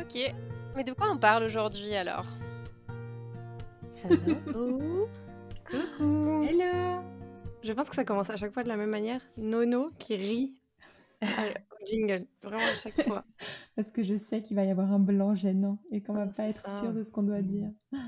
Ok. 0.00 0.34
Mais 0.74 0.84
de 0.84 0.92
quoi 0.92 1.10
on 1.12 1.18
parle 1.18 1.44
aujourd'hui 1.44 1.94
alors? 1.94 2.24
Hello 4.04 5.08
Coucou 5.70 6.42
Hello 6.44 7.02
Je 7.62 7.72
pense 7.72 7.88
que 7.88 7.94
ça 7.94 8.04
commence 8.04 8.30
à 8.30 8.36
chaque 8.36 8.52
fois 8.52 8.62
de 8.62 8.68
la 8.68 8.76
même 8.76 8.90
manière. 8.90 9.20
Nono 9.36 9.90
qui 9.98 10.16
rit 10.16 10.54
au 11.22 11.86
jingle. 11.86 12.26
Vraiment 12.42 12.56
à 12.56 12.74
chaque 12.74 13.00
fois. 13.02 13.24
Parce 13.76 13.90
que 13.90 14.02
je 14.02 14.16
sais 14.16 14.42
qu'il 14.42 14.56
va 14.56 14.64
y 14.64 14.70
avoir 14.70 14.92
un 14.92 14.98
blanc 14.98 15.34
gênant 15.34 15.78
et 15.90 16.00
qu'on 16.00 16.14
va 16.14 16.26
pas 16.26 16.44
être 16.44 16.66
sûr 16.80 16.92
de 16.92 17.02
ce 17.02 17.12
qu'on 17.12 17.22
doit 17.22 17.42
dire. 17.42 17.68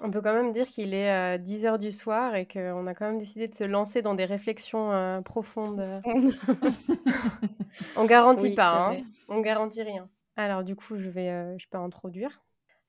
On 0.00 0.12
peut 0.12 0.20
quand 0.20 0.32
même 0.32 0.52
dire 0.52 0.68
qu'il 0.68 0.94
est 0.94 1.38
10h 1.38 1.76
du 1.76 1.90
soir 1.90 2.36
et 2.36 2.46
qu'on 2.46 2.86
a 2.86 2.94
quand 2.94 3.06
même 3.06 3.18
décidé 3.18 3.48
de 3.48 3.54
se 3.56 3.64
lancer 3.64 4.00
dans 4.00 4.14
des 4.14 4.26
réflexions 4.26 4.92
euh, 4.92 5.20
profondes. 5.22 5.84
on 7.96 8.04
garantit 8.04 8.50
Oui, 8.50 8.54
pas, 8.54 8.92
hein. 8.92 8.98
on 9.26 9.40
garantit 9.40 9.82
rien. 9.82 10.08
Alors 10.38 10.62
du 10.62 10.76
coup, 10.76 10.96
je 10.98 11.10
vais, 11.10 11.30
euh, 11.30 11.58
je 11.58 11.66
peux 11.68 11.78
introduire. 11.78 12.40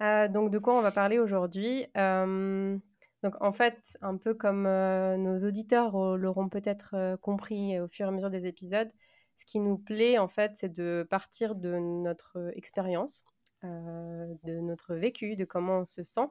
Euh, 0.03 0.27
donc 0.27 0.51
de 0.51 0.59
quoi 0.59 0.77
on 0.77 0.81
va 0.81 0.91
parler 0.91 1.17
aujourd'hui? 1.17 1.87
Euh, 1.97 2.77
Donc 3.23 3.33
en 3.41 3.51
fait, 3.51 3.97
un 4.01 4.17
peu 4.17 4.35
comme 4.35 4.63
nos 4.63 5.37
auditeurs 5.39 6.15
l'auront 6.15 6.47
peut-être 6.47 7.17
compris 7.21 7.79
au 7.79 7.87
fur 7.87 8.05
et 8.05 8.09
à 8.09 8.11
mesure 8.11 8.29
des 8.29 8.45
épisodes, 8.45 8.89
ce 9.35 9.45
qui 9.45 9.59
nous 9.59 9.79
plaît 9.79 10.19
en 10.19 10.27
fait, 10.27 10.51
c'est 10.55 10.71
de 10.71 11.07
partir 11.09 11.55
de 11.55 11.75
notre 11.79 12.51
expérience, 12.55 13.25
de 13.63 14.59
notre 14.59 14.93
vécu, 14.93 15.35
de 15.35 15.43
comment 15.43 15.79
on 15.79 15.85
se 15.85 16.03
sent. 16.03 16.29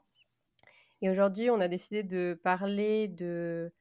Et 1.02 1.10
aujourd'hui, 1.10 1.50
on 1.50 1.60
a 1.60 1.68
décidé 1.68 2.04
de 2.04 2.40
parler 2.44 3.08
de, 3.08 3.72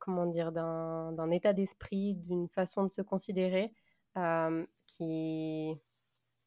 comment 0.00 0.26
dire, 0.26 0.50
d'un 0.50 1.30
état 1.30 1.52
d'esprit, 1.52 2.14
d'une 2.14 2.48
façon 2.48 2.84
de 2.84 2.92
se 2.92 3.02
considérer 3.02 3.72
qui, 4.86 5.78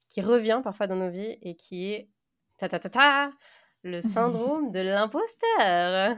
qui 0.08 0.22
revient 0.22 0.62
parfois 0.64 0.88
dans 0.88 0.96
nos 0.96 1.10
vies 1.10 1.38
et 1.42 1.56
qui 1.56 1.92
est 1.92 2.10
ta 2.58 2.70
ta 2.70 2.80
ta 2.80 2.90
ta 2.90 3.32
le 3.84 4.02
syndrome 4.02 4.72
de 4.72 4.80
l'imposteur. 4.80 6.18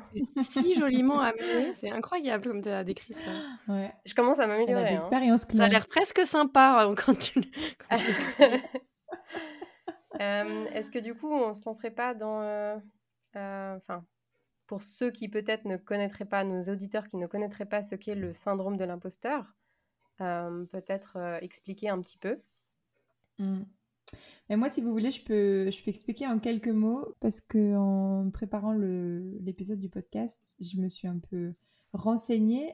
si 0.50 0.76
joliment 0.76 1.20
amené, 1.20 1.74
c'est 1.76 1.92
incroyable 1.92 2.48
comme 2.48 2.62
tu 2.62 2.70
as 2.70 2.84
décrit 2.84 3.14
ça. 3.14 3.32
Ouais. 3.68 3.94
Je 4.06 4.14
commence 4.14 4.40
à 4.40 4.48
m'améliorer. 4.48 4.96
hein. 4.96 5.02
Ça 5.58 5.66
a 5.66 5.68
l'air 5.70 5.88
presque 5.88 6.26
sympa 6.26 6.86
euh, 6.86 6.96
quand 6.96 7.18
tu, 7.18 7.42
quand 7.90 7.98
tu. 7.98 8.44
Euh, 10.20 10.66
Est-ce 10.74 10.90
que 10.90 10.98
du 11.00 11.14
coup, 11.14 11.32
on 11.32 11.54
se 11.54 11.62
lancerait 11.66 11.92
pas 11.92 12.16
dans, 12.16 12.42
euh, 12.42 12.76
euh, 13.36 13.76
enfin, 13.78 14.04
pour 14.66 14.82
ceux 14.82 15.12
qui 15.12 15.30
peut-être 15.30 15.66
ne 15.66 15.78
connaîtraient 15.78 16.26
pas, 16.26 16.44
nos 16.44 16.62
auditeurs 16.64 17.04
qui 17.08 17.18
ne 17.18 17.28
connaîtraient 17.28 17.68
pas 17.68 17.84
ce 17.84 17.94
qu'est 17.94 18.16
le 18.16 18.34
syndrome 18.34 18.78
de 18.78 18.84
l'imposteur, 18.86 19.46
euh, 20.22 20.66
peut-être 20.72 21.18
euh, 21.18 21.38
expliquer 21.42 21.90
un 21.90 22.02
petit 22.02 22.18
peu? 22.18 22.42
Mm. 23.38 23.62
Mais 24.50 24.56
moi, 24.56 24.70
si 24.70 24.82
vous 24.82 24.92
voulez, 24.92 25.12
je 25.12 25.24
peux, 25.24 25.70
je 25.70 25.84
peux 25.84 25.90
expliquer 25.90 26.28
en 26.28 26.40
quelques 26.40 26.68
mots 26.70 27.06
parce 27.20 27.42
que 27.42 27.76
en 27.76 28.30
préparant 28.32 28.72
le- 28.74 29.38
l'épisode 29.42 29.80
du 29.80 29.90
podcast, 29.90 30.56
je 30.60 30.78
me 30.78 30.88
suis 30.90 31.08
un 31.08 31.20
peu 31.20 31.54
renseignée 31.94 32.74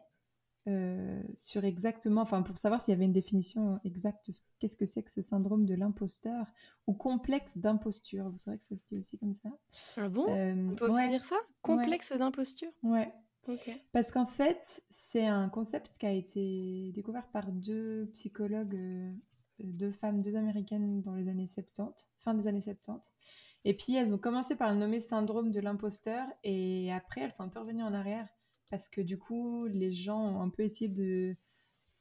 euh, 0.67 1.21
sur 1.35 1.65
exactement, 1.65 2.21
enfin 2.21 2.41
pour 2.41 2.57
savoir 2.57 2.79
s'il 2.81 2.93
y 2.93 2.95
avait 2.95 3.03
une 3.03 3.11
définition 3.11 3.79
exacte, 3.83 4.29
qu'est-ce 4.59 4.77
que 4.77 4.85
c'est 4.85 5.03
que 5.03 5.11
ce 5.11 5.21
syndrome 5.21 5.65
de 5.65 5.73
l'imposteur 5.75 6.45
ou 6.87 6.93
complexe 6.93 7.57
d'imposture. 7.57 8.29
Vous 8.29 8.37
savez 8.37 8.59
que 8.59 8.63
ça 8.63 8.77
se 8.77 8.85
dit 8.89 8.97
aussi 8.97 9.17
comme 9.17 9.35
ça. 9.35 9.49
Ah 9.97 10.07
bon? 10.07 10.25
Euh, 10.29 10.69
On 10.71 10.75
peut 10.75 10.87
aussi 10.87 10.99
ouais, 10.99 11.09
dire 11.09 11.25
ça? 11.25 11.35
Complexe 11.63 12.13
d'imposture? 12.13 12.71
Ouais. 12.83 13.11
Ok. 13.49 13.69
Parce 13.91 14.09
qu'en 14.11 14.25
fait, 14.25 14.83
c'est 14.89 15.25
un 15.25 15.49
concept 15.49 15.97
qui 15.97 16.05
a 16.05 16.13
été 16.13 16.93
découvert 16.93 17.27
par 17.27 17.51
deux 17.51 18.09
psychologues, 18.13 18.75
euh, 18.75 19.11
deux 19.59 19.91
femmes, 19.91 20.21
deux 20.21 20.35
américaines 20.35 21.01
dans 21.01 21.15
les 21.15 21.29
années 21.29 21.47
70, 21.47 22.07
fin 22.19 22.33
des 22.33 22.47
années 22.47 22.61
70. 22.61 23.11
Et 23.65 23.73
puis 23.75 23.95
elles 23.95 24.13
ont 24.13 24.17
commencé 24.17 24.55
par 24.55 24.71
le 24.73 24.79
nommer 24.79 24.99
syndrome 24.99 25.51
de 25.51 25.59
l'imposteur 25.59 26.27
et 26.43 26.91
après 26.91 27.21
elles 27.21 27.33
sont 27.33 27.43
un 27.43 27.49
peu 27.49 27.59
revenues 27.59 27.83
en 27.83 27.93
arrière 27.93 28.27
parce 28.69 28.89
que 28.89 29.01
du 29.01 29.17
coup 29.17 29.65
les 29.67 29.91
gens 29.91 30.19
ont 30.19 30.41
un 30.41 30.49
peu 30.49 30.63
essayé 30.63 30.89
de 30.89 31.35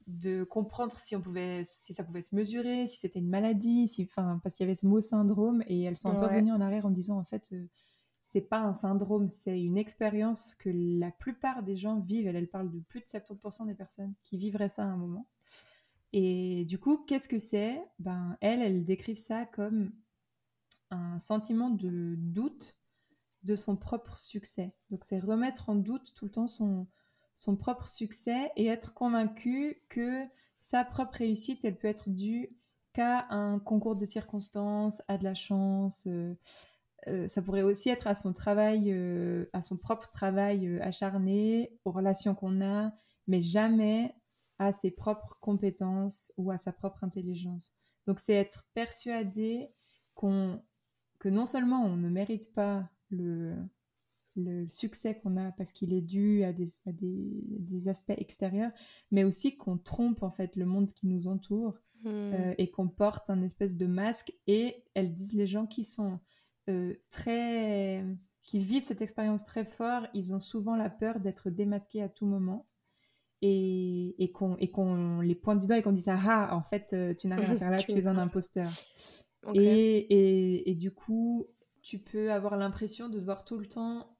de 0.07 0.43
comprendre 0.43 0.99
si 0.99 1.15
on 1.15 1.21
pouvait 1.21 1.63
si 1.63 1.93
ça 1.93 2.03
pouvait 2.03 2.21
se 2.21 2.35
mesurer, 2.35 2.87
si 2.87 2.97
c'était 2.97 3.19
une 3.19 3.29
maladie, 3.29 3.87
si 3.87 4.03
enfin 4.03 4.41
parce 4.43 4.55
qu'il 4.55 4.65
y 4.65 4.67
avait 4.67 4.75
ce 4.75 4.85
mot 4.85 4.99
syndrome 4.99 5.63
et 5.67 5.83
elles 5.83 5.97
sont 5.97 6.09
un 6.09 6.15
peu 6.15 6.25
revenues 6.25 6.51
en 6.51 6.59
arrière 6.59 6.85
en 6.85 6.89
disant 6.89 7.17
en 7.17 7.23
fait 7.23 7.49
euh, 7.53 7.69
c'est 8.33 8.41
pas 8.41 8.61
un 8.61 8.73
syndrome, 8.73 9.29
c'est 9.31 9.61
une 9.61 9.77
expérience 9.77 10.55
que 10.55 10.71
la 10.73 11.11
plupart 11.11 11.61
des 11.61 11.77
gens 11.77 11.99
vivent. 11.99 12.25
Elle, 12.25 12.35
elle 12.35 12.49
parle 12.49 12.71
de 12.71 12.79
plus 12.79 13.01
de 13.01 13.05
70% 13.05 13.67
des 13.67 13.75
personnes 13.75 14.15
qui 14.23 14.37
vivraient 14.37 14.69
ça 14.69 14.81
à 14.83 14.87
un 14.87 14.97
moment. 14.97 15.27
Et 16.13 16.65
du 16.65 16.79
coup, 16.79 16.97
qu'est-ce 16.97 17.27
que 17.27 17.39
c'est? 17.39 17.83
Ben, 17.99 18.37
elles, 18.41 18.61
elles 18.61 18.85
décrivent 18.85 19.17
ça 19.17 19.45
comme 19.45 19.91
un 20.91 21.17
sentiment 21.19 21.69
de 21.71 22.15
doute 22.17 22.77
de 23.43 23.55
son 23.55 23.75
propre 23.75 24.19
succès. 24.19 24.73
Donc, 24.89 25.03
c'est 25.05 25.19
remettre 25.19 25.69
en 25.69 25.75
doute 25.75 26.13
tout 26.15 26.25
le 26.25 26.31
temps 26.31 26.47
son, 26.47 26.87
son 27.35 27.55
propre 27.57 27.87
succès 27.89 28.51
et 28.55 28.67
être 28.67 28.93
convaincu 28.93 29.81
que 29.89 30.23
sa 30.61 30.85
propre 30.85 31.17
réussite, 31.17 31.65
elle 31.65 31.77
peut 31.77 31.87
être 31.87 32.09
due 32.09 32.55
qu'à 32.93 33.27
un 33.31 33.59
concours 33.59 33.95
de 33.95 34.05
circonstances, 34.05 35.01
à 35.07 35.17
de 35.17 35.23
la 35.23 35.33
chance. 35.33 36.05
euh, 36.07 36.35
euh, 37.07 37.27
ça 37.27 37.41
pourrait 37.41 37.63
aussi 37.63 37.89
être 37.89 38.07
à 38.07 38.15
son 38.15 38.33
travail, 38.33 38.91
euh, 38.93 39.49
à 39.53 39.61
son 39.61 39.77
propre 39.77 40.09
travail 40.09 40.79
acharné, 40.81 41.77
aux 41.85 41.91
relations 41.91 42.35
qu'on 42.35 42.61
a, 42.61 42.93
mais 43.27 43.41
jamais 43.41 44.15
à 44.65 44.71
ses 44.71 44.91
propres 44.91 45.37
compétences 45.41 46.33
ou 46.37 46.51
à 46.51 46.57
sa 46.57 46.71
propre 46.71 47.03
intelligence. 47.03 47.73
Donc 48.07 48.19
c'est 48.19 48.33
être 48.33 48.65
persuadé 48.73 49.69
qu'on, 50.13 50.61
que 51.19 51.29
non 51.29 51.45
seulement 51.45 51.83
on 51.83 51.95
ne 51.95 52.09
mérite 52.09 52.53
pas 52.53 52.89
le, 53.09 53.55
le 54.35 54.67
succès 54.69 55.17
qu'on 55.19 55.37
a 55.37 55.51
parce 55.53 55.71
qu'il 55.71 55.93
est 55.93 56.01
dû 56.01 56.43
à, 56.43 56.53
des, 56.53 56.67
à 56.85 56.91
des, 56.91 57.29
des 57.59 57.87
aspects 57.87 58.13
extérieurs, 58.17 58.71
mais 59.11 59.23
aussi 59.23 59.57
qu'on 59.57 59.77
trompe 59.77 60.23
en 60.23 60.31
fait 60.31 60.55
le 60.55 60.65
monde 60.65 60.91
qui 60.91 61.07
nous 61.07 61.27
entoure 61.27 61.79
Hmm. 62.03 62.33
euh, 62.33 62.53
et 62.57 62.69
qu'on 62.69 62.89
porte 62.89 63.29
un 63.29 63.41
espèce 63.41 63.77
de 63.77 63.85
masque. 63.85 64.33
Et 64.45 64.83
elles 64.93 65.13
disent 65.13 65.33
les 65.33 65.47
gens 65.47 65.65
qui 65.65 65.85
sont 65.85 66.19
euh, 66.69 66.93
très. 67.09 68.05
qui 68.41 68.59
vivent 68.59 68.83
cette 68.83 69.01
expérience 69.01 69.45
très 69.45 69.63
fort, 69.63 70.07
ils 70.13 70.33
ont 70.33 70.39
souvent 70.39 70.75
la 70.75 70.89
peur 70.89 71.21
d'être 71.21 71.49
démasqués 71.49 72.01
à 72.01 72.09
tout 72.09 72.25
moment. 72.25 72.67
Et, 73.45 74.15
et 74.23 74.31
qu'on 74.31 75.19
les 75.19 75.35
pointe 75.35 75.59
du 75.59 75.67
doigt 75.67 75.77
et 75.77 75.81
qu'on 75.81 75.91
dit 75.91 76.01
ça, 76.01 76.17
ah, 76.25 76.55
en 76.55 76.61
fait, 76.61 76.93
euh, 76.93 77.13
tu 77.13 77.27
n'as 77.27 77.35
rien 77.35 77.49
à 77.51 77.55
faire 77.57 77.71
là, 77.71 77.77
Tu 77.77 77.91
es 77.91 78.07
un 78.07 78.17
imposteur. 78.17 78.71
Et, 79.53 79.97
et, 79.97 80.71
et 80.71 80.75
du 80.75 80.91
coup, 80.91 81.47
tu 81.81 81.99
peux 81.99 82.31
avoir 82.31 82.55
l'impression 82.55 83.09
de 83.09 83.19
devoir 83.19 83.43
tout 83.43 83.57
le 83.57 83.65
temps 83.65 84.15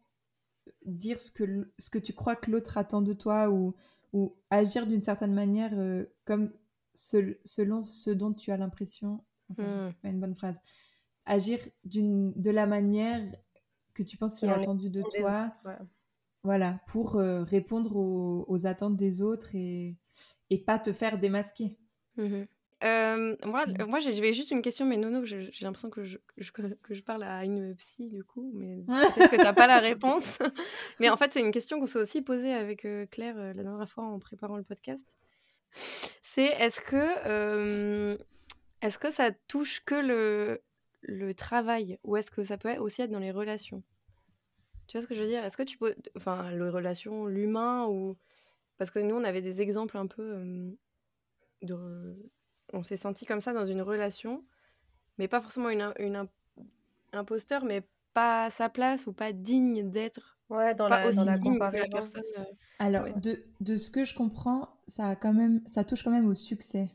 dire 0.86 1.20
ce 1.22 1.32
que, 1.32 1.72
ce 1.80 1.90
que 1.90 2.00
tu 2.00 2.12
crois 2.14 2.36
que 2.36 2.52
l'autre 2.52 2.78
attend 2.78 3.02
de 3.02 3.14
toi 3.14 3.50
ou, 3.50 3.74
ou 4.12 4.36
agir 4.50 4.88
d'une 4.88 5.02
certaine 5.02 5.34
manière 5.34 5.72
euh, 5.74 6.06
comme 6.26 6.52
se- 6.94 7.38
selon 7.46 7.84
ce 7.84 8.12
dont 8.12 8.34
tu 8.34 8.52
as 8.52 8.58
l'impression. 8.58 9.24
Hmm. 9.50 9.88
c'est 9.90 10.02
pas 10.02 10.10
une 10.10 10.20
bonne 10.20 10.36
phrase. 10.36 10.60
Agir 11.26 11.60
d'une, 11.86 12.34
de 12.34 12.50
la 12.52 12.66
manière 12.66 13.22
que 13.94 14.04
tu 14.04 14.18
penses 14.18 14.38
qu'il 14.40 14.50
est 14.50 14.52
attendu 14.64 14.90
de 14.90 15.02
toi. 15.02 15.46
autres, 15.48 15.56
ouais. 15.66 15.78
Voilà, 16.44 16.80
pour 16.88 17.16
euh, 17.16 17.44
répondre 17.44 17.96
aux, 17.96 18.46
aux 18.48 18.68
attentes 18.68 18.98
des 18.98 19.22
autres 19.22 19.56
et, 19.56 19.96
et 20.50 20.58
pas 20.58 20.78
te 20.80 20.92
faire 20.94 21.18
démasquer. 21.18 21.78
Mhm. 22.18 22.48
Euh, 22.84 23.38
moi, 23.46 23.66
Mm. 23.66 23.86
moi 23.88 24.00
j'avais 24.02 24.34
juste 24.34 24.52
une 24.52 24.62
question, 24.62 24.86
mais 24.86 24.98
Nono, 24.98 25.24
j'ai 25.24 25.50
j'ai 25.54 25.64
l'impression 25.64 25.90
que 25.90 26.04
je, 26.04 26.18
je- 26.38 26.52
que 26.52 26.94
je 26.94 27.02
parle 27.02 27.24
à 27.24 27.46
une 27.46 27.74
psy 27.78 28.10
du 28.10 28.26
coup, 28.26 28.52
mais 28.54 28.84
peut-être 29.16 29.32
que 29.32 29.38
t'as 29.38 29.54
pas 29.54 29.68
la 29.68 29.80
réponse. 29.80 30.38
mais 31.00 31.10
en 31.10 31.16
fait, 31.16 31.32
c'est 31.32 31.40
une 31.40 31.54
question 31.54 31.80
qu'on 31.80 31.86
s'est 31.86 32.00
aussi 32.00 32.22
posée 32.22 32.54
avec 32.54 32.84
euh, 32.84 33.06
Claire 33.06 33.38
la 33.38 33.54
dernière 33.54 33.90
fois 33.90 34.04
en 34.04 34.20
préparant 34.20 34.58
le 34.58 34.64
podcast. 34.64 35.18
C'est 36.22 36.48
est-ce 36.48 36.82
que 36.82 38.18
est-ce 38.82 38.98
que 39.00 39.10
ça 39.10 39.32
touche 39.48 39.82
que 39.86 39.96
le, 39.96 40.62
le 41.04 41.34
travail 41.34 42.00
ou 42.04 42.18
est-ce 42.18 42.32
que 42.32 42.44
ça 42.44 42.58
peut 42.58 42.76
aussi 42.76 43.02
être 43.02 43.12
dans 43.12 43.20
les 43.20 43.32
relations? 43.32 43.82
Tu 44.88 44.98
vois 44.98 45.02
ce 45.02 45.08
que 45.08 45.16
je 45.16 45.22
veux 45.22 45.28
dire? 45.28 45.44
Est-ce 45.44 45.58
que 45.58 45.64
tu 45.64 45.78
peux, 45.78 45.96
enfin, 46.16 46.52
les 46.52 46.70
relations, 46.70 47.26
l'humain 47.26 47.86
ou 47.88 48.18
parce 48.78 48.92
que 48.92 49.00
nous 49.00 49.16
on 49.16 49.24
avait 49.24 49.42
des 49.42 49.62
exemples 49.62 49.98
un 49.98 50.08
peu 50.08 50.22
euh, 50.22 50.72
de 51.62 52.32
on 52.74 52.84
s'est 52.84 52.98
senti 52.98 53.26
comme 53.26 53.42
ça 53.42 53.54
dans 53.54 53.66
une 53.66 53.82
relation 53.82 54.44
mais 55.18 55.28
pas 55.28 55.42
forcément 55.42 55.70
une, 55.70 55.94
une 56.00 56.28
imposteur, 57.14 57.66
mais 57.66 57.84
pas 58.14 58.46
à 58.46 58.50
sa 58.50 58.70
place 58.70 59.08
ou 59.08 59.14
pas 59.14 59.32
digne 59.34 59.90
d'être. 59.90 60.40
Ouais, 60.50 60.76
dans 60.76 60.88
la, 60.88 61.12
dans 61.12 61.24
la 61.24 61.38
comparaison. 61.38 61.98
personne. 61.98 62.24
euh, 62.38 62.44
Alors, 62.80 63.04
Ouais. 63.04 63.14
de, 63.22 63.44
de 63.60 63.78
ce 63.78 63.90
que 63.90 64.06
je 64.06 64.16
comprends, 64.16 64.82
ça, 64.88 65.10
a 65.10 65.16
quand 65.16 65.34
même, 65.34 65.62
ça 65.68 65.84
touche 65.84 66.04
quand 66.04 66.12
même 66.12 66.28
au 66.28 66.36
succès. 66.36 66.92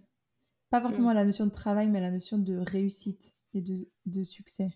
Pas 0.71 0.81
forcément 0.81 1.09
à 1.11 1.15
la 1.15 1.25
notion 1.25 1.47
de 1.47 1.51
travail, 1.51 1.89
mais 1.89 1.99
à 1.99 2.03
la 2.03 2.11
notion 2.11 2.39
de 2.39 2.57
réussite 2.59 3.35
et 3.55 3.63
de, 3.63 3.89
de 4.07 4.23
succès. 4.23 4.69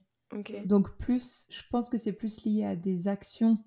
Donc, 0.65 0.97
plus, 0.99 1.47
je 1.51 1.63
pense 1.71 1.89
que 1.89 1.99
c'est 1.99 2.13
plus 2.13 2.45
lié 2.45 2.65
à 2.65 2.77
des 2.77 3.09
actions, 3.09 3.59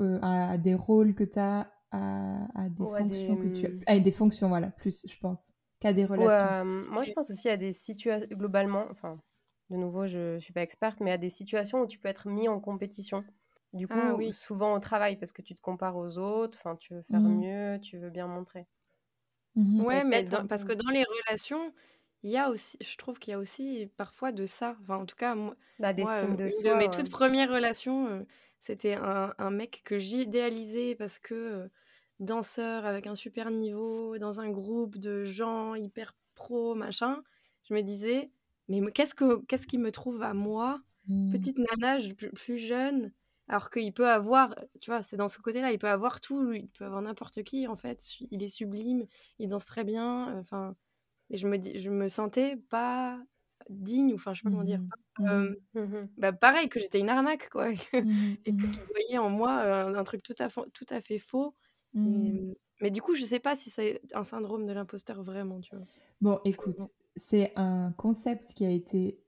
euh, 0.00 0.18
à, 0.22 0.50
à 0.52 0.58
des 0.58 0.74
rôles 0.74 1.14
que 1.14 1.24
tu 1.24 1.38
as, 1.38 1.72
à, 1.90 2.46
à 2.60 2.68
des 2.68 2.86
fonctions 2.86 3.36
que 3.36 3.48
tu 3.48 3.66
as. 3.66 3.70
hum, 3.70 3.84
À 3.86 3.98
des 4.00 4.12
fonctions, 4.12 4.48
voilà, 4.48 4.70
plus, 4.70 5.06
je 5.08 5.16
pense, 5.18 5.52
qu'à 5.80 5.92
des 5.92 6.04
relations. 6.04 6.48
euh, 6.50 6.64
moi, 6.64 7.04
je 7.04 7.12
pense 7.12 7.30
aussi 7.30 7.48
à 7.48 7.56
des 7.56 7.72
situations, 7.72 8.26
globalement, 8.32 8.86
enfin, 8.90 9.20
de 9.70 9.76
nouveau, 9.76 10.06
je 10.06 10.34
ne 10.34 10.38
suis 10.40 10.52
pas 10.52 10.62
experte, 10.62 11.00
mais 11.00 11.10
à 11.12 11.18
des 11.18 11.30
situations 11.30 11.80
où 11.82 11.86
tu 11.86 11.98
peux 11.98 12.08
être 12.08 12.28
mis 12.28 12.48
en 12.48 12.60
compétition. 12.60 13.24
Du 13.72 13.88
coup, 13.88 14.00
Ah 14.00 14.14
oui. 14.16 14.32
souvent 14.32 14.74
au 14.74 14.80
travail, 14.80 15.16
parce 15.16 15.32
que 15.32 15.42
tu 15.42 15.54
te 15.54 15.60
compares 15.62 15.96
aux 15.96 16.18
autres, 16.18 16.58
enfin, 16.58 16.76
tu 16.76 16.94
veux 16.94 17.02
faire 17.02 17.28
Mhm. 17.28 17.28
mieux, 17.30 17.78
tu 17.80 17.98
veux 17.98 18.10
bien 18.10 18.26
montrer. 18.26 18.66
Mhm. 19.54 19.86
Ouais, 19.86 20.04
mais 20.04 20.22
dans- 20.22 20.46
parce 20.46 20.64
que 20.64 20.72
dans 20.72 20.90
les 20.90 21.04
relations, 21.04 21.72
il 22.22 22.30
y 22.30 22.36
a 22.36 22.50
aussi, 22.50 22.76
je 22.80 22.96
trouve 22.96 23.18
qu'il 23.18 23.32
y 23.32 23.34
a 23.34 23.38
aussi 23.38 23.88
parfois 23.96 24.32
de 24.32 24.46
ça. 24.46 24.76
Enfin, 24.82 24.96
en 24.96 25.06
tout 25.06 25.16
cas, 25.16 25.34
moi, 25.34 25.56
Bah, 25.78 25.92
moi, 25.96 26.24
euh, 26.24 26.34
de 26.34 26.48
une 26.48 26.50
soi. 26.50 26.72
de 26.72 26.74
mes 26.74 26.88
ouais. 26.88 26.90
toutes 26.90 27.10
premières 27.10 27.50
relations, 27.50 28.06
euh, 28.08 28.24
c'était 28.58 28.94
un, 28.94 29.34
un 29.38 29.50
mec 29.50 29.82
que 29.84 29.98
j'idéalisais 29.98 30.94
parce 30.96 31.18
que 31.18 31.34
euh, 31.34 31.68
danseur 32.20 32.86
avec 32.86 33.06
un 33.06 33.14
super 33.14 33.50
niveau, 33.50 34.18
dans 34.18 34.40
un 34.40 34.50
groupe 34.50 34.98
de 34.98 35.24
gens 35.24 35.74
hyper 35.74 36.14
pro, 36.34 36.74
machin. 36.74 37.22
Je 37.64 37.74
me 37.74 37.82
disais, 37.82 38.32
mais 38.68 38.80
qu'est-ce 38.92 39.14
que 39.14 39.40
qu'est-ce 39.46 39.66
qui 39.66 39.78
me 39.78 39.90
trouve 39.92 40.22
à 40.22 40.34
moi, 40.34 40.80
Mhm. 41.06 41.26
petite 41.28 41.58
nana 41.58 41.98
plus, 42.34 42.58
jeune, 42.58 43.12
alors 43.48 43.70
qu'il 43.70 43.92
peut 43.92 44.08
avoir, 44.08 44.54
tu 44.80 44.90
vois, 44.90 45.02
c'est 45.02 45.16
dans 45.16 45.28
ce 45.28 45.38
côté-là, 45.38 45.72
il 45.72 45.78
peut 45.78 45.88
avoir 45.88 46.20
tout, 46.20 46.52
il 46.52 46.68
peut 46.70 46.84
avoir 46.84 47.02
n'importe 47.02 47.42
qui, 47.42 47.66
en 47.66 47.76
fait, 47.76 48.02
il 48.30 48.42
est 48.42 48.48
sublime, 48.48 49.06
il 49.38 49.48
danse 49.48 49.66
très 49.66 49.84
bien, 49.84 50.38
enfin, 50.38 50.76
et 51.30 51.36
je 51.38 51.48
me 51.48 51.58
dis, 51.58 51.78
je 51.80 51.90
me 51.90 52.08
sentais 52.08 52.56
pas 52.56 53.20
digne, 53.70 54.12
ou 54.12 54.16
enfin, 54.16 54.34
je 54.34 54.40
sais 54.40 54.44
pas 54.44 54.50
comment 54.50 54.64
dire, 54.64 54.82
pas, 55.16 55.32
euh, 55.34 55.54
Mhm. 55.74 56.10
bah, 56.18 56.32
pareil, 56.32 56.68
que 56.68 56.80
j'étais 56.80 57.00
une 57.00 57.08
arnaque, 57.10 57.48
quoi, 57.50 57.70
et 58.46 58.54
que, 58.54 58.66
je 58.72 58.80
voyais 58.92 59.18
en 59.18 59.30
moi 59.30 59.52
un 59.62 60.04
truc 60.04 60.22
tout 60.22 60.34
à, 60.40 60.48
tout 60.48 60.86
à 60.90 61.00
fait 61.00 61.18
faux. 61.18 61.54
Et, 62.04 62.58
mais 62.80 62.90
du 62.90 63.02
coup, 63.02 63.14
je 63.14 63.24
sais 63.24 63.40
pas 63.40 63.56
si 63.56 63.70
c'est 63.70 64.02
un 64.14 64.24
syndrome 64.24 64.66
de 64.66 64.72
l'imposteur 64.72 65.22
vraiment, 65.22 65.60
tu 65.60 65.76
vois. 65.76 65.86
Bon, 66.20 66.40
écoute, 66.44 66.80
c'est 67.16 67.52
un 67.56 67.92
concept 67.92 68.54
qui 68.54 68.64
a 68.64 68.70
été 68.70 69.18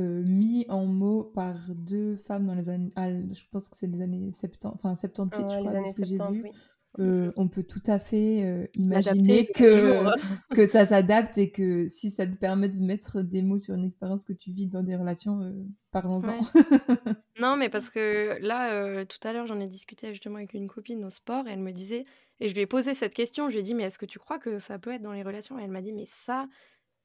euh, 0.00 0.22
mis 0.24 0.66
en 0.68 0.86
mots 0.86 1.24
par 1.24 1.74
deux 1.74 2.16
femmes 2.16 2.46
dans 2.46 2.54
les 2.54 2.68
années. 2.68 2.90
ah, 2.96 3.10
je 3.10 3.44
pense 3.50 3.68
que 3.68 3.76
c'est 3.76 3.86
les 3.86 4.02
années 4.02 4.32
70, 4.32 4.66
enfin 4.74 4.96
78, 4.96 5.50
je 5.52 5.56
Ouais, 5.56 5.60
crois, 5.60 5.72
les 5.72 5.74
années 5.74 5.86
ce 5.86 5.94
que 5.94 6.04
j'ai 6.04 6.18
70, 6.18 6.18
vu. 6.18 6.44
oui. 6.44 6.52
Euh, 7.00 7.32
on 7.36 7.48
peut 7.48 7.64
tout 7.64 7.82
à 7.86 7.98
fait 7.98 8.44
euh, 8.44 8.66
imaginer 8.74 9.46
que, 9.46 10.04
que 10.54 10.68
ça 10.68 10.86
s'adapte 10.86 11.36
et 11.38 11.50
que 11.50 11.88
si 11.88 12.10
ça 12.10 12.26
te 12.26 12.36
permet 12.36 12.68
de 12.68 12.78
mettre 12.78 13.20
des 13.22 13.42
mots 13.42 13.58
sur 13.58 13.74
une 13.74 13.84
expérience 13.84 14.24
que 14.24 14.32
tu 14.32 14.50
vis 14.52 14.66
dans 14.68 14.82
des 14.82 14.94
relations, 14.94 15.40
euh, 15.42 15.52
parlons-en. 15.90 16.38
Non, 17.40 17.56
mais 17.56 17.68
parce 17.68 17.90
que 17.90 18.38
là, 18.40 18.72
euh, 18.74 19.04
tout 19.04 19.18
à 19.26 19.32
l'heure, 19.32 19.46
j'en 19.46 19.58
ai 19.58 19.66
discuté 19.66 20.10
justement 20.10 20.36
avec 20.36 20.54
une 20.54 20.68
copine 20.68 21.04
au 21.04 21.10
sport 21.10 21.48
et 21.48 21.50
elle 21.50 21.58
me 21.58 21.72
disait, 21.72 22.04
et 22.38 22.48
je 22.48 22.54
lui 22.54 22.60
ai 22.60 22.66
posé 22.66 22.94
cette 22.94 23.12
question, 23.14 23.48
je 23.48 23.54
lui 23.54 23.60
ai 23.60 23.64
dit, 23.64 23.74
mais 23.74 23.82
est-ce 23.84 23.98
que 23.98 24.06
tu 24.06 24.20
crois 24.20 24.38
que 24.38 24.60
ça 24.60 24.78
peut 24.78 24.92
être 24.92 25.02
dans 25.02 25.12
les 25.12 25.24
relations? 25.24 25.58
Et 25.58 25.64
elle 25.64 25.70
m'a 25.70 25.82
dit, 25.82 25.92
mais 25.92 26.06
ça, 26.06 26.46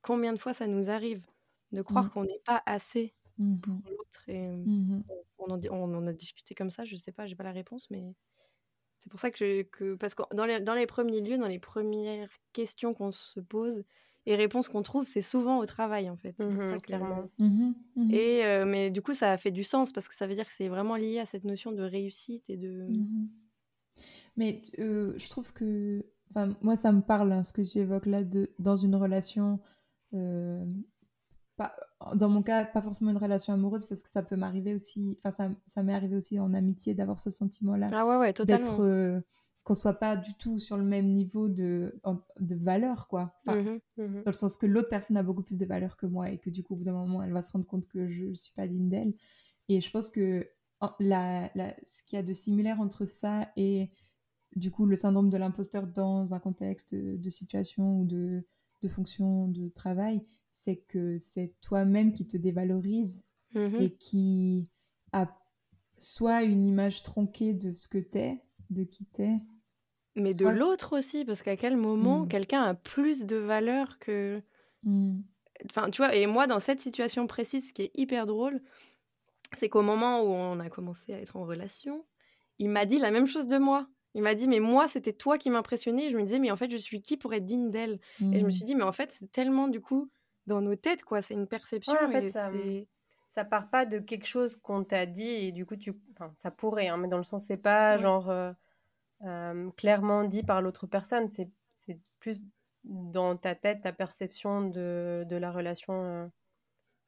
combien 0.04 0.32
de 0.34 0.38
fois 0.38 0.54
ça 0.54 0.68
nous 0.68 0.90
arrive 0.92 1.26
de 1.72 1.82
croire 1.82 2.06
Mm. 2.06 2.10
qu'on 2.12 2.24
n'est 2.26 2.42
pas 2.46 2.62
assez 2.68 3.16
Mhm, 3.40 3.60
pour 3.62 3.92
l'autre? 3.92 4.24
Et 4.28 4.50
on 5.40 5.50
en, 5.52 5.60
on 5.72 5.96
en 5.96 6.08
a 6.08 6.14
discuté 6.14 6.54
comme 6.54 6.70
ça, 6.70 6.84
je 6.86 6.96
sais 6.96 7.12
pas, 7.12 7.26
j'ai 7.26 7.36
pas 7.36 7.44
la 7.44 7.52
réponse, 7.52 7.90
mais 7.90 8.14
c'est 9.00 9.10
pour 9.10 9.20
ça 9.20 9.32
que, 9.32 9.38
je- 9.38 9.62
que 9.64 9.96
parce 9.96 10.14
que 10.16 10.24
dans 10.36 10.46
les, 10.46 10.60
dans 10.60 10.76
les 10.76 10.86
premiers 10.86 11.22
lieux, 11.22 11.38
dans 11.38 11.48
les 11.48 11.60
premières 11.60 12.30
questions 12.54 12.94
qu'on 12.94 13.12
se 13.12 13.40
pose 13.40 13.84
et 14.26 14.36
réponses 14.36 14.70
qu'on 14.70 14.84
trouve, 14.84 15.08
c'est 15.08 15.22
souvent 15.24 15.58
au 15.60 15.66
travail 15.66 16.10
en 16.10 16.18
fait. 16.18 16.36
C'est 16.38 16.46
pour 16.46 16.54
Mhm, 16.58 16.66
ça 16.66 16.78
que- 16.78 16.82
clairement. 16.86 17.30
Mhm, 17.40 17.74
mhm, 17.96 18.14
Et 18.14 18.46
euh, 18.46 18.66
mais 18.66 18.92
du 18.92 19.02
coup, 19.02 19.14
ça 19.14 19.32
a 19.32 19.38
fait 19.38 19.52
du 19.52 19.64
sens 19.64 19.92
parce 19.92 20.08
que 20.08 20.16
ça 20.16 20.28
veut 20.28 20.34
dire 20.36 20.46
que 20.46 20.54
c'est 20.54 20.68
vraiment 20.68 20.96
lié 20.96 21.20
à 21.20 21.26
cette 21.26 21.46
notion 21.46 21.72
de 21.72 21.82
réussite 21.84 22.44
et 22.50 22.58
de. 22.58 22.86
Mais 24.38 24.62
euh, 24.80 25.14
je 25.18 25.30
trouve 25.30 25.52
que, 25.54 26.06
enfin, 26.30 26.56
moi, 26.62 26.78
ça 26.78 26.92
me 26.92 27.02
parle, 27.02 27.32
hein, 27.32 27.44
ce 27.44 27.54
que 27.54 27.64
j'évoque 27.64 28.06
là, 28.06 28.24
de, 28.24 28.52
dans 28.60 28.76
une 28.76 28.96
relation, 28.96 29.60
euh, 30.14 30.66
pas, 31.60 31.76
dans 32.16 32.30
mon 32.30 32.42
cas, 32.42 32.64
pas 32.66 32.82
forcément 32.82 33.12
une 33.12 33.18
relation 33.18 33.54
amoureuse, 33.54 33.86
parce 33.86 34.02
que 34.02 34.10
ça 34.10 34.24
peut 34.24 34.36
m'arriver 34.38 34.74
aussi, 34.74 35.20
enfin, 35.24 35.50
ça, 35.50 35.56
ça 35.68 35.84
m'est 35.84 35.94
arrivé 35.94 36.16
aussi 36.16 36.40
en 36.40 36.54
amitié 36.54 36.94
d'avoir 36.96 37.20
ce 37.20 37.30
sentiment-là, 37.30 37.90
Ah 37.94 38.06
ouais, 38.08 38.18
ouais, 38.18 38.34
totalement. 38.34 38.66
d'être, 38.66 38.82
euh, 38.82 39.20
qu'on 39.64 39.74
soit 39.76 39.94
pas 40.00 40.16
du 40.16 40.34
tout 40.36 40.58
sur 40.58 40.78
le 40.78 40.84
même 40.84 41.14
niveau 41.14 41.50
de, 41.50 42.00
de 42.40 42.56
valeur, 42.56 43.08
quoi. 43.10 43.36
Enfin, 43.42 43.58
Mhm. 43.62 43.80
Mhm. 43.98 44.24
dans 44.24 44.32
le 44.32 44.34
sens 44.34 44.56
que 44.58 44.66
l'autre 44.66 44.90
personne 44.90 45.18
a 45.18 45.24
beaucoup 45.24 45.44
plus 45.44 45.58
de 45.58 45.66
valeur 45.66 45.98
que 45.98 46.06
moi 46.08 46.30
et 46.32 46.38
que 46.38 46.50
du 46.50 46.64
coup, 46.64 46.74
au 46.74 46.78
bout 46.78 46.86
d'un 46.86 46.94
moment, 46.94 47.22
elle 47.22 47.34
va 47.34 47.42
se 47.42 47.52
rendre 47.52 47.68
compte 47.68 47.88
que 47.88 48.08
je 48.10 48.24
ne 48.26 48.34
suis 48.36 48.54
pas 48.54 48.66
digne 48.68 48.88
d'elle. 48.90 49.14
Et 49.68 49.82
je 49.82 49.92
pense 49.92 50.10
que 50.10 50.48
la- 51.00 51.52
ce 51.86 52.04
qu'il 52.04 52.16
y 52.16 52.20
a 52.20 52.24
de 52.24 52.34
similaire 52.34 52.80
entre 52.80 53.04
ça 53.06 53.50
et 53.58 53.92
du 54.56 54.72
coup 54.72 54.86
le 54.86 54.96
syndrome 54.96 55.30
de 55.30 55.38
l'imposteur 55.38 55.86
dans 55.86 56.34
un 56.34 56.40
contexte 56.40 56.96
de 56.96 57.30
situation 57.30 58.00
ou 58.00 58.06
de, 58.06 58.48
de 58.82 58.88
fonction 58.88 59.48
de 59.50 59.68
travail, 59.70 60.22
c'est 60.62 60.76
que 60.78 61.18
c'est 61.20 61.54
toi-même 61.62 62.12
qui 62.14 62.28
te 62.28 62.36
dévalorise 62.38 63.24
Mhm. 63.56 63.82
et 63.82 63.96
qui 63.96 64.70
a 65.14 65.28
soit 65.98 66.44
une 66.44 66.68
image 66.68 67.02
tronquée 67.04 67.54
de 67.54 67.72
ce 67.74 67.88
que 67.88 67.98
t'es, 67.98 68.42
de 68.70 68.84
qui 68.84 69.06
t'es. 69.06 69.40
Mais 70.16 70.34
de 70.34 70.48
l'autre 70.48 70.98
aussi, 70.98 71.24
parce 71.26 71.42
qu'à 71.44 71.56
quel 71.56 71.78
moment 71.78 72.26
Mm. 72.26 72.28
quelqu'un 72.28 72.64
a 72.64 72.74
plus 72.74 73.26
de 73.26 73.38
valeur 73.38 74.00
que. 74.00 74.42
Mm. 74.84 75.22
Enfin, 75.70 75.90
tu 75.90 76.02
vois, 76.02 76.14
et 76.16 76.26
moi, 76.28 76.46
dans 76.48 76.60
cette 76.60 76.82
situation 76.82 77.26
précise, 77.28 77.70
ce 77.70 77.74
qui 77.74 77.84
est 77.84 77.92
hyper 77.96 78.26
drôle, 78.26 78.62
c'est 79.56 79.70
qu'au 79.70 79.82
moment 79.82 80.22
où 80.24 80.28
on 80.30 80.60
a 80.60 80.70
commencé 80.70 81.14
à 81.14 81.20
être 81.22 81.36
en 81.38 81.46
relation, 81.46 82.06
il 82.60 82.70
m'a 82.70 82.86
dit 82.86 82.98
la 83.00 83.12
même 83.12 83.28
chose 83.28 83.48
de 83.48 83.58
moi. 83.58 83.88
Il 84.16 84.24
m'a 84.24 84.36
dit, 84.36 84.48
mais 84.48 84.60
moi, 84.60 84.88
c'était 84.88 85.14
toi 85.14 85.38
qui 85.38 85.50
m'impressionnais. 85.50 86.10
Je 86.10 86.18
me 86.18 86.24
disais, 86.24 86.40
mais 86.40 86.52
en 86.52 86.56
fait, 86.58 86.72
je 86.72 86.78
suis 86.78 87.02
qui 87.02 87.18
pour 87.18 87.34
être 87.34 87.46
digne 87.46 87.72
d'elle? 87.72 88.00
Et 88.34 88.40
je 88.40 88.44
me 88.44 88.48
Mm. 88.48 88.52
suis 88.52 88.66
dit, 88.66 88.76
mais 88.76 88.84
en 88.84 88.92
fait, 88.92 89.12
c'est 89.12 89.32
tellement, 89.32 89.68
du 89.68 89.82
coup, 89.82 90.10
dans 90.50 90.60
nos 90.62 90.76
têtes, 90.76 91.04
quoi. 91.04 91.22
C'est 91.22 91.34
une 91.36 91.48
perception. 91.48 91.94
Ouais, 91.94 92.06
en 92.06 92.12
fait, 92.12 92.24
et 92.24 92.28
ça- 92.32 92.52
Ça 93.30 93.46
part 93.46 93.70
pas 93.70 93.86
de 93.86 94.00
quelque 94.00 94.26
chose 94.26 94.56
qu'on 94.58 94.84
t'a 94.84 95.06
dit 95.06 95.28
et 95.30 95.52
du 95.52 95.64
coup, 95.66 95.76
tu... 95.78 95.94
enfin, 96.14 96.32
ça 96.36 96.50
pourrait, 96.52 96.88
hein, 96.88 96.98
mais 96.98 97.08
dans 97.08 97.18
le 97.20 97.24
sens, 97.24 97.46
c'est 97.46 97.58
pas 97.58 97.96
Ouais. 97.96 98.02
genre 98.02 98.30
euh, 98.32 98.52
euh, 99.26 99.70
clairement 99.78 100.24
dit 100.24 100.44
par 100.44 100.62
l'autre 100.62 100.88
personne, 100.88 101.30
c'est 101.30 101.50
c'est 101.74 102.00
plus 102.20 102.42
dans 102.84 103.36
ta 103.38 103.54
tête, 103.56 103.82
ta 103.82 103.94
perception 103.94 104.62
de, 104.68 105.26
de 105.28 105.36
la 105.36 105.52
relation, 105.52 105.94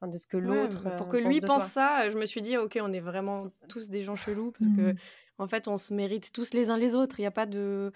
euh, 0.03 0.07
de 0.07 0.17
ce 0.17 0.27
que 0.27 0.37
l'autre. 0.37 0.83
mais 0.85 0.95
pour 0.97 1.09
que 1.09 1.17
lui 1.17 1.41
pense 1.41 1.65
ça, 1.67 2.09
je 2.09 2.17
me 2.17 2.25
suis 2.25 2.41
dit, 2.41 2.55
ok, 2.57 2.77
on 2.81 2.93
est 2.93 2.99
vraiment 2.99 3.47
tous 3.67 3.89
des 3.89 4.03
gens 4.03 4.15
chelous 4.15 4.51
parce 4.51 4.69
que, 4.75 4.91
Mm. 4.91 4.95
en 5.39 5.47
fait, 5.47 5.67
on 5.67 5.77
se 5.77 5.93
mérite 5.93 6.31
tous 6.33 6.53
les 6.53 6.69
uns 6.69 6.77
les 6.77 6.93
autres. 6.93 7.19
Il 7.19 7.23
n'y 7.23 7.27
a 7.27 7.31
pas 7.31 7.45
de, 7.47 7.91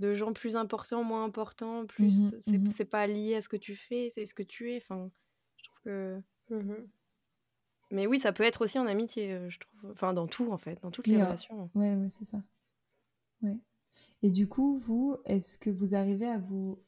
de 0.00 0.14
gens 0.14 0.32
plus 0.32 0.56
importants, 0.56 1.04
moins 1.04 1.24
importants, 1.24 1.86
plus. 1.86 2.32
Mhm, 2.46 2.70
c'est 2.70 2.84
pas 2.84 3.06
lié 3.06 3.36
à 3.36 3.42
ce 3.42 3.48
que 3.48 3.56
tu 3.56 3.76
fais, 3.76 4.08
c'est 4.10 4.26
ce 4.26 4.34
que 4.34 4.42
tu 4.42 4.72
es. 4.72 4.78
Enfin, 4.78 5.10
je 5.56 5.64
trouve 5.64 5.80
que. 5.84 6.22
Mhm. 6.50 6.88
Mais 7.92 8.06
oui, 8.06 8.18
ça 8.18 8.32
peut 8.32 8.44
être 8.44 8.62
aussi 8.64 8.78
en 8.78 8.86
amitié, 8.86 9.32
euh, 9.32 9.50
je 9.50 9.58
trouve. 9.58 9.90
Enfin, 9.90 10.12
dans 10.12 10.26
tout, 10.26 10.50
en 10.50 10.56
fait, 10.56 10.80
dans 10.82 10.90
toutes 10.90 11.06
les 11.06 11.16
Oui, 11.16 11.22
relations. 11.22 11.70
Ouais, 11.74 11.94
ouais, 11.94 12.08
c'est 12.10 12.24
ça. 12.24 12.42
Ouais. 13.42 13.56
Et 14.22 14.30
du 14.30 14.48
coup, 14.48 14.78
vous, 14.78 15.16
est-ce 15.24 15.58
que 15.58 15.70
vous 15.70 15.94
arrivez 15.94 16.26
à 16.28 16.38
vous, 16.38 16.78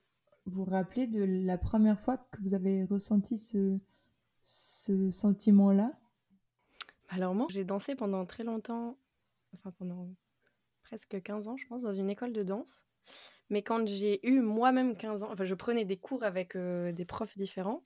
vous 0.47 0.64
rappeler 0.64 1.07
de 1.07 1.23
la 1.25 1.59
première 1.59 1.99
fois 2.00 2.19
que 2.31 2.40
vous 2.40 2.54
avez 2.54 2.85
ressenti 2.85 3.37
ce, 3.37 3.78
ce 4.40 5.11
sentiment-là? 5.11 5.92
Alors, 7.09 7.35
moi, 7.35 7.47
j'ai 7.50 7.64
dansé 7.64 7.95
pendant 7.95 8.25
très 8.25 8.45
longtemps, 8.45 8.97
enfin, 9.54 9.71
pendant 9.73 10.09
presque 10.83 11.21
15 11.23 11.49
ans, 11.49 11.57
je 11.57 11.66
pense, 11.66 11.83
dans 11.83 11.92
une 11.92 12.11
école 12.11 12.33
de 12.33 12.42
danse. 12.42 12.85
Mais 13.50 13.62
quand 13.62 13.87
j'ai 13.87 14.26
eu 14.26 14.40
moi-même 14.40 14.97
15 14.97 15.23
ans, 15.23 15.30
enfin, 15.32 15.44
je 15.44 15.54
prenais 15.54 15.85
des 15.85 15.97
cours 15.99 16.25
avec 16.25 16.56
euh, 16.56 16.92
des 16.92 17.04
profs 17.04 17.37
différents. 17.37 17.85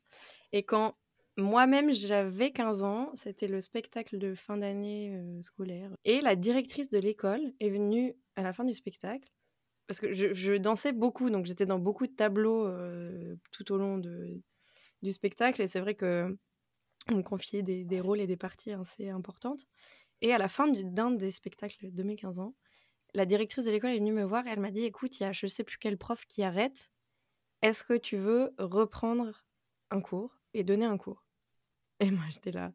Et 0.53 0.65
quand 0.65 0.97
moi-même 1.37 1.93
j'avais 1.93 2.53
15 2.53 2.83
ans, 2.83 3.13
c'était 3.15 3.49
le 3.49 3.61
spectacle 3.61 4.19
de 4.19 4.35
fin 4.35 4.57
d'année 4.59 5.15
euh, 5.17 5.43
scolaire. 5.43 5.91
Et 6.05 6.21
la 6.21 6.37
directrice 6.37 6.89
de 6.89 6.99
l'école 6.99 7.53
est 7.61 7.71
venue 7.71 8.15
à 8.37 8.43
la 8.43 8.53
fin 8.53 8.65
du 8.65 8.75
spectacle. 8.75 9.29
Parce 9.87 10.01
que 10.01 10.13
je, 10.13 10.35
je 10.35 10.55
dansais 10.55 10.93
beaucoup, 10.93 11.31
donc 11.31 11.47
j'étais 11.47 11.67
dans 11.67 11.79
beaucoup 11.79 12.07
de 12.07 12.13
tableaux 12.15 12.67
euh, 12.67 13.37
tout 13.53 13.73
au 13.73 13.79
long 13.79 13.99
de, 13.99 14.43
du 15.03 15.13
spectacle. 15.13 15.63
Et 15.63 15.69
c'est 15.69 15.81
vrai 15.81 15.95
que 15.97 16.37
on 17.11 17.17
me 17.17 17.23
confiait 17.23 17.63
des, 17.63 17.85
des 17.85 18.01
rôles 18.01 18.21
et 18.21 18.27
des 18.27 18.37
parties 18.37 18.73
assez 18.73 19.09
importantes. 19.11 19.67
Et 20.23 20.33
à 20.35 20.39
la 20.39 20.49
fin 20.49 20.69
du- 20.69 20.85
d'un 20.85 21.11
des 21.13 21.31
spectacles 21.33 21.93
de 21.93 22.03
mes 22.05 22.17
15 22.17 22.39
ans, 22.41 22.55
la 23.15 23.27
directrice 23.27 23.65
de 23.65 23.71
l'école 23.71 23.91
est 23.91 23.99
venue 23.99 24.13
me 24.13 24.25
voir 24.25 24.47
et 24.47 24.51
elle 24.51 24.61
m'a 24.61 24.71
dit 24.71 24.85
Écoute, 24.85 25.19
il 25.21 25.25
y 25.25 25.27
a 25.27 25.33
je 25.33 25.47
sais 25.47 25.65
plus 25.65 25.79
quel 25.79 25.97
prof 25.97 26.25
qui 26.27 26.43
arrête. 26.43 26.91
Est-ce 27.63 27.85
que 27.85 27.97
tu 27.97 28.17
veux 28.17 28.55
reprendre 28.59 29.45
un 29.91 30.01
cours 30.01 30.39
et 30.55 30.65
donner 30.65 30.85
un 30.85 30.99
cours? 30.99 31.25
Et 32.01 32.11
moi, 32.11 32.25
j'étais 32.31 32.53
là. 32.53 32.73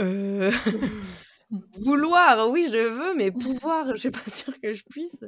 Euh... 0.00 0.52
Vouloir, 1.50 2.50
oui, 2.50 2.68
je 2.70 2.76
veux, 2.76 3.14
mais 3.14 3.30
pouvoir, 3.30 3.96
je 3.96 4.00
suis 4.00 4.10
pas 4.10 4.30
sûre 4.30 4.60
que 4.60 4.74
je 4.74 4.84
puisse. 4.84 5.24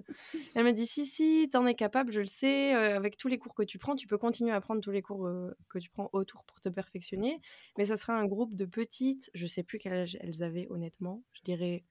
Elle 0.55 0.65
m'a 0.65 0.73
dit 0.73 0.87
si, 0.87 1.07
si, 1.07 1.49
t'en 1.51 1.67
es 1.67 1.75
capable, 1.75 2.13
je 2.13 2.21
le 2.21 2.27
sais. 2.27 2.75
euh, 2.75 2.95
avec 2.95 3.17
tous 3.17 3.29
les 3.29 3.39
cours 3.39 3.55
que 3.55 3.63
tu 3.63 3.79
prends, 3.79 3.97
tu 3.97 4.07
peux 4.07 4.19
continuer 4.19 4.53
à 4.53 4.61
prendre 4.61 4.83
tous 4.83 4.91
les 4.91 5.01
cours 5.01 5.27
euh, 5.27 5.57
que 5.71 5.79
tu 5.79 5.89
prends 5.89 6.11
autour 6.13 6.45
pour 6.45 6.61
te 6.61 6.69
perfectionner. 6.69 7.41
Mais 7.79 7.87
ce 7.87 7.97
sera 7.97 8.13
un 8.13 8.27
groupe 8.27 8.55
de 8.55 8.67
petites, 8.67 9.31
je 9.33 9.47
sais 9.47 9.63
plus 9.63 9.79
quel 9.79 9.95
âge 9.95 10.19
elles 10.21 10.43
avaient 10.43 10.67
honnêtement, 10.69 11.23
je 11.33 11.41
dirais 11.43 11.85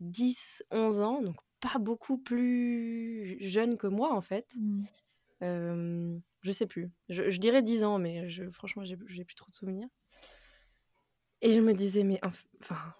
10, 0.00 0.62
11 0.70 1.00
ans, 1.00 1.22
donc 1.22 1.36
pas 1.60 1.78
beaucoup 1.78 2.18
plus 2.18 3.38
jeunes 3.40 3.76
que 3.76 3.86
moi 3.86 4.12
en 4.14 4.20
fait. 4.20 4.46
Mm. 4.56 4.84
Euh, 5.42 6.18
je 6.42 6.52
sais 6.52 6.66
plus. 6.66 6.90
Je, 7.08 7.30
je 7.30 7.38
dirais 7.38 7.62
10 7.62 7.84
ans, 7.84 7.98
mais 7.98 8.28
je, 8.28 8.50
franchement, 8.50 8.84
j'ai 8.84 8.96
plus 8.96 9.34
trop 9.34 9.50
de 9.50 9.54
souvenirs. 9.54 9.88
Et 11.40 11.52
je 11.52 11.60
me 11.60 11.74
disais, 11.74 12.04
mais 12.04 12.18
enf- 12.22 12.46
enfin. 12.62 12.94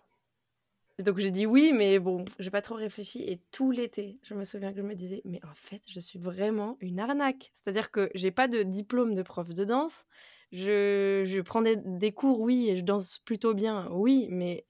Donc 1.01 1.19
j'ai 1.19 1.33
dit 1.33 1.45
oui, 1.45 1.73
mais 1.75 1.99
bon, 1.99 2.25
j'ai 2.39 2.51
pas 2.51 2.63
trop 2.63 2.77
réfléchi. 2.77 3.23
Et 3.23 3.41
tout 3.51 3.71
l'été, 3.73 4.15
je 4.23 4.35
me 4.35 4.45
souviens 4.45 4.71
que 4.73 4.77
je 4.79 4.83
me 4.83 4.95
disais, 4.95 5.23
mais 5.25 5.41
en 5.45 5.55
fait, 5.55 5.83
je 5.89 5.99
suis 5.99 6.19
vraiment 6.19 6.77
une 6.81 7.01
arnaque. 7.01 7.51
C'est-à-dire 7.55 7.91
que 7.91 8.11
j'ai 8.15 8.31
pas 8.31 8.47
de 8.47 8.63
diplôme 8.63 9.15
de 9.15 9.23
prof 9.23 9.49
de 9.49 9.65
danse. 9.65 10.05
Je, 10.53 11.25
je 11.27 11.41
prends 11.41 11.63
des, 11.63 11.77
des 11.77 12.13
cours, 12.13 12.41
oui, 12.41 12.69
et 12.69 12.77
je 12.79 12.85
danse 12.85 13.19
plutôt 13.19 13.55
bien, 13.55 13.89
oui, 13.91 14.29
mais 14.31 14.67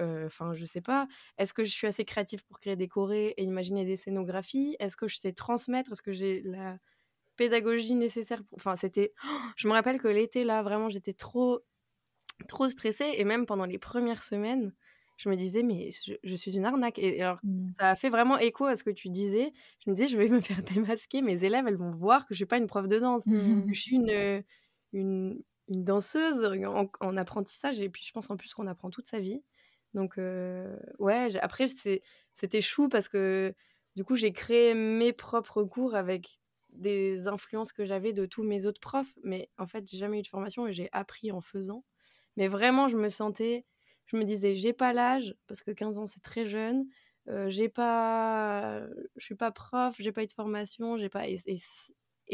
enfin, 0.00 0.54
je 0.54 0.64
sais 0.64 0.80
pas. 0.80 1.08
Est-ce 1.38 1.52
que 1.54 1.64
je 1.64 1.70
suis 1.70 1.86
assez 1.86 2.04
créative 2.04 2.44
pour 2.46 2.60
créer 2.60 2.76
des 2.76 2.88
chorés 2.88 3.34
et 3.36 3.42
imaginer 3.44 3.84
des 3.84 3.96
scénographies? 3.96 4.76
Est-ce 4.80 4.96
que 4.96 5.08
je 5.08 5.16
sais 5.16 5.32
transmettre? 5.32 5.92
Est-ce 5.92 6.02
que 6.02 6.12
j'ai 6.12 6.42
la 6.42 6.78
pédagogie 7.36 7.94
nécessaire 7.96 8.44
pour... 8.44 8.58
Enfin, 8.58 8.76
c'était... 8.76 9.12
je 9.56 9.68
me 9.68 9.72
rappelle 9.72 10.00
que 10.00 10.08
l'été, 10.08 10.44
là, 10.44 10.62
vraiment, 10.62 10.88
j'étais 10.90 11.14
trop, 11.14 11.60
trop 12.48 12.68
stressée. 12.68 13.14
Et 13.16 13.24
même 13.24 13.46
pendant 13.46 13.64
les 13.66 13.78
premières 13.78 14.22
semaines, 14.22 14.74
je 15.16 15.28
me 15.30 15.36
disais, 15.36 15.62
mais 15.62 15.90
je, 16.06 16.14
je 16.22 16.36
suis 16.36 16.56
une 16.56 16.66
arnaque. 16.66 16.98
Et 16.98 17.22
alors, 17.22 17.40
Mm. 17.42 17.70
ça 17.78 17.90
a 17.90 17.96
fait 17.96 18.10
vraiment 18.10 18.38
écho 18.38 18.66
à 18.66 18.76
ce 18.76 18.84
que 18.84 18.90
tu 18.90 19.08
disais. 19.08 19.52
Je 19.84 19.90
me 19.90 19.94
disais, 19.96 20.08
je 20.08 20.18
vais 20.18 20.28
me 20.28 20.40
faire 20.40 20.62
démasquer. 20.62 21.22
Mes 21.22 21.42
élèves, 21.44 21.66
elles 21.68 21.76
vont 21.76 21.90
voir 21.90 22.26
que 22.26 22.34
je 22.34 22.38
suis 22.38 22.46
pas 22.46 22.58
une 22.58 22.66
prof 22.66 22.88
de 22.88 22.98
danse. 22.98 23.26
Mm. 23.26 23.66
Que 23.66 23.74
je 23.74 23.80
suis 23.80 23.96
une, 23.96 24.42
une, 24.92 25.42
une 25.68 25.84
danseuse 25.84 26.44
en, 26.66 26.90
en 27.00 27.16
apprentissage. 27.16 27.80
Et 27.80 27.88
puis, 27.88 28.04
je 28.04 28.12
pense 28.12 28.30
en 28.30 28.36
plus 28.36 28.52
qu'on 28.54 28.66
apprend 28.66 28.90
toute 28.90 29.06
sa 29.06 29.20
vie. 29.20 29.42
Donc, 29.96 30.18
ouais, 30.98 31.36
après, 31.42 31.66
c'était 31.68 32.60
chou 32.62 32.88
parce 32.88 33.08
que 33.08 33.54
du 33.96 34.04
coup, 34.04 34.16
j'ai 34.16 34.32
créé 34.32 34.74
mes 34.74 35.12
propres 35.12 35.64
cours 35.64 35.94
avec 35.94 36.38
des 36.70 37.28
influences 37.28 37.72
que 37.72 37.86
j'avais 37.86 38.12
de 38.12 38.26
tous 38.26 38.42
mes 38.42 38.66
autres 38.66 38.80
profs. 38.80 39.14
Mais 39.24 39.50
en 39.58 39.66
fait, 39.66 39.88
j'ai 39.90 39.98
jamais 39.98 40.20
eu 40.20 40.22
de 40.22 40.28
formation 40.28 40.66
et 40.68 40.72
j'ai 40.74 40.88
appris 40.92 41.32
en 41.32 41.40
faisant. 41.40 41.84
Mais 42.36 42.48
vraiment, 42.48 42.88
je 42.88 42.96
me 42.98 43.08
sentais, 43.08 43.64
je 44.06 44.16
me 44.16 44.24
disais, 44.24 44.54
j'ai 44.56 44.72
pas 44.74 44.92
l'âge 44.92 45.34
parce 45.46 45.62
que 45.62 45.70
15 45.70 45.98
ans, 45.98 46.06
c'est 46.06 46.20
très 46.22 46.46
jeune. 46.46 46.86
Euh, 47.28 47.48
j'ai 47.50 47.68
pas, 47.70 48.82
je 49.16 49.24
suis 49.24 49.34
pas 49.34 49.50
prof, 49.50 49.96
j'ai 49.98 50.12
pas 50.12 50.22
eu 50.22 50.26
de 50.26 50.32
formation, 50.32 50.96
j'ai 50.98 51.08
pas. 51.08 51.26
Et, 51.28 51.38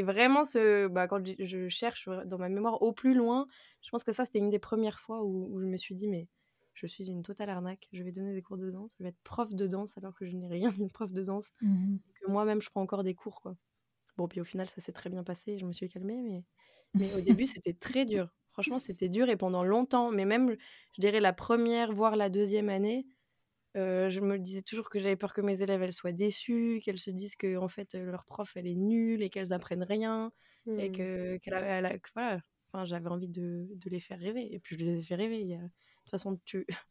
vraiment, 0.02 0.44
ce, 0.44 0.86
bah, 0.88 1.06
quand 1.06 1.24
je- 1.24 1.68
cherche 1.68 2.08
dans 2.26 2.38
ma 2.38 2.48
mémoire 2.48 2.82
au 2.82 2.92
plus 2.92 3.14
loin, 3.14 3.46
je 3.82 3.90
pense 3.90 4.04
que 4.04 4.12
ça, 4.12 4.24
c'était 4.24 4.38
une 4.38 4.50
des 4.50 4.58
premières 4.58 5.00
fois 5.00 5.22
où 5.24 5.58
je 5.60 5.66
me 5.66 5.76
suis 5.76 5.94
dit, 5.94 6.08
mais 6.08 6.28
je 6.74 6.86
suis 6.86 7.08
une 7.08 7.22
totale 7.22 7.50
arnaque. 7.50 7.88
Je 7.92 8.02
vais 8.02 8.12
donner 8.12 8.34
des 8.34 8.42
cours 8.42 8.58
de 8.58 8.70
danse, 8.70 8.90
je 8.98 9.04
vais 9.04 9.10
être 9.10 9.22
prof 9.24 9.54
de 9.54 9.66
danse 9.66 9.96
alors 9.98 10.14
que 10.14 10.26
je 10.26 10.36
n'ai 10.36 10.48
rien 10.48 10.70
d'une 10.70 10.90
prof 10.90 11.12
de 11.12 11.22
danse, 11.24 11.46
Mhm. 11.60 12.00
que 12.14 12.30
moi-même 12.30 12.60
je 12.62 12.70
prends 12.70 12.82
encore 12.82 13.04
des 13.04 13.14
cours 13.14 13.40
quoi. 13.42 13.56
Bon, 14.18 14.28
puis 14.28 14.40
au 14.40 14.44
final 14.44 14.66
ça 14.68 14.80
s'est 14.82 14.92
très 14.92 15.10
bien 15.10 15.24
passé, 15.24 15.58
je 15.58 15.66
me 15.66 15.72
suis 15.72 15.88
calmée, 15.88 16.22
mais, 16.22 16.44
mais 16.98 17.14
au 17.14 17.20
début 17.22 17.46
c'était 17.60 17.74
très 17.74 18.04
dur. 18.06 18.34
Franchement, 18.52 18.78
c'était 18.78 19.08
dur 19.10 19.30
et 19.30 19.36
pendant 19.38 19.64
longtemps, 19.64 20.10
mais 20.12 20.26
même 20.26 20.56
je 20.94 21.00
dirais 21.00 21.20
la 21.20 21.32
première, 21.34 21.92
voire 21.92 22.16
la 22.16 22.30
deuxième 22.30 22.68
année, 22.70 23.06
euh, 23.76 24.10
je 24.10 24.20
me 24.20 24.38
disais 24.38 24.62
toujours 24.62 24.90
que 24.90 25.00
j'avais 25.00 25.16
peur 25.16 25.32
que 25.34 25.40
mes 25.40 25.62
élèves 25.62 25.82
elles 25.82 25.92
soient 25.94 26.12
déçues, 26.12 26.80
qu'elles 26.84 26.98
se 26.98 27.10
disent 27.10 27.36
que 27.36 27.56
en 27.56 27.68
fait 27.68 27.94
euh, 27.94 28.04
leur 28.10 28.24
prof 28.26 28.52
elle 28.56 28.66
est 28.66 28.74
nulle 28.76 29.22
et 29.22 29.30
qu'elles 29.30 29.52
apprennent 29.54 29.82
rien 29.84 30.32
et 30.76 30.90
Hmm. 30.90 30.92
que 30.92 31.38
qu'elle 31.38 31.54
a- 31.54 31.60
elle 31.78 31.86
a- 31.86 31.98
que 31.98 32.10
voilà. 32.14 32.40
Enfin, 32.72 32.84
j'avais 32.86 33.08
envie 33.08 33.28
de, 33.28 33.68
de 33.70 33.90
les 33.90 34.00
faire 34.00 34.18
rêver 34.18 34.52
et 34.54 34.60
puis 34.60 34.76
je 34.78 34.84
les 34.84 34.98
ai 34.98 35.02
fait 35.02 35.14
rêver. 35.16 35.40
Il 35.40 35.48
y 35.48 35.54
a- 35.54 35.58
De 35.62 35.68
toute 36.04 36.10
façon, 36.10 36.38
tu, 36.44 36.66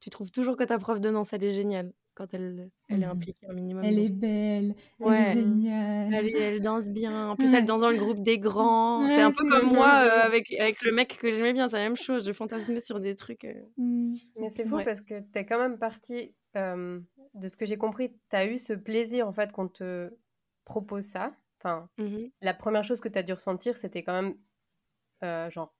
tu 0.00 0.10
trouves 0.10 0.30
toujours 0.32 0.56
que 0.56 0.64
ta 0.64 0.78
prof 0.78 1.00
de 1.00 1.10
danse, 1.10 1.32
elle 1.32 1.44
est 1.44 1.52
géniale 1.52 1.92
quand 2.14 2.34
elle, 2.34 2.70
elle 2.88 3.02
est 3.02 3.06
Mhm. 3.06 3.12
impliquée 3.12 3.46
un 3.48 3.52
minimum. 3.54 3.84
Elle 3.84 3.98
est 4.00 4.12
belle, 4.12 4.74
elle 5.00 5.06
est 5.12 5.32
géniale. 5.34 6.14
Elle, 6.14 6.60
danse 6.62 6.88
bien. 6.88 7.28
En 7.30 7.36
plus, 7.36 7.50
Ouais. 7.52 7.58
elle 7.58 7.64
danse 7.64 7.80
dans 7.82 7.90
le 7.90 7.96
groupe 7.96 8.22
des 8.22 8.38
grands. 8.38 9.04
Ouais, 9.06 9.12
c'est 9.14 9.22
un 9.22 9.30
peu 9.32 9.48
comme 9.48 9.68
moi 9.72 10.02
euh, 10.04 10.22
avec, 10.22 10.52
avec 10.54 10.82
le 10.82 10.92
mec 10.92 11.16
que 11.18 11.32
j'aimais 11.32 11.52
bien. 11.52 11.68
C'est 11.68 11.76
la 11.76 11.84
même 11.84 11.96
chose. 11.96 12.26
Je 12.26 12.32
fantasmais 12.32 12.80
sur 12.80 12.98
des 13.00 13.14
trucs. 13.14 13.44
euh. 13.44 13.54
Mm. 13.76 14.16
Mais 14.40 14.50
c'est 14.50 14.66
fou 14.66 14.76
Ouais. 14.76 14.84
parce 14.84 15.00
que 15.00 15.20
tu 15.20 15.38
es 15.38 15.46
quand 15.46 15.58
même 15.60 15.78
parti, 15.78 16.34
euh, 16.56 17.00
de 17.34 17.48
ce 17.48 17.56
que 17.56 17.66
j'ai 17.66 17.76
compris, 17.78 18.10
tu 18.30 18.36
as 18.36 18.46
eu 18.46 18.58
ce 18.58 18.72
plaisir 18.72 19.28
en 19.28 19.32
fait 19.32 19.52
qu'on 19.52 19.68
te 19.68 20.10
propose 20.64 21.04
ça. 21.04 21.32
Enfin, 21.60 21.88
Mhm. 21.98 22.30
la 22.42 22.54
première 22.54 22.82
chose 22.84 23.00
que 23.00 23.08
tu 23.08 23.18
as 23.18 23.22
dû 23.22 23.32
ressentir, 23.32 23.76
c'était 23.76 24.02
quand 24.02 24.20
même 24.20 24.34
euh, 25.24 25.50
genre 25.50 25.74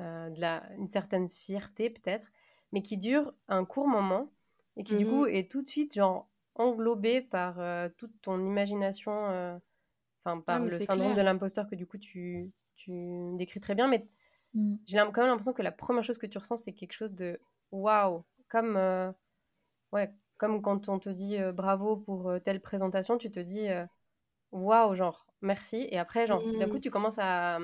euh, 0.00 0.30
de 0.30 0.40
la, 0.40 0.64
une 0.78 0.88
certaine 0.88 1.28
fierté 1.30 1.90
peut-être, 1.90 2.28
mais 2.72 2.82
qui 2.82 2.96
dure 2.98 3.34
un 3.48 3.64
court 3.64 3.88
moment 3.88 4.32
et 4.76 4.84
qui 4.84 4.96
du 4.96 5.06
Mhm. 5.06 5.08
coup 5.08 5.26
est 5.26 5.50
tout 5.50 5.62
de 5.62 5.68
suite 5.68 5.94
genre 5.94 6.28
englobée 6.56 7.20
par 7.22 7.60
euh, 7.60 7.88
toute 7.96 8.12
ton 8.22 8.44
imagination, 8.44 9.12
euh, 9.30 9.56
enfin 10.24 10.40
par 10.40 10.64
mais 10.64 10.70
le 10.70 10.80
syndrome 10.80 11.14
clair. 11.14 11.16
de 11.16 11.22
l'imposteur 11.22 11.68
que 11.68 11.74
du 11.76 11.86
coup 11.86 11.98
tu, 11.98 12.52
tu 12.76 12.92
décris 13.36 13.60
très 13.60 13.74
bien, 13.74 13.88
mais 13.88 14.08
Mm. 14.54 14.78
j'ai 14.86 14.98
quand 14.98 15.18
même 15.18 15.28
l'impression 15.28 15.52
que 15.54 15.62
la 15.62 15.72
première 15.72 16.04
chose 16.04 16.18
que 16.18 16.26
tu 16.26 16.38
ressens, 16.38 16.58
c'est 16.58 16.72
quelque 16.74 16.92
chose 16.94 17.14
de 17.14 17.40
waouh, 17.72 18.24
comme 18.48 18.78
ouais, 19.92 20.12
comme 20.36 20.62
quand 20.62 20.88
on 20.88 20.98
te 20.98 21.08
dit 21.08 21.38
euh, 21.38 21.52
bravo 21.52 21.96
pour 21.96 22.28
euh, 22.30 22.38
telle 22.38 22.60
présentation, 22.60 23.18
tu 23.18 23.30
te 23.30 23.40
dis 23.40 23.68
waouh, 24.52 24.94
genre 24.94 25.26
merci, 25.42 25.86
et 25.90 25.98
après 25.98 26.26
genre 26.26 26.48
d'un 26.54 26.68
coup 26.68 26.78
Mhm. 26.78 26.80
tu 26.80 26.90
commences 26.90 27.18
à, 27.18 27.58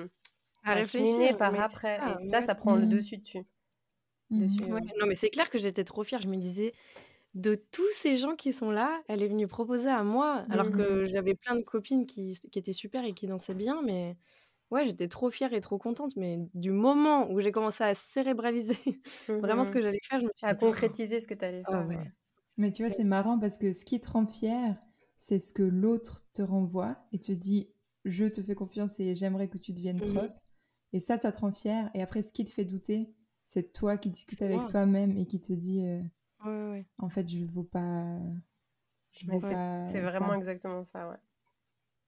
À 0.63 0.75
réfléchir. 0.75 1.37
par 1.39 1.59
après, 1.59 2.01
ça, 2.01 2.05
et 2.07 2.17
ça, 2.19 2.43
ouais, 2.43 2.43
ça 2.43 2.55
prend 2.55 2.77
le 2.77 2.87
dessus 2.87 3.19
dessus. 3.19 3.47
Dessus 4.31 4.65
Ouais, 4.69 4.81
euh. 4.81 4.89
non, 5.01 5.07
mais 5.07 5.15
c'est 5.15 5.31
clair 5.31 5.49
que 5.51 5.59
j'étais 5.59 5.85
trop 5.85 6.05
fière. 6.05 6.21
Je 6.21 6.29
me 6.29 6.37
disais, 6.37 6.73
de 7.35 7.55
tous 7.57 7.89
ces 7.93 8.19
gens 8.19 8.37
qui 8.37 8.53
sont 8.53 8.71
là, 8.71 9.03
elle 9.09 9.23
est 9.23 9.29
venue 9.29 9.49
proposer 9.49 9.89
à 9.91 10.05
moi, 10.05 10.47
alors 10.51 10.71
Mhm. 10.71 10.73
que 10.73 11.07
j'avais 11.07 11.35
plein 11.35 11.57
de 11.57 11.63
copines 11.63 12.07
qui, 12.07 12.39
qui 12.53 12.59
étaient 12.59 12.73
super 12.75 13.05
et 13.05 13.15
qui 13.15 13.27
dansaient 13.27 13.55
bien, 13.55 13.83
mais 13.83 14.19
ouais, 14.71 14.87
j'étais 14.87 15.09
trop 15.09 15.31
fière 15.31 15.55
et 15.55 15.61
trop 15.63 15.79
contente. 15.79 16.17
Mais 16.17 16.39
du 16.55 16.73
moment 16.73 17.31
où 17.31 17.41
j'ai 17.41 17.53
commencé 17.53 17.85
à 17.85 17.95
cérébraliser 17.95 18.79
vraiment 19.43 19.65
ce 19.65 19.73
que 19.73 19.83
j'allais 19.83 20.01
faire, 20.05 20.21
je 20.21 20.27
me 20.27 20.33
suis 20.37 20.47
À 20.49 20.55
dit, 20.55 20.57
oh, 20.63 20.75
concrétiser 20.75 21.21
ce 21.21 21.29
que 21.29 21.35
tu 21.35 21.45
allais 21.47 21.65
ah 21.65 21.73
faire. 21.73 21.87
ouais. 21.87 21.97
ouais. 21.97 22.13
Mais 22.57 22.73
tu 22.73 22.83
vois, 22.83 22.91
c'est 22.91 23.05
marrant 23.05 23.39
parce 23.39 23.59
que 23.59 23.73
ce 23.73 23.85
qui 23.85 24.01
te 24.01 24.11
rend 24.11 24.27
fier, 24.27 24.79
c'est 25.19 25.39
ce 25.39 25.53
que 25.53 25.63
l'autre 25.63 26.27
te 26.33 26.43
renvoie 26.43 27.07
et 27.13 27.21
te 27.21 27.33
dit 27.33 27.71
je 28.05 28.27
te 28.27 28.43
fais 28.43 28.55
confiance 28.55 29.01
et 29.01 29.15
j'aimerais 29.15 29.49
que 29.49 29.59
tu 29.59 29.73
deviennes 29.73 30.03
prof. 30.03 30.33
Et 30.93 31.01
ça, 31.01 31.19
ça 31.19 31.31
te 31.33 31.39
rend 31.39 31.53
fier. 31.53 31.91
Et 31.95 32.03
après, 32.03 32.23
ce 32.23 32.33
qui 32.33 32.45
te 32.45 32.51
fait 32.51 32.65
douter, 32.65 33.15
c'est 33.47 33.73
toi 33.73 33.97
qui 33.97 34.11
discutes 34.11 34.43
avec 34.43 34.67
toi-même 34.69 35.17
et 35.17 35.27
qui 35.27 35.41
te 35.41 35.53
dit 35.53 35.85
euh, 35.85 36.01
Ouais, 36.45 36.51
ouais, 36.51 36.71
ouais. 36.71 36.87
en 36.99 37.09
fait, 37.09 37.29
je 37.29 37.45
vaux 37.45 37.63
pas. 37.65 38.19
Je 39.13 39.27
Mais 39.27 39.35
vaux 39.35 39.41
c'est- 39.41 39.53
pas. 39.53 39.85
C'est 39.85 40.01
ça. 40.01 40.03
vraiment 40.03 40.35
exactement 40.35 40.85
ça, 40.85 41.09
ouais. 41.11 41.17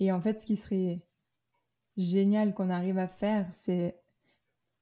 Et 0.00 0.10
en 0.12 0.20
fait, 0.20 0.40
ce 0.40 0.46
qui 0.46 0.56
serait 0.56 0.98
génial 1.96 2.54
qu'on 2.54 2.70
arrive 2.70 2.98
à 2.98 3.08
faire, 3.08 3.48
c'est. 3.54 3.98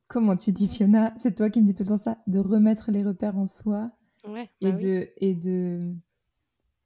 Comment 0.08 0.36
tu 0.36 0.50
dis, 0.52 0.66
Fiona? 0.66 1.14
C'est 1.18 1.36
toi 1.36 1.50
qui 1.50 1.60
me 1.60 1.66
dis 1.66 1.74
tout 1.74 1.84
le 1.84 1.90
temps 1.90 1.98
ça, 1.98 2.18
de 2.26 2.38
remettre 2.40 2.90
les 2.90 3.02
repères 3.04 3.36
en 3.38 3.46
soi 3.46 3.90
Ouais, 4.26 4.50
et 4.60 4.70
bah 4.72 4.76
oui. 4.76 4.84
de 4.84 5.08
et 5.18 5.34
de 5.34 5.94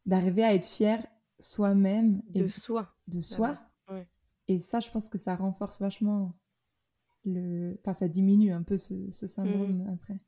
d'arriver 0.06 0.44
à 0.44 0.54
être 0.54 0.66
fier 0.66 1.04
soi-même 1.40 2.22
et 2.34 2.40
de 2.40 2.48
soi. 2.48 2.94
de 3.08 3.20
soi. 3.22 3.58
ouais. 3.90 4.06
Et 4.48 4.60
ça, 4.60 4.78
je 4.80 4.90
pense 4.90 5.08
que 5.08 5.16
ça 5.18 5.34
renforce 5.36 5.80
vachement 5.80 6.34
le. 7.24 7.76
Enfin, 7.80 7.94
ça 7.94 8.08
diminue 8.08 8.52
un 8.52 8.62
peu 8.62 8.76
ce, 8.78 9.10
ce 9.12 9.26
syndrome 9.26 9.82
Mhm. 9.82 9.92
après. 9.94 10.18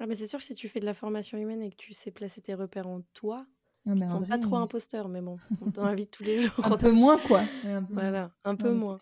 Ah, 0.00 0.06
mais 0.06 0.16
c'est 0.16 0.26
sûr 0.26 0.38
que 0.40 0.44
si 0.44 0.54
tu 0.54 0.68
fais 0.68 0.80
de 0.80 0.86
la 0.86 0.94
formation 0.94 1.38
humaine 1.38 1.62
et 1.62 1.70
que 1.70 1.76
tu 1.76 1.92
sais 1.92 2.10
placer 2.10 2.40
tes 2.42 2.54
repères 2.54 2.88
en 2.88 3.02
toi, 3.12 3.46
Non, 3.86 3.94
mais 3.94 4.06
ne 4.06 4.10
sens 4.10 4.28
pas 4.28 4.38
trop 4.38 4.56
imposteur, 4.56 5.08
mais 5.08 5.20
bon, 5.20 5.36
la 5.76 5.94
vie 5.94 6.06
de 6.06 6.10
tous 6.10 6.24
les 6.24 6.40
jours. 6.40 6.64
un 6.64 6.76
peu 6.76 6.90
moins 6.90 7.18
quoi. 7.18 7.42
Un 7.64 7.82
peu. 7.84 7.94
Voilà, 7.94 8.34
un 8.44 8.56
peu 8.56 8.72
mais 8.72 8.78
moins. 8.80 8.98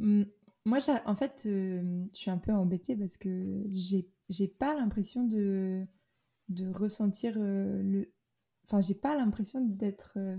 Hum, 0.00 0.26
Moi, 0.64 0.80
j'ai- 0.80 0.92
en 1.06 1.14
fait, 1.14 1.44
euh, 1.46 1.80
je 2.12 2.18
suis 2.18 2.30
un 2.30 2.38
peu 2.38 2.52
embêtée 2.52 2.96
parce 2.96 3.16
que 3.16 3.62
j'ai 3.70 4.08
j'ai 4.28 4.48
pas 4.48 4.74
l'impression 4.74 5.22
de, 5.24 5.86
de 6.48 6.66
ressentir 6.68 7.34
euh, 7.38 7.80
le. 7.82 8.12
Enfin, 8.64 8.80
j'ai 8.80 8.94
pas 8.96 9.16
l'impression 9.16 9.60
d'être 9.64 10.14
euh, 10.16 10.36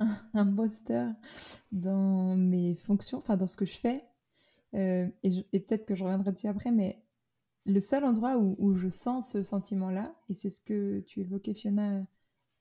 un 0.00 0.18
imposteur 0.34 1.12
dans 1.72 2.36
mes 2.36 2.74
fonctions, 2.74 3.18
enfin, 3.18 3.36
dans 3.36 3.46
ce 3.46 3.56
que 3.56 3.64
je 3.64 3.76
fais. 3.76 4.04
Euh, 4.74 5.08
et 5.22 5.60
peut-être 5.60 5.86
que 5.86 5.94
je 5.94 6.04
reviendrai 6.04 6.32
dessus 6.32 6.48
après, 6.48 6.70
mais 6.70 7.02
le 7.64 7.80
seul 7.80 8.04
endroit 8.04 8.36
où, 8.36 8.56
où 8.58 8.74
je 8.74 8.88
sens 8.88 9.32
ce 9.32 9.42
sentiment-là, 9.42 10.14
et 10.28 10.34
c'est 10.34 10.50
ce 10.50 10.60
que 10.60 11.00
tu 11.00 11.20
évoquais, 11.20 11.54
Fiona, 11.54 12.06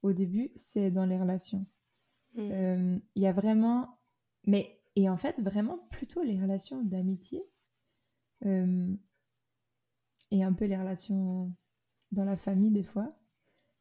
au 0.01 0.13
début, 0.13 0.51
c'est 0.55 0.91
dans 0.91 1.05
les 1.05 1.17
relations. 1.17 1.65
Mm. 2.35 2.51
Euh, 2.51 2.99
Il 3.15 3.23
y 3.23 3.27
a 3.27 3.33
vraiment. 3.33 3.99
Mais 4.45 4.79
et 4.95 5.09
en 5.09 5.17
fait, 5.17 5.39
vraiment, 5.39 5.77
plutôt 5.89 6.23
les 6.23 6.39
relations 6.39 6.81
d'amitié 6.81 7.43
euh, 8.45 8.95
et 10.31 10.43
un 10.43 10.53
peu 10.53 10.65
les 10.65 10.77
relations 10.77 11.53
dans 12.11 12.25
la 12.25 12.37
famille 12.37 12.71
des 12.71 12.83
fois. 12.83 13.17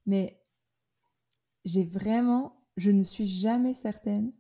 Mais 0.07 0.43
j'ai 1.65 1.85
vraiment, 1.85 2.64
je 2.77 2.91
ne 2.91 3.03
suis 3.03 3.27
jamais 3.27 3.75
certaine 3.75 4.33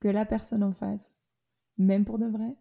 que 0.00 0.08
la 0.08 0.24
personne 0.24 0.62
en 0.62 0.72
face, 0.72 1.12
même 1.78 2.04
pour 2.04 2.18
de 2.18 2.26
vrai, 2.26 2.56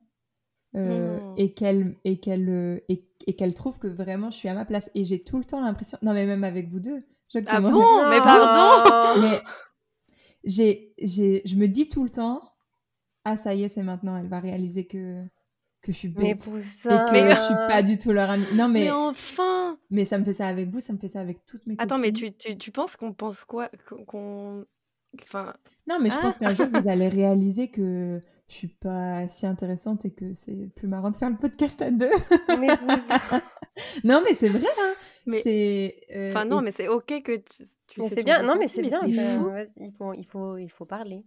euh, 0.75 1.19
et 1.37 1.53
qu'elle 1.53 1.95
et 2.03 2.19
qu'elle 2.19 2.49
euh, 2.49 2.79
et, 2.89 3.33
qu'elle 3.35 3.53
trouve 3.53 3.79
que 3.79 3.87
vraiment 3.87 4.29
je 4.29 4.37
suis 4.37 4.49
à 4.49 4.53
ma 4.53 4.65
place. 4.65 4.89
Et 4.93 5.03
j'ai 5.03 5.23
tout 5.23 5.37
le 5.37 5.45
temps 5.45 5.61
l'impression, 5.61 5.97
non 6.01 6.13
mais 6.13 6.25
même 6.25 6.43
avec 6.43 6.69
vous 6.69 6.79
deux. 6.79 6.99
Ah 7.47 7.59
bon, 7.59 8.09
mais 8.09 8.19
pardon. 8.19 9.21
mais 9.21 9.41
j'ai, 10.43 10.93
j'ai, 10.99 11.41
je 11.45 11.55
me 11.55 11.67
dis 11.67 11.87
tout 11.87 12.03
le 12.03 12.09
temps, 12.09 12.41
ah 13.23 13.37
ça 13.37 13.55
y 13.55 13.63
est, 13.63 13.69
c'est 13.69 13.83
maintenant, 13.83 14.17
elle 14.17 14.27
va 14.27 14.39
réaliser 14.39 14.85
que 14.85 15.23
que 15.81 15.91
je 15.91 15.97
suis 15.97 16.07
bête 16.07 16.23
mais 16.23 16.35
pour 16.35 16.57
ça... 16.59 17.05
et 17.13 17.21
que 17.21 17.29
je 17.29 17.41
suis 17.41 17.53
pas 17.67 17.83
du 17.83 17.97
tout 17.97 18.11
leur 18.11 18.29
amie. 18.29 18.45
Non 18.55 18.67
mais, 18.67 18.85
mais 18.85 18.91
enfin. 18.91 19.77
Mais 19.91 20.03
ça 20.03 20.17
me 20.17 20.25
fait 20.25 20.33
ça 20.33 20.47
avec 20.47 20.69
vous, 20.69 20.79
ça 20.79 20.93
me 20.93 20.97
fait 20.97 21.09
ça 21.09 21.19
avec 21.19 21.45
toutes 21.45 21.65
mes. 21.67 21.75
Attends, 21.77 21.99
mais 21.99 22.11
tu, 22.11 22.33
tu, 22.33 22.57
tu 22.57 22.71
penses 22.71 22.95
qu'on 22.95 23.13
pense 23.13 23.43
quoi 23.43 23.69
qu'on 24.07 24.65
enfin. 25.23 25.53
Non 25.87 25.99
mais 26.01 26.09
je 26.09 26.17
pense 26.19 26.35
ah. 26.37 26.39
qu'un 26.39 26.53
jour 26.53 26.67
vous 26.73 26.87
allez 26.87 27.07
réaliser 27.09 27.69
que 27.69 28.19
je 28.47 28.53
suis 28.53 28.67
pas 28.67 29.27
si 29.27 29.45
intéressante 29.45 30.05
et 30.05 30.11
que 30.11 30.33
c'est 30.33 30.69
plus 30.75 30.87
marrant 30.87 31.11
de 31.11 31.15
faire 31.15 31.29
le 31.29 31.37
podcast 31.37 31.81
à 31.81 31.91
deux. 31.91 32.09
Mais 32.59 32.67
non 34.03 34.21
mais 34.23 34.33
c'est 34.33 34.49
vrai 34.49 34.67
hein. 34.79 34.93
Mais 35.25 35.41
c'est. 35.41 35.95
Euh, 36.15 36.29
enfin 36.29 36.45
non 36.45 36.61
mais 36.61 36.71
c'est 36.71 36.87
ok 36.87 37.21
que 37.23 37.37
tu. 37.37 37.63
tu 37.87 38.01
c'est 38.09 38.23
bien. 38.23 38.43
Non 38.43 38.55
mais 38.57 38.67
c'est 38.67 38.81
bien. 38.81 39.01
Il 39.05 39.91
faut 39.97 40.13
il 40.13 40.25
faut 40.27 40.57
il 40.57 40.69
faut 40.69 40.85
parler. 40.85 41.25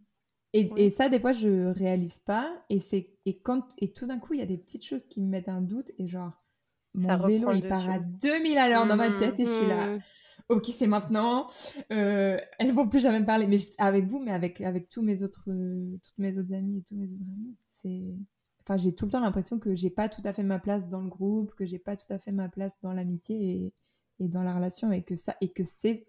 Et, 0.54 0.70
et, 0.76 0.90
ça, 0.90 1.08
des 1.08 1.20
fois, 1.20 1.32
je 1.32 1.66
réalise 1.72 2.18
pas. 2.20 2.50
Et, 2.70 2.80
c'est, 2.80 3.10
et, 3.26 3.38
quand, 3.38 3.68
et 3.78 3.92
tout 3.92 4.06
d'un 4.06 4.18
coup, 4.18 4.34
il 4.34 4.40
y 4.40 4.42
a 4.42 4.46
des 4.46 4.56
petites 4.56 4.84
choses 4.84 5.06
qui 5.06 5.20
me 5.20 5.28
mettent 5.28 5.48
un 5.48 5.60
doute. 5.60 5.90
Et 5.98 6.08
genre, 6.08 6.32
mon 6.94 7.26
vélo, 7.26 7.52
il 7.52 7.66
part 7.66 7.88
à 7.88 7.98
2000 7.98 8.56
à 8.58 8.68
l'heure 8.68 8.86
dans 8.86 8.96
ma 8.96 9.10
mmh, 9.10 9.18
tête. 9.18 9.40
Et 9.40 9.44
je 9.44 9.50
suis 9.50 9.66
là, 9.66 9.86
mmh. 9.86 10.00
Ok, 10.48 10.66
c'est 10.76 10.86
maintenant. 10.86 11.46
Euh, 11.92 12.38
elles 12.58 12.72
vont 12.72 12.88
plus 12.88 13.00
jamais 13.00 13.20
me 13.20 13.26
parler. 13.26 13.46
Mais 13.46 13.58
avec 13.78 14.06
vous, 14.06 14.18
mais 14.18 14.32
avec, 14.32 14.60
avec 14.60 14.88
tous 14.88 15.02
mes 15.02 15.22
autres, 15.22 15.44
toutes 15.44 16.18
mes 16.18 16.38
autres 16.38 16.52
amies 16.52 16.78
et 16.78 16.82
tous 16.82 16.96
mes 16.96 17.12
autres 17.12 17.30
amis. 17.32 17.56
C'est... 17.82 18.14
Enfin, 18.62 18.76
j'ai 18.76 18.94
tout 18.94 19.06
le 19.06 19.10
temps 19.10 19.20
l'impression 19.20 19.58
que 19.58 19.74
j'ai 19.74 19.90
pas 19.90 20.08
tout 20.08 20.20
à 20.24 20.32
fait 20.32 20.42
ma 20.42 20.58
place 20.58 20.88
dans 20.88 21.00
le 21.00 21.08
groupe, 21.08 21.54
que 21.54 21.64
j'ai 21.64 21.78
pas 21.78 21.96
tout 21.96 22.12
à 22.12 22.18
fait 22.18 22.32
ma 22.32 22.48
place 22.48 22.80
dans 22.82 22.92
l'amitié 22.92 23.72
et, 24.18 24.24
et 24.24 24.28
dans 24.28 24.42
la 24.42 24.54
relation. 24.54 24.92
Et 24.92 25.02
que, 25.02 25.16
ça, 25.16 25.36
et 25.40 25.50
que 25.50 25.64
c'est 25.64 26.06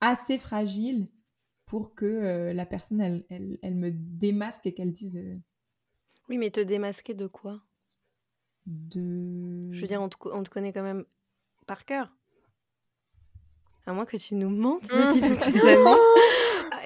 assez 0.00 0.38
fragile 0.38 1.08
pour 1.66 1.94
que 1.94 2.04
euh, 2.04 2.52
la 2.52 2.66
personne, 2.66 3.00
elle, 3.00 3.24
elle, 3.30 3.58
elle, 3.62 3.74
me 3.74 3.90
démasque 3.90 4.66
et 4.66 4.74
qu'elle 4.74 4.92
dise... 4.92 5.16
Euh, 5.16 5.36
oui, 6.28 6.38
mais 6.38 6.50
te 6.50 6.60
démasquer 6.60 7.14
de 7.14 7.26
quoi? 7.26 7.62
De... 8.66 9.72
Je 9.72 9.80
veux 9.80 9.86
dire, 9.86 10.00
on 10.00 10.08
te, 10.08 10.16
on 10.28 10.42
te, 10.42 10.50
connaît 10.50 10.72
quand 10.72 10.82
même 10.82 11.04
par 11.66 11.84
cœur. 11.84 12.14
À 13.86 13.92
moins 13.92 14.06
que 14.06 14.16
tu 14.16 14.34
nous 14.34 14.48
mentes 14.48 14.88
depuis 14.88 15.20
toutes 15.20 15.40
ces 15.40 15.60
années. 15.68 15.96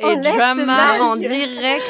Et 0.01 0.17
drama 0.17 1.03
en 1.03 1.17
direct. 1.17 1.85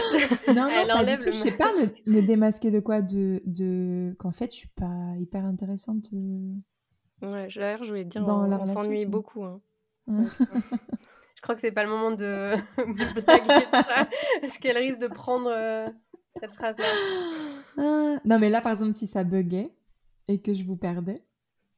Non, 0.49 0.67
non, 0.67 0.97
pas 0.97 1.05
du 1.05 1.19
tout. 1.19 1.27
Je 1.27 1.31
sais 1.31 1.50
pas 1.53 1.73
me, 1.75 1.91
me, 2.11 2.23
démasquer 2.23 2.71
de 2.71 2.81
quoi 2.81 3.03
De, 3.03 3.43
de... 3.45 4.15
qu'en 4.19 4.33
fait, 4.33 4.50
je 4.50 4.57
suis 4.57 4.69
pas 4.69 5.15
hyper 5.19 5.45
intéressante. 5.45 6.09
Euh, 6.15 6.55
ouais, 7.23 7.49
d'ailleurs, 7.55 7.85
je 7.85 7.88
voulais 7.88 8.05
te 8.05 8.11
dire, 8.11 8.25
on, 8.27 8.50
on 8.50 8.67
s'ennuie 8.67 9.05
beaucoup. 9.05 9.45
Hein. 9.45 9.61
Je 11.38 11.43
crois 11.43 11.55
que 11.55 11.61
c'est 11.61 11.71
pas 11.71 11.85
le 11.85 11.91
moment 11.91 12.11
de 12.11 12.57
blaguer 13.15 13.67
ça, 13.71 14.09
parce 14.41 14.59
qu'elle 14.59 14.77
risque 14.77 14.99
de 14.99 15.07
prendre 15.07 15.49
euh, 15.49 15.87
cette 16.41 16.53
phrase-là. 16.53 16.85
Ah, 17.77 18.19
non, 18.25 18.41
mais 18.41 18.50
là, 18.50 18.61
par 18.61 18.73
exemple, 18.73 18.93
si 18.95 19.07
ça 19.07 19.23
buguait 19.23 19.71
et 20.27 20.40
que 20.40 20.53
je 20.53 20.64
vous 20.64 20.77
perdais. 20.77 21.23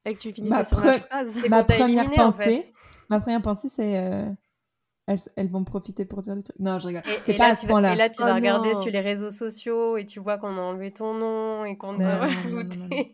Et 0.07 0.15
que 0.15 0.21
tu 0.21 0.33
finissais 0.33 0.65
sur 0.65 0.83
la 0.83 0.99
phrase. 1.01 1.49
Ma 1.51 1.63
première 1.63 2.11
pensée, 2.11 2.73
ma 3.11 3.21
première 3.21 3.43
pensée, 3.43 3.69
c'est 3.69 3.99
euh, 3.99 4.31
elles, 5.37 5.51
vont 5.51 5.65
profiter 5.65 6.05
pour 6.05 6.23
dire 6.23 6.37
des 6.37 6.43
trucs. 6.43 6.59
Non, 6.59 6.79
je 6.79 6.87
regarde. 6.87 7.07
C'est 7.27 7.37
pas 7.37 7.49
à 7.49 7.57
ce 7.57 7.67
point-là. 7.67 7.95
Et 7.95 7.97
là, 7.97 8.09
tu 8.09 8.23
vas 8.23 8.33
oh 8.33 8.35
regarder 8.35 8.73
sur 8.75 8.91
les 8.91 9.01
réseaux 9.01 9.31
sociaux 9.31 9.97
et 9.97 10.07
tu 10.07 10.21
vois 10.21 10.39
qu'on 10.39 10.57
a 10.57 10.61
enlevé 10.61 10.93
ton 10.93 11.15
nom 11.15 11.65
et 11.65 11.77
qu'on 11.77 12.01
a 12.01 12.19
rajouté. 12.19 13.13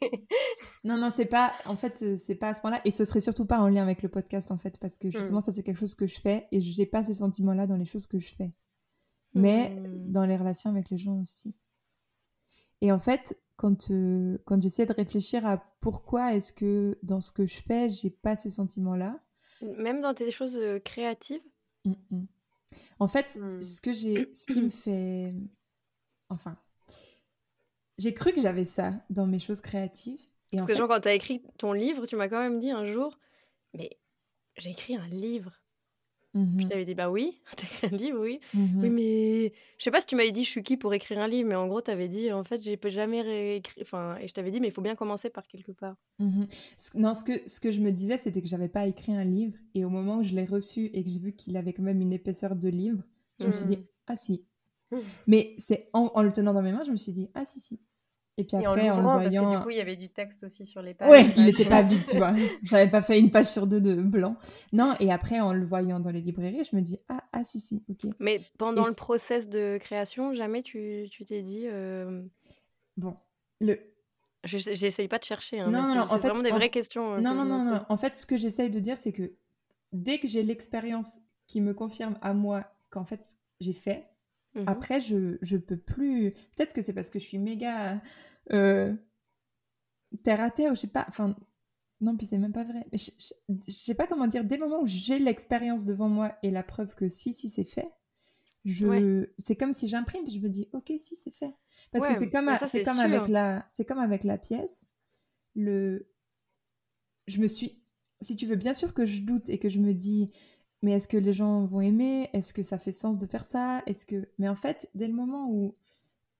Non, 0.85 0.99
non, 0.99 1.11
c'est 1.11 1.27
pas. 1.27 1.53
En 1.65 1.75
fait, 1.75 2.01
euh, 2.03 2.17
c'est 2.17 2.37
pas 2.37 2.51
à 2.51 2.55
ce 2.55 2.61
point-là. 2.61 2.81
Et 2.85 2.93
ce 2.93 3.03
serait 3.05 3.21
surtout 3.21 3.45
pas 3.45 3.59
en 3.59 3.69
lien 3.69 3.83
avec 3.83 4.03
le 4.03 4.09
podcast, 4.09 4.53
en 4.53 4.57
fait, 4.57 4.79
parce 4.79 4.99
que 4.99 5.11
justement, 5.11 5.39
hmm. 5.39 5.43
ça, 5.43 5.53
c'est 5.53 5.65
quelque 5.65 5.81
chose 5.81 5.97
que 5.97 6.07
je 6.07 6.21
fais 6.21 6.47
et 6.53 6.61
je 6.61 6.79
n'ai 6.79 6.87
pas 6.87 7.03
ce 7.03 7.13
sentiment-là 7.13 7.67
dans 7.67 7.77
les 7.77 7.85
choses 7.85 8.07
que 8.07 8.21
je 8.21 8.33
fais. 8.33 8.51
Mais 9.35 9.71
hmm. 9.71 10.13
dans 10.13 10.27
les 10.27 10.37
relations 10.37 10.71
avec 10.71 10.91
les 10.91 10.99
gens 10.99 11.19
aussi. 11.19 11.57
Et 12.83 12.93
en 12.93 12.99
fait, 12.99 13.37
quand, 13.57 13.91
euh, 13.91 14.39
quand 14.45 14.63
j'essaie 14.63 14.87
de 14.87 14.93
réfléchir 14.93 15.47
à 15.47 15.65
pourquoi 15.81 16.35
est-ce 16.35 16.53
que 16.53 16.99
dans 17.03 17.21
ce 17.21 17.33
que 17.33 17.47
je 17.47 17.63
fais, 17.63 17.91
j'ai 17.91 18.11
pas 18.11 18.37
ce 18.37 18.51
sentiment-là. 18.51 19.19
Même 19.63 20.01
dans 20.01 20.13
des 20.13 20.31
choses 20.31 20.57
euh, 20.57 20.79
créatives 20.79 21.43
Mm, 21.87 21.95
mm. 22.11 22.27
En 22.99 23.09
fait, 23.09 23.37
mm. 23.37 23.61
ce 23.63 23.81
que 23.81 23.93
j'ai, 23.93 24.31
ce 24.35 24.47
qui 24.47 24.61
me 24.61 24.71
fait, 24.71 25.33
enfin, 26.29 26.57
j'ai 27.99 28.13
cru 28.13 28.33
que 28.33 28.41
j'avais 28.41 28.65
ça 28.65 28.93
dans 29.11 29.27
mes 29.27 29.39
choses 29.39 29.61
créatives. 29.61 30.21
Et 30.53 30.59
Parce 30.59 30.69
que 30.69 30.75
genre, 30.75 30.89
quand 30.89 31.01
tu 31.01 31.09
as 31.09 31.15
écrit 31.15 31.43
ton 31.59 31.73
livre, 31.73 32.07
tu 32.07 32.17
m'as 32.17 32.29
quand 32.29 32.41
même 32.41 32.61
dit 32.61 32.71
un 32.71 32.85
jour, 32.85 33.19
mais 33.75 33.99
j'ai 34.57 34.71
écrit 34.71 34.97
un 34.97 35.07
livre. 35.09 35.53
Mmh 36.37 36.61
je 36.61 36.67
t'avais 36.67 36.85
dit, 36.85 36.95
bah 36.95 37.11
oui, 37.11 37.41
t'as 37.57 37.65
écrit 37.65 37.87
un 37.95 37.97
livre, 37.97 38.21
oui. 38.21 38.41
Mmh 38.53 38.83
oui, 38.83 38.91
mais 38.91 39.53
je 39.79 39.85
sais 39.85 39.91
pas 39.91 40.01
si 40.01 40.07
tu 40.07 40.17
m'avais 40.17 40.33
dit, 40.33 40.45
je 40.45 40.51
suis 40.51 40.63
qui 40.63 40.77
pour 40.77 40.93
écrire 40.93 41.19
un 41.19 41.29
livre, 41.29 41.49
mais 41.49 41.55
en 41.55 41.67
gros, 41.67 41.81
t'avais 41.81 42.09
dit, 42.09 42.31
en 42.31 42.45
fait, 42.45 42.63
j'ai 42.63 42.79
jamais 42.91 43.23
réécrit. 43.23 43.81
Enfin, 43.81 44.17
et 44.21 44.29
je 44.29 44.35
t'avais 44.35 44.51
dit, 44.51 44.61
mais 44.61 44.69
il 44.69 44.73
faut 44.73 44.83
bien 44.83 44.97
commencer 44.97 45.31
par 45.31 45.47
quelque 45.47 45.73
part. 45.73 45.97
Mmh 46.19 46.45
non, 46.95 47.15
ce 47.15 47.25
que, 47.25 47.49
ce 47.49 47.59
que 47.59 47.71
je 47.71 47.81
me 47.81 47.91
disais, 47.91 48.19
c'était 48.19 48.43
que 48.43 48.49
j'avais 48.49 48.69
pas 48.69 48.87
écrit 48.87 49.17
un 49.17 49.25
livre, 49.25 49.57
et 49.75 49.85
au 49.85 49.89
moment 49.89 50.19
où 50.19 50.23
je 50.23 50.35
l'ai 50.35 50.45
reçu 50.45 50.91
et 50.93 51.03
que 51.03 51.09
j'ai 51.09 51.19
vu 51.19 51.33
qu'il 51.33 51.57
avait 51.57 51.73
quand 51.73 51.83
même 51.83 52.01
une 52.01 52.13
épaisseur 52.13 52.55
de 52.55 52.69
livre, 52.69 53.03
je 53.41 53.47
me 53.47 53.53
suis 53.53 53.67
dit, 53.67 53.79
ah 54.07 54.17
si. 54.17 54.45
Mais 55.27 55.55
c'est 55.59 55.89
en, 55.93 56.11
en, 56.15 56.23
le 56.23 56.33
tenant 56.33 56.55
dans 56.55 56.63
mes 56.63 56.73
mains, 56.73 56.85
je 56.85 56.91
me 56.91 56.97
suis 56.97 57.13
dit, 57.13 57.29
ah 57.35 57.45
si, 57.45 57.61
si. 57.61 57.81
Et 58.39 58.45
puis 58.45 58.57
après, 58.57 58.91
en, 58.91 58.97
le 58.97 59.03
voyant... 59.03 59.23
Parce 59.23 59.35
que 59.35 59.57
du 59.57 59.63
coup, 59.63 59.71
il 59.71 59.77
y 59.77 59.81
avait 59.81 59.97
du 59.97 60.11
texte 60.11 60.45
aussi 60.45 60.67
sur 60.67 60.83
les 60.83 60.93
pages. 60.93 61.11
Ouais, 61.11 61.33
il 61.37 61.45
n'était 61.47 61.65
pas 61.65 61.81
vide, 61.81 62.05
tu 62.07 62.19
vois. 62.19 62.35
J'avais 62.65 62.91
pas 62.91 63.01
fait 63.01 63.19
une 63.19 63.31
page 63.31 63.47
sur 63.47 63.67
deux 63.67 63.81
de 63.81 63.95
blanc. 63.95 64.37
Non, 64.73 64.95
et 65.01 65.11
après, 65.11 65.41
en 65.41 65.55
le 65.55 65.65
voyant 65.65 66.01
dans 66.01 66.11
les 66.11 66.21
librairies, 66.21 66.65
je 66.71 66.77
me 66.77 66.83
dis, 66.83 66.99
ah, 67.09 67.23
ah 67.33 67.45
si, 67.45 67.61
si, 67.61 67.83
ok. 67.89 68.13
Mais 68.19 68.43
pendant 68.59 68.87
le 68.87 68.93
process 68.93 69.49
de 69.49 69.79
création, 69.79 70.35
jamais 70.35 70.63
tu 70.63 71.09
t'es 71.27 71.43
dit... 71.43 71.65
Euh, 71.67 72.23
bon, 72.97 73.17
le... 73.61 73.79
J'essaye 74.45 75.09
pas 75.09 75.19
de 75.19 75.25
chercher, 75.25 75.59
hein, 75.59 75.71
non, 75.71 75.83
non, 75.83 75.95
non, 75.95 76.07
c'est 76.09 76.19
vraiment 76.19 76.43
des 76.43 76.51
vraies 76.51 76.71
questions. 76.71 77.15
Euh, 77.15 77.21
non, 77.21 77.35
non, 77.35 77.45
non, 77.45 77.65
non. 77.65 77.81
En 77.89 77.97
fait, 77.97 78.17
ce 78.17 78.27
que 78.27 78.37
j'essaye 78.37 78.71
de 78.71 78.79
dire, 78.79 78.97
c'est 78.97 79.11
que 79.11 79.33
dès 79.93 80.19
que 80.19 80.29
j'ai 80.29 80.45
l'expérience 80.45 81.19
qui 81.49 81.61
me 81.61 81.75
confirme 81.75 82.17
à 82.23 82.33
moi 82.33 82.65
qu'en 82.91 83.05
fait, 83.05 83.39
j'ai 83.61 83.73
fait, 83.73 84.07
Mmh 84.57 84.65
Après, 84.67 85.01
je, 85.01 85.37
je 85.43 85.57
peux 85.57 85.77
plus. 85.77 86.33
Peut-être 86.55 86.73
que 86.73 86.83
c'est 86.83 86.95
parce 86.95 87.11
que 87.11 87.19
je 87.19 87.25
suis 87.25 87.39
méga 87.39 88.01
euh, 88.53 88.95
terre 90.23 90.41
à 90.41 90.51
terre, 90.51 90.73
ou 90.73 90.75
je 90.75 90.81
sais 90.81 90.87
pas. 90.87 91.05
Enfin, 91.09 91.37
non, 92.01 92.17
puis 92.17 92.27
c'est 92.27 92.39
même 92.39 92.53
pas 92.53 92.65
vrai. 92.65 92.87
Je, 92.93 93.11
je, 93.49 93.73
sais 93.73 93.95
pas 93.95 94.07
comment 94.07 94.27
dire. 94.27 94.45
Dès 94.45 94.57
le 94.57 94.65
moment 94.65 94.83
où 94.83 94.87
j'ai 94.87 95.19
l'expérience 95.19 95.85
devant 95.85 96.09
moi 96.09 96.37
et 96.43 96.51
la 96.51 96.63
preuve 96.63 96.95
que 96.95 97.09
si, 97.09 97.35
si, 97.35 97.51
c'est 97.51 97.65
fait, 97.65 97.93
je... 98.65 99.29
c'est 99.39 99.57
comme 99.57 99.73
si 99.73 99.89
j'imprime, 99.89 100.29
je 100.29 100.39
me 100.39 100.49
dis, 100.49 100.69
ok, 100.73 100.93
si, 100.99 101.17
c'est 101.17 101.35
fait. 101.35 101.55
Parce 101.93 102.07
que 102.07 102.19
c'est 102.19 102.31
comme, 102.31 102.51
c'est 102.67 102.83
comme 102.83 103.01
avec 103.01 103.29
la, 103.29 103.67
c'est 103.71 103.85
comme 103.85 103.99
avec 103.99 104.25
la 104.25 104.39
pièce. 104.39 104.87
Le, 105.55 106.09
je 107.27 107.41
me 107.41 107.47
suis, 107.47 107.83
si 108.23 108.37
tu 108.37 108.47
veux, 108.47 108.57
bien 108.57 108.75
sûr 108.75 108.95
que 108.95 109.05
je 109.05 109.23
doute 109.23 109.49
et 109.49 109.59
que 109.59 109.69
je 109.69 109.79
me 109.79 109.93
dis, 109.93 110.33
mais 110.87 110.93
est-ce 110.93 111.09
que 111.09 111.17
les 111.17 111.33
gens 111.33 111.65
vont 111.65 111.81
aimer? 111.81 112.31
Est-ce 112.33 112.55
que 112.55 112.63
ça 112.63 112.79
fait 112.79 112.93
sens 112.93 113.19
de 113.19 113.27
faire 113.27 113.45
ça? 113.45 113.83
Est-ce 113.87 114.07
que 114.07 114.29
Mais 114.39 114.49
en 114.49 114.55
fait, 114.55 114.89
dès 114.95 115.09
le 115.09 115.15
moment 115.15 115.51
où 115.51 115.75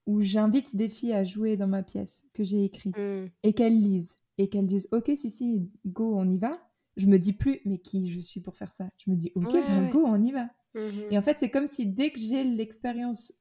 où 0.05 0.21
j'invite 0.21 0.77
des 0.77 0.87
filles 0.87 1.11
à 1.11 1.25
jouer 1.25 1.57
dans 1.57 1.67
ma 1.67 1.83
pièce 1.83 2.25
que 2.31 2.45
j'ai 2.45 2.63
écrite 2.63 2.97
mmh. 2.97 3.25
et 3.43 3.51
qu'elles 3.51 3.77
lisent 3.77 4.15
et 4.37 4.47
qu'elles 4.47 4.65
disent 4.65 4.87
OK 4.93 5.11
si 5.17 5.29
si 5.29 5.69
go 5.85 6.17
on 6.17 6.29
y 6.29 6.37
va, 6.37 6.65
je 6.95 7.07
me 7.07 7.19
dis 7.19 7.33
plus 7.33 7.59
mais 7.65 7.77
qui 7.77 8.09
je 8.09 8.21
suis 8.21 8.39
pour 8.39 8.55
faire 8.55 8.71
ça? 8.71 8.89
Je 8.99 9.11
me 9.11 9.17
dis 9.17 9.33
OK 9.35 9.51
ben, 9.51 9.89
go 9.89 10.05
on 10.05 10.23
y 10.23 10.31
va. 10.31 10.45
Mmh 10.75 11.11
et 11.11 11.17
en 11.17 11.21
fait, 11.21 11.39
c'est 11.39 11.49
comme 11.49 11.67
si 11.67 11.85
dès 11.85 12.11
que 12.11 12.19
j'ai 12.19 12.45
l'expérience 12.45 13.33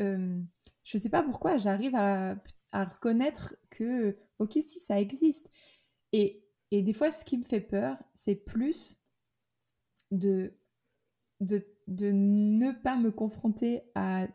euh, 0.00 0.38
je 0.82 0.98
sais 0.98 1.08
pas 1.08 1.22
pourquoi, 1.22 1.56
j'arrive 1.56 1.94
à, 1.94 2.36
à 2.72 2.84
reconnaître 2.84 3.56
que 3.70 4.18
OK 4.38 4.58
si 4.60 4.78
ça 4.78 5.00
existe. 5.00 5.48
Et 6.12 6.44
et 6.72 6.82
des 6.82 6.92
fois 6.92 7.10
ce 7.10 7.24
qui 7.24 7.38
me 7.38 7.44
fait 7.44 7.62
peur, 7.62 7.96
c'est 8.12 8.34
plus 8.34 9.00
de, 10.14 10.52
de, 11.40 11.64
de, 11.88 12.10
ne 12.12 12.72
pas 12.72 12.96
me 12.96 13.10
confronter 13.10 13.82
à... 13.94 14.26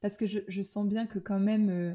Parce 0.00 0.16
que 0.16 0.26
je, 0.26 0.40
je 0.48 0.62
sens 0.62 0.86
bien 0.86 1.06
que 1.06 1.18
quand 1.18 1.40
même, 1.40 1.70
euh, 1.70 1.94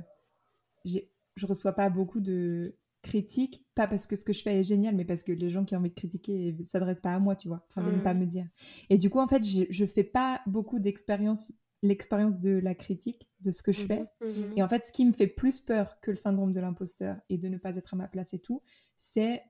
je 0.85 1.45
reçois 1.45 1.73
pas 1.73 1.89
beaucoup 1.89 2.19
de 2.19 2.75
critiques, 3.01 3.65
pas 3.73 3.87
parce 3.87 4.05
que 4.05 4.15
ce 4.15 4.25
que 4.25 4.33
je 4.33 4.41
fais 4.41 4.59
est 4.59 4.63
génial, 4.63 4.95
mais 4.95 5.05
parce 5.05 5.23
que 5.23 5.31
les 5.31 5.49
gens 5.49 5.65
qui 5.65 5.75
ont 5.75 5.79
envie 5.79 5.89
de 5.89 5.95
critiquer 5.95 6.55
ne 6.57 6.63
s'adressent 6.63 7.01
pas 7.01 7.13
à 7.13 7.19
moi, 7.19 7.35
tu 7.35 7.47
vois, 7.47 7.65
enfin, 7.69 7.81
viennent 7.81 8.03
pas 8.03 8.13
mmh. 8.13 8.19
me 8.19 8.25
dire. 8.25 8.47
Et 8.89 8.97
du 8.97 9.09
coup, 9.09 9.19
en 9.19 9.27
fait, 9.27 9.43
je, 9.43 9.63
je 9.69 9.85
fais 9.85 10.03
pas 10.03 10.41
beaucoup 10.45 10.79
d'expériences 10.79 11.53
l'expérience 11.83 12.39
de 12.39 12.51
la 12.51 12.75
critique 12.75 13.27
de 13.39 13.51
ce 13.51 13.63
que 13.63 13.71
je 13.71 13.81
Mhm, 13.81 13.87
fais. 13.87 14.05
Mhm. 14.21 14.53
Et 14.57 14.63
en 14.63 14.67
fait, 14.69 14.85
ce 14.85 14.91
qui 14.91 15.05
me 15.05 15.13
fait 15.13 15.27
plus 15.27 15.59
peur 15.59 15.99
que 16.01 16.11
le 16.11 16.17
syndrome 16.17 16.53
de 16.53 16.59
l'imposteur 16.59 17.17
et 17.29 17.37
de 17.37 17.47
ne 17.47 17.57
pas 17.57 17.75
être 17.75 17.93
à 17.93 17.97
ma 17.97 18.07
place 18.07 18.33
et 18.33 18.39
tout, 18.39 18.61
c'est 18.97 19.43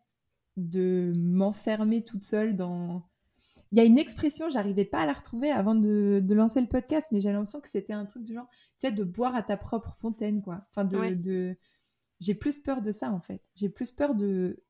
de 0.58 1.14
m'enfermer 1.18 2.04
toute 2.04 2.24
seule 2.24 2.56
dans. 2.56 3.10
Il 3.72 3.78
y 3.78 3.82
a 3.82 3.86
une 3.86 3.98
expression, 3.98 4.50
j'arrivais 4.50 4.84
pas 4.86 5.00
à 5.00 5.06
la 5.06 5.14
retrouver 5.14 5.50
avant 5.52 5.76
de, 5.76 6.20
de 6.24 6.34
lancer 6.36 6.60
le 6.62 6.68
podcast, 6.68 7.08
mais 7.12 7.22
j'ai 7.22 7.32
l'impression 7.32 7.62
que 7.62 7.70
c'était 7.70 7.94
un 7.94 8.06
truc 8.06 8.24
du 8.24 8.34
genre, 8.34 8.48
tu 8.80 8.88
sais, 8.88 8.92
de 8.92 9.04
boire 9.04 9.34
à 9.36 9.44
ta 9.44 9.56
propre 9.58 9.94
fontaine, 9.96 10.42
quoi. 10.42 10.66
Enfin, 10.72 10.84
de. 10.86 10.98
Ouais. 10.98 11.16
de... 11.16 11.56
J'ai 12.20 12.36
plus 12.36 12.60
peur 12.60 12.82
de 12.82 12.92
ça, 12.92 13.12
en 13.12 13.20
fait. 13.22 13.42
J'ai 13.56 13.70
plus 13.70 13.92
peur 13.92 14.16
de 14.16 14.62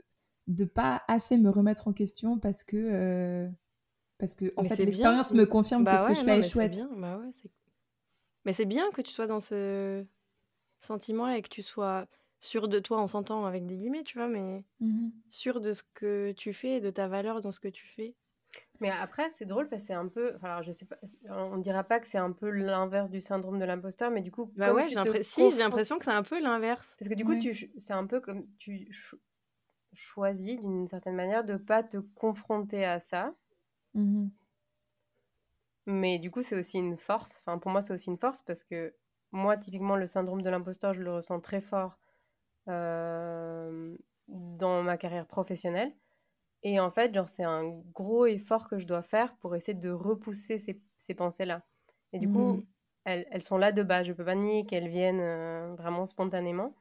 de 0.48 0.66
pas 0.66 1.04
assez 1.08 1.38
me 1.38 1.50
remettre 1.50 1.88
en 1.88 1.94
question 1.94 2.38
parce 2.40 2.64
que. 2.64 2.78
euh, 2.78 3.48
Parce 4.20 4.36
que, 4.36 4.54
en 4.56 4.64
Mais 4.64 4.70
fait, 4.70 4.86
l'expérience 4.86 5.32
me 5.34 5.46
confirme 5.46 5.84
que 5.86 5.98
ce 5.98 6.06
que 6.08 6.14
je 6.14 6.20
fais 6.22 6.40
est 6.40 6.50
chouette. 6.50 6.72
bien, 6.72 6.90
bah 6.96 7.18
ouais, 7.18 7.32
c'est- 7.42 7.52
Mais 8.46 8.54
c'est 8.54 8.66
bien 8.66 8.90
que 8.92 9.02
tu 9.02 9.12
sois 9.12 9.28
dans 9.28 9.40
ce 9.40 10.06
sentiment-là 10.80 11.38
et 11.38 11.42
que 11.42 11.50
tu 11.50 11.62
sois 11.62 12.08
sûr 12.40 12.68
de 12.68 12.80
toi, 12.80 13.02
on 13.02 13.08
s'entend 13.08 13.46
avec 13.46 13.66
des 13.68 13.78
guillemets, 13.78 14.04
tu 14.04 14.18
vois, 14.18 14.28
mais 14.28 14.64
Mhm. 14.80 15.12
sûr 15.30 15.60
de 15.62 15.74
ce 15.74 15.84
que 15.94 16.32
tu 16.34 16.54
fais 16.54 16.78
et 16.78 16.82
de 16.82 16.90
ta 16.90 17.08
valeur 17.08 17.42
dans 17.42 17.52
ce 17.52 17.60
que 17.60 17.68
tu 17.68 17.86
fais. 17.88 18.16
Mais 18.82 18.90
après, 18.90 19.30
c'est 19.30 19.46
drôle 19.46 19.70
parce 19.70 19.84
que 19.84 19.88
c'est 19.88 19.94
un 19.94 20.08
peu. 20.08 20.34
enfin, 20.36 20.50
Alors, 20.50 20.64
je 20.64 20.72
sais 20.72 20.86
pas. 20.86 20.98
On 21.30 21.58
dira 21.58 21.84
pas 21.84 22.00
que 22.00 22.08
c'est 22.08 22.18
un 22.18 22.32
peu 22.32 22.50
l'inverse 22.50 23.10
du 23.12 23.22
syndrome 23.22 23.60
de 23.60 23.66
l'imposteur, 23.66 24.10
mais 24.12 24.22
du 24.22 24.32
coup. 24.32 24.52
Bah 24.58 24.74
ouais, 24.74 24.88
j'ai 24.88 24.96
te 24.96 25.22
si, 25.22 25.52
j'ai 25.52 25.58
l'impression 25.60 25.98
que 26.00 26.06
c'est 26.06 26.12
un 26.12 26.24
peu 26.24 26.42
l'inverse. 26.42 26.94
Parce 26.98 27.08
que 27.08 27.16
du 27.16 27.24
coup, 27.24 27.32
Ouais. 27.34 27.70
c'est 27.78 27.94
un 27.94 28.08
peu 28.08 28.20
comme 28.20 28.48
tu 28.58 28.86
ch- 28.92 29.16
choisis 29.94 30.60
d'une 30.60 30.88
certaine 30.88 31.16
manière 31.16 31.44
de 31.44 31.58
pas 31.58 31.84
te 31.84 31.98
confronter 31.98 32.84
à 32.86 33.00
ça. 33.00 33.36
Mhm. 33.94 34.32
Mais 35.86 36.20
du 36.20 36.32
coup, 36.32 36.42
c'est 36.42 36.58
aussi 36.58 36.78
une 36.80 36.98
force. 36.98 37.44
Enfin, 37.46 37.58
pour 37.58 37.72
moi, 37.72 37.82
c'est 37.82 37.94
aussi 37.94 38.10
une 38.10 38.18
force 38.18 38.42
parce 38.42 38.64
que 38.64 38.96
moi, 39.32 39.58
typiquement, 39.58 39.96
le 39.96 40.08
syndrome 40.08 40.42
de 40.42 40.50
l'imposteur, 40.50 40.94
je 40.94 41.02
le 41.02 41.14
ressens 41.16 41.40
très 41.40 41.62
fort 41.62 41.98
euh, 42.70 43.98
dans 44.28 44.84
ma 44.84 44.98
carrière 44.98 45.28
professionnelle. 45.28 45.94
Et 46.64 46.80
en 46.80 46.92
fait, 46.92 47.14
genre, 47.14 47.28
c'est 47.30 47.44
un 47.44 47.68
gros 47.94 48.26
effort 48.28 48.68
que 48.70 48.78
je 48.80 48.86
dois 48.88 49.04
faire 49.04 49.36
pour 49.38 49.56
essayer 49.56 49.78
de 49.78 49.90
repousser 49.90 50.58
ces, 50.58 50.82
ces 50.98 51.16
pensées-là. 51.16 51.64
Et 52.14 52.20
du 52.20 52.30
coup, 52.30 52.60
Mhm. 52.60 52.68
elles, 53.06 53.28
elles 53.32 53.42
sont 53.42 53.58
là 53.58 53.72
de 53.72 53.84
base. 53.84 54.06
Je 54.08 54.14
peux 54.14 54.26
pas 54.26 54.36
nier 54.36 54.66
qu'elles 54.66 54.90
viennent 54.90 55.22
euh, 55.22 55.76
vraiment 55.76 56.06
spontanément. 56.06 56.76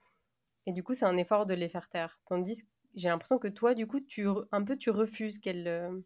Et 0.67 0.73
du 0.73 0.83
coup, 0.85 0.95
c'est 0.95 1.07
un 1.07 1.17
effort 1.19 1.47
de 1.47 1.55
les 1.55 1.69
faire 1.69 1.89
taire. 1.91 2.21
Tandis 2.27 2.65
que 2.65 2.69
j'ai 2.95 3.09
l'impression 3.09 3.39
que 3.39 3.49
toi, 3.49 3.75
du 3.75 3.87
coup, 3.87 4.01
tu, 4.01 4.27
un 4.53 4.65
peu, 4.65 4.77
tu 4.77 4.91
refuses 4.91 5.39
qu'elles 5.41 5.69
euh, 5.69 6.01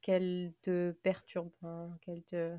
qu'elles 0.00 0.54
te 0.62 0.92
perturbent, 0.92 1.52
hein, 1.62 1.96
qu'elles 2.02 2.24
te... 2.24 2.58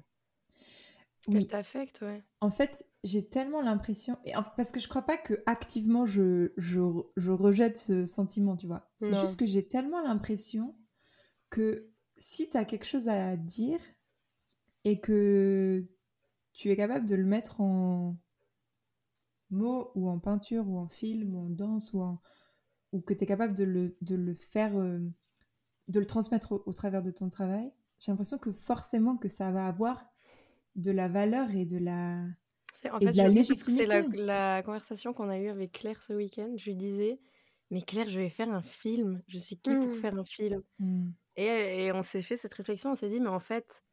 Oui. 1.28 1.48
t'affecte, 1.48 2.02
ouais. 2.02 2.22
En 2.42 2.50
fait, 2.50 2.86
j'ai 3.04 3.26
tellement 3.28 3.62
l'impression, 3.62 4.18
et 4.26 4.36
en- 4.36 4.44
parce 4.58 4.72
que 4.72 4.80
je 4.80 4.88
crois 4.88 5.04
pas 5.04 5.18
que 5.18 5.42
activement 5.46 6.06
je, 6.06 6.52
je, 6.58 6.82
je 7.16 7.32
rejette 7.32 7.78
ce 7.78 8.06
sentiment, 8.06 8.58
tu 8.58 8.68
vois. 8.68 8.90
C'est 9.00 9.14
juste 9.22 9.40
que 9.40 9.46
j'ai 9.46 9.66
tellement 9.68 10.02
l'impression 10.02 10.76
que 11.50 11.90
si 12.18 12.50
tu 12.50 12.58
as 12.58 12.66
quelque 12.66 12.86
chose 12.86 13.08
à 13.10 13.38
dire 13.38 13.80
et 14.84 15.00
que 15.00 15.86
tu 16.54 16.70
es 16.70 16.76
capable 16.76 17.06
de 17.06 17.16
le 17.16 17.24
mettre 17.26 17.62
en 17.62 18.18
mots 19.50 19.92
ou 19.96 20.10
en 20.10 20.20
peinture 20.20 20.68
ou 20.68 20.78
en 20.78 20.88
film 20.88 21.36
ou 21.36 21.46
en 21.46 21.50
danse 21.50 21.94
ou, 21.94 22.02
en, 22.02 22.22
ou 22.92 23.02
que 23.02 23.14
tu 23.14 23.24
es 23.24 23.28
capable 23.28 23.56
de 23.56 23.64
le, 23.64 23.98
de 24.02 24.16
le 24.16 24.36
faire, 24.36 24.78
euh, 24.78 25.00
de 25.88 26.00
le 26.00 26.06
transmettre 26.06 26.52
au, 26.54 26.64
au 26.66 26.74
travers 26.74 27.04
de 27.04 27.12
ton 27.12 27.30
travail, 27.30 27.72
j'ai 28.00 28.12
l'impression 28.12 28.38
que 28.38 28.52
forcément 28.52 29.18
que 29.18 29.30
ça 29.30 29.52
va 29.52 29.68
avoir 29.68 30.06
de 30.76 30.92
la 30.92 31.08
valeur 31.08 31.50
et 31.52 31.66
de 31.66 31.78
la... 31.78 32.26
En 32.92 33.00
Et 33.00 33.06
fait, 33.06 33.12
de 33.12 33.18
la 33.18 33.30
que 33.34 33.44
c'est 33.44 33.86
la, 33.86 34.00
légitimité. 34.02 34.18
la 34.18 34.62
conversation 34.64 35.14
qu'on 35.14 35.30
a 35.30 35.38
eue 35.40 35.48
avec 35.50 35.72
Claire 35.72 36.02
ce 36.02 36.14
week-end. 36.14 36.54
Je 36.58 36.66
lui 36.66 36.76
disais, 36.76 37.20
mais 37.72 37.82
Claire, 37.82 38.10
je 38.10 38.20
vais 38.20 38.30
faire 38.30 38.50
un 38.52 38.62
film. 38.62 39.22
Je 39.28 39.38
suis 39.38 39.58
qui 39.58 39.74
pour 39.74 39.88
Mm. 39.88 39.94
faire 39.96 40.16
un 40.18 40.26
film 40.26 40.64
Hmm. 40.80 41.12
et, 41.38 41.86
et 41.86 41.92
on 41.94 42.02
s'est 42.02 42.22
fait 42.22 42.36
cette 42.38 42.54
réflexion. 42.54 42.92
On 42.92 42.96
s'est 42.96 43.10
dit, 43.10 43.20
mais 43.22 43.30
en 43.30 43.40
fait, 43.40 43.84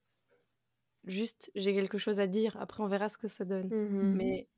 juste, 1.05 1.51
j'ai 1.55 1.73
quelque 1.75 1.99
chose 1.99 2.19
à 2.21 2.27
dire. 2.27 2.57
Après, 2.61 2.83
on 2.83 2.89
verra 2.89 3.09
ce 3.09 3.17
que 3.19 3.29
ça 3.29 3.45
donne. 3.45 3.69
Mhm. 3.69 4.15
Mais 4.17 4.49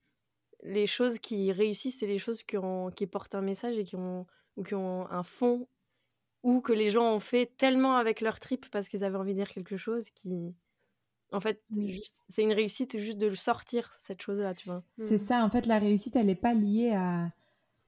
les 0.62 0.86
choses 0.86 1.18
qui 1.18 1.52
réussissent, 1.52 1.98
c'est 1.98 2.06
les 2.06 2.18
choses 2.18 2.42
qui, 2.42 2.56
ont, 2.56 2.90
qui 2.90 3.06
portent 3.06 3.34
un 3.34 3.42
message 3.42 3.76
et 3.78 3.84
qui 3.84 3.96
ont, 3.96 4.26
ou 4.56 4.62
qui 4.62 4.74
ont 4.74 5.10
un 5.10 5.22
fond, 5.24 5.68
ou 6.42 6.60
que 6.60 6.72
les 6.72 6.90
gens 6.90 7.14
ont 7.14 7.20
fait 7.20 7.46
tellement 7.56 7.96
avec 7.96 8.20
leur 8.20 8.40
trip 8.40 8.70
parce 8.70 8.88
qu'ils 8.88 9.04
avaient 9.04 9.18
envie 9.18 9.32
de 9.32 9.38
dire 9.38 9.50
quelque 9.52 9.76
chose 9.76 10.08
qui. 10.10 10.54
En 11.32 11.40
fait, 11.40 11.62
Oui. 11.76 12.00
c'est 12.28 12.42
une 12.42 12.52
réussite 12.52 12.98
juste 12.98 13.18
de 13.18 13.26
le 13.26 13.34
sortir, 13.34 13.96
cette 14.00 14.20
chose-là, 14.22 14.54
tu 14.54 14.68
vois. 14.68 14.82
C'est 14.98 15.12
Mhm. 15.12 15.18
ça, 15.18 15.44
en 15.44 15.50
fait, 15.50 15.66
la 15.66 15.78
réussite, 15.78 16.16
elle 16.16 16.26
n'est 16.26 16.34
pas 16.34 16.54
liée 16.54 16.90
à... 16.92 17.32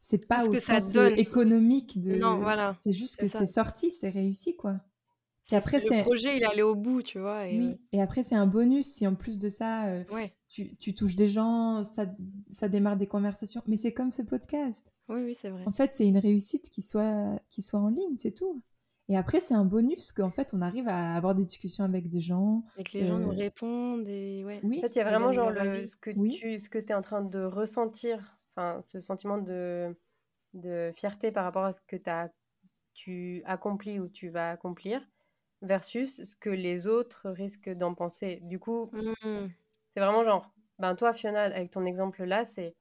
C'est 0.02 0.26
pas 0.26 0.40
À 0.40 0.44
ce 0.44 0.48
au 0.48 0.52
que 0.52 0.60
ça 0.60 0.80
sens 0.80 0.96
euh, 0.96 1.10
donne. 1.10 1.18
économique 1.18 2.00
de... 2.02 2.14
Non, 2.16 2.38
voilà. 2.38 2.76
C'est 2.82 2.92
juste 2.92 3.16
que 3.16 3.26
ça. 3.28 3.38
c'est 3.40 3.46
sorti, 3.46 3.90
c'est 3.90 4.10
réussi, 4.10 4.54
quoi. 4.54 4.80
Et 5.50 5.56
après, 5.56 5.78
le 5.80 5.86
c'est... 5.88 6.02
projet, 6.02 6.36
il 6.36 6.42
est 6.42 6.46
allé 6.46 6.62
au 6.62 6.74
bout, 6.74 7.02
tu 7.02 7.18
vois. 7.18 7.46
Et, 7.48 7.58
Oui, 7.58 7.76
et 7.92 8.00
après, 8.02 8.22
c'est 8.22 8.34
un 8.34 8.46
bonus 8.46 8.86
si 8.94 9.06
en 9.06 9.14
plus 9.14 9.38
de 9.38 9.48
ça, 9.50 9.86
euh, 9.86 10.04
euh, 10.10 10.14
ouais. 10.14 10.34
tu, 10.48 10.74
tu 10.76 10.94
touches 10.94 11.16
des 11.16 11.28
gens, 11.28 11.84
ça, 11.84 12.06
ça 12.50 12.68
démarre 12.68 12.96
des 12.96 13.06
conversations. 13.06 13.62
Mais 13.66 13.76
c'est 13.76 13.92
comme 13.92 14.10
ce 14.12 14.22
podcast. 14.22 14.90
Oui, 15.08 15.22
oui, 15.22 15.34
c'est 15.34 15.50
vrai. 15.50 15.62
En 15.66 15.70
fait, 15.72 15.90
c'est 15.94 16.06
une 16.06 16.16
réussite 16.18 16.70
qui 16.70 16.80
soit, 16.82 17.38
qui 17.50 17.60
soit 17.62 17.80
en 17.80 17.88
ligne, 17.88 18.16
c'est 18.16 18.32
tout. 18.32 18.62
Et 19.08 19.16
après, 19.16 19.40
c'est 19.40 19.54
un 19.54 19.64
bonus 19.64 20.12
qu'en 20.12 20.30
fait, 20.30 20.54
on 20.54 20.62
arrive 20.62 20.88
à 20.88 21.14
avoir 21.14 21.34
des 21.34 21.44
discussions 21.44 21.84
avec 21.84 22.08
des 22.08 22.20
gens. 22.20 22.64
Et 22.78 22.84
que 22.84 22.96
les 22.96 23.06
gens 23.06 23.18
nous 23.18 23.28
euh, 23.30 23.36
répondent 23.36 24.08
et 24.08 24.42
ouais. 24.44 24.60
Oui, 24.64 24.78
En 24.78 24.80
fait, 24.80 24.96
il 24.96 24.98
y 24.98 25.02
a 25.02 25.04
vraiment 25.04 25.32
genre 25.32 25.50
le, 25.50 25.86
ce 25.86 25.96
que 25.96 26.10
Oui. 26.10 26.38
tu 26.38 26.58
ce 26.58 26.68
que 26.70 26.78
es 26.78 26.94
en 26.94 27.02
train 27.02 27.22
de 27.22 27.40
ressentir, 27.44 28.38
enfin 28.56 28.80
ce 28.80 29.00
sentiment 29.00 29.38
de, 29.38 29.94
de 30.54 30.92
fierté 30.96 31.32
par 31.32 31.44
rapport 31.44 31.64
à 31.64 31.72
ce 31.72 31.80
que 31.86 31.96
as, 32.06 32.30
tu 32.94 33.42
accomplis 33.44 34.00
ou 34.00 34.08
tu 34.08 34.28
vas 34.30 34.50
accomplir 34.50 35.06
versus 35.62 36.24
ce 36.24 36.36
que 36.36 36.50
les 36.50 36.86
autres 36.86 37.30
risquent 37.30 37.70
d'en 37.70 37.94
penser. 37.94 38.40
Du 38.42 38.58
coup, 38.58 38.90
Mm. 38.92 39.48
c'est 39.94 40.00
vraiment 40.00 40.24
genre, 40.24 40.52
ben 40.78 40.94
toi 40.94 41.12
Fiona, 41.12 41.42
avec 41.42 41.70
ton 41.70 41.84
exemple 41.84 42.24
là, 42.24 42.44
c'est 42.44 42.74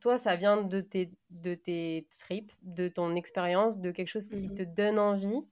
toi 0.00 0.18
ça 0.18 0.36
vient 0.36 0.62
de 0.62 0.80
tes, 0.80 1.10
de 1.30 1.54
tes 1.54 2.06
tripes, 2.20 2.52
de 2.62 2.88
ton 2.88 3.14
expérience, 3.14 3.78
de 3.78 3.90
quelque 3.90 4.08
chose 4.08 4.28
qui 4.28 4.48
Mhm. 4.48 4.54
te 4.54 4.62
donne 4.62 4.98
envie 4.98 5.42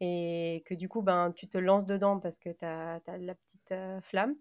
et 0.00 0.62
que 0.66 0.74
du 0.74 0.88
coup 0.88 1.02
ben 1.02 1.32
tu 1.32 1.48
te 1.48 1.58
lances 1.58 1.86
dedans 1.86 2.18
parce 2.20 2.38
que 2.38 2.50
tu 2.50 2.64
as, 2.64 3.00
la 3.18 3.34
petite 3.34 3.72
euh, 3.72 4.00
flamme. 4.00 4.36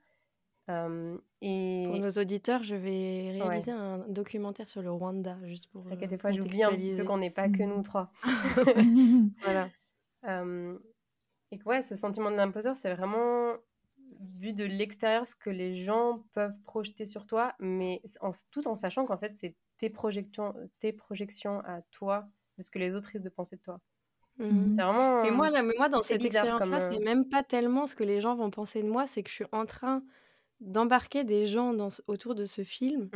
Euh, 0.69 1.17
et 1.41 1.83
Pour 1.88 1.97
nos 1.97 2.12
auditeurs, 2.12 2.62
je 2.63 2.75
vais 2.75 3.39
réaliser 3.41 3.71
un 3.71 3.99
documentaire 4.10 4.67
sur 4.67 4.81
le 4.81 4.91
Rwanda, 4.91 5.38
juste 5.45 5.67
pour. 5.71 5.86
T'inquiète, 5.86 6.03
euh, 6.03 6.07
des 6.07 6.17
fois 6.17 6.31
j'oublie 6.31 6.62
un 6.63 6.75
petit 6.75 6.95
peu 6.97 7.05
qu'on 7.05 7.17
n'est 7.19 7.29
pas 7.31 7.47
que 7.47 7.63
nous 7.63 7.81
trois. 7.83 8.12
Voilà. 9.43 9.69
Euh, 10.25 10.77
et 11.51 11.57
que 11.57 11.63
ouais, 11.63 11.81
ce 11.81 11.95
sentiment 11.95 12.29
de 12.31 12.36
l'imposteur, 12.36 12.75
c'est 12.75 12.93
vraiment 12.93 13.53
vu 14.39 14.53
de 14.53 14.63
l'extérieur 14.65 15.27
ce 15.27 15.36
que 15.36 15.49
les 15.49 15.75
gens 15.77 16.25
peuvent 16.34 16.60
projeter 16.63 17.06
sur 17.06 17.25
toi, 17.27 17.56
mais 17.60 18.01
en- 18.21 18.32
tout 18.51 18.67
en 18.67 18.75
sachant 18.75 19.06
qu'en 19.06 19.17
fait, 19.17 19.34
c'est 19.38 19.56
tes 19.77 19.89
projections, 19.89 20.53
tes 20.80 20.93
projections 20.93 21.60
à 21.62 21.82
toi 21.91 22.27
de 22.58 22.63
ce 22.63 22.71
que 22.71 22.80
les 22.80 22.95
autres 22.95 23.10
risquent 23.10 23.23
de 23.23 23.30
penser 23.30 23.58
de 23.58 23.62
toi. 23.62 23.80
Mhm. 24.38 24.71
C'est 24.77 24.84
vraiment. 24.84 25.23
Et 25.25 25.32
moi, 25.32 25.49
là, 25.49 25.63
mais 25.63 25.73
moi, 25.77 25.89
dans 25.89 26.01
cette 26.01 26.21
expérience-là, 26.25 26.80
comme, 26.80 26.84
euh, 26.84 26.91
c'est 26.93 26.99
même 27.03 27.27
pas 27.30 27.43
tellement 27.43 27.88
ce 27.88 27.95
que 27.95 28.03
les 28.03 28.21
gens 28.21 28.36
vont 28.36 28.51
penser 28.51 28.84
de 28.84 28.89
moi, 28.89 29.08
c'est 29.08 29.23
que 29.23 29.30
je 29.30 29.36
suis 29.36 29.45
en 29.51 29.65
train 29.65 30.03
d'embarquer 30.62 31.23
des 31.23 31.47
gens 31.47 31.73
dans 31.73 31.89
autour 32.08 32.36
de 32.36 32.45
ce 32.45 32.63
film, 32.63 33.12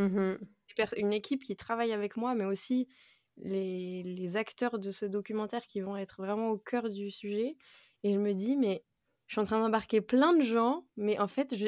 pers- 0.76 0.94
une 0.98 1.14
équipe 1.14 1.44
qui 1.44 1.56
travaille 1.56 1.94
avec 1.94 2.18
moi, 2.18 2.36
mais 2.36 2.46
aussi 2.46 2.88
les, 3.38 4.04
les 4.04 4.38
acteurs 4.38 4.80
de 4.80 4.92
ce 4.92 5.06
documentaire 5.06 5.66
qui 5.68 5.82
vont 5.82 5.98
être 5.98 6.22
vraiment 6.22 6.50
au 6.52 6.58
cœur 6.58 6.90
du 6.90 7.12
sujet. 7.12 7.58
Et 8.04 8.14
je 8.14 8.20
me 8.20 8.34
dis, 8.34 8.58
mais 8.58 8.84
je 9.32 9.36
suis 9.36 9.40
en 9.42 9.46
train 9.46 9.62
d'embarquer 9.62 10.02
plein 10.02 10.34
de 10.34 10.42
gens, 10.44 10.86
mais 10.98 11.18
en 11.18 11.30
fait, 11.30 11.56
je, 11.56 11.68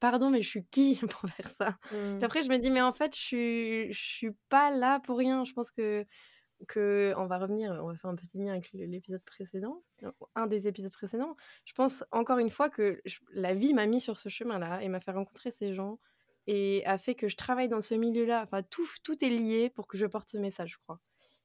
pardon, 0.00 0.30
mais 0.30 0.42
je 0.42 0.48
suis 0.48 0.66
qui 0.66 0.96
pour 1.08 1.30
faire 1.30 1.48
ça? 1.48 1.78
Puis 2.18 2.24
après, 2.26 2.42
je 2.42 2.48
me 2.50 2.58
dis, 2.58 2.72
mais 2.72 2.80
en 2.82 2.92
fait, 2.92 3.14
je 3.14 3.20
suis, 3.20 3.92
je 3.92 4.02
suis 4.02 4.32
pas 4.48 4.72
là 4.72 4.98
pour 4.98 5.16
rien. 5.18 5.44
Je 5.44 5.52
pense 5.52 5.70
que, 5.70 6.04
que 6.68 7.14
on 7.16 7.26
va 7.26 7.38
revenir, 7.38 7.72
on 7.82 7.88
va 7.88 7.96
faire 7.96 8.10
un 8.10 8.16
petit 8.16 8.36
lien 8.38 8.52
avec 8.52 8.70
l'épisode 8.72 9.22
précédent, 9.24 9.84
un 10.34 10.46
des 10.48 10.66
épisodes 10.68 10.92
précédents. 10.92 11.36
Je 11.66 11.72
pense 11.74 12.04
encore 12.10 12.38
une 12.38 12.50
fois 12.50 12.70
que 12.70 13.00
je- 13.04 13.18
la 13.32 13.54
vie 13.54 13.74
m'a 13.74 13.86
mis 13.86 14.00
sur 14.00 14.18
ce 14.18 14.28
chemin-là 14.28 14.82
et 14.82 14.88
m'a 14.88 15.00
fait 15.00 15.12
rencontrer 15.12 15.50
ces 15.52 15.74
gens 15.74 16.00
et 16.48 16.82
a 16.86 16.98
fait 16.98 17.14
que 17.14 17.28
je 17.28 17.36
travaille 17.36 17.68
dans 17.68 17.80
ce 17.80 17.94
milieu-là. 17.94 18.42
Enfin, 18.42 18.62
tout, 18.64 18.86
tout 19.04 19.24
est 19.24 19.28
lié 19.30 19.70
pour 19.70 19.86
que 19.86 19.96
je 19.98 20.06
porte 20.06 20.30
ce 20.30 20.38
message, 20.38 20.72
je 20.72 20.78
crois. 20.78 21.00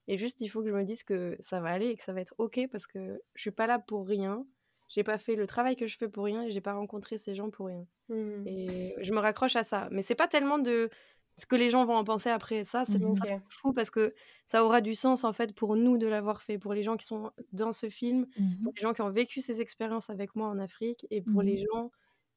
Et 0.08 0.18
juste, 0.18 0.42
il 0.42 0.48
faut 0.50 0.62
que 0.64 0.70
je 0.70 0.74
me 0.74 0.84
dise 0.84 1.04
que 1.04 1.38
ça 1.40 1.62
va 1.62 1.70
aller 1.70 1.88
et 1.90 1.96
que 1.98 2.04
ça 2.04 2.14
va 2.14 2.22
être 2.22 2.34
OK 2.40 2.60
parce 2.72 2.88
que 2.88 3.22
je 3.36 3.42
suis 3.42 3.52
pas 3.52 3.68
là 3.68 3.80
pour 3.80 4.08
rien. 4.08 4.46
J'ai 4.90 5.04
pas 5.04 5.18
fait 5.20 5.36
le 5.36 5.48
travail 5.48 5.76
que 5.78 5.88
je 5.88 5.98
fais 5.98 6.10
pour 6.10 6.26
rien 6.26 6.44
et 6.44 6.52
j'ai 6.52 6.62
pas 6.62 6.74
rencontré 6.74 7.18
ces 7.18 7.36
gens 7.36 7.50
pour 7.52 7.68
rien. 7.68 7.88
Mhm. 8.10 8.46
Et 8.46 8.96
je 9.02 9.14
me 9.14 9.20
raccroche 9.20 9.56
à 9.56 9.64
ça. 9.64 9.90
Mais 9.92 10.02
c'est 10.04 10.16
pas 10.16 10.28
tellement 10.28 10.60
de 10.60 10.90
ce 11.38 11.46
que 11.46 11.56
les 11.56 11.70
gens 11.70 11.86
vont 11.86 11.96
en 11.96 12.04
penser 12.06 12.30
après. 12.30 12.64
Ça, 12.66 12.86
c'est 12.86 13.00
Mhm. 13.00 13.14
ça 13.14 13.26
Ok. 13.26 13.42
me 13.48 13.52
fout 13.52 13.76
parce 13.76 13.90
que 13.92 14.14
ça 14.46 14.66
aura 14.66 14.82
du 14.82 14.96
sens 14.96 15.24
en 15.24 15.34
fait 15.34 15.54
pour 15.56 15.76
nous 15.78 15.98
de 15.98 16.08
l'avoir 16.08 16.42
fait, 16.44 16.58
pour 16.60 16.74
les 16.74 16.84
gens 16.84 16.98
qui 16.98 17.06
sont 17.08 17.32
dans 17.54 17.72
ce 17.72 17.90
film, 17.90 18.28
Mhm. 18.38 18.64
pour 18.64 18.74
les 18.76 18.82
gens 18.82 18.94
qui 18.94 19.02
ont 19.02 19.12
vécu 19.12 19.42
ces 19.42 19.62
expériences 19.62 20.10
avec 20.10 20.36
moi 20.36 20.48
en 20.50 20.60
Afrique 20.60 21.08
et 21.12 21.22
pour 21.22 21.42
les 21.44 21.58
gens 21.60 21.92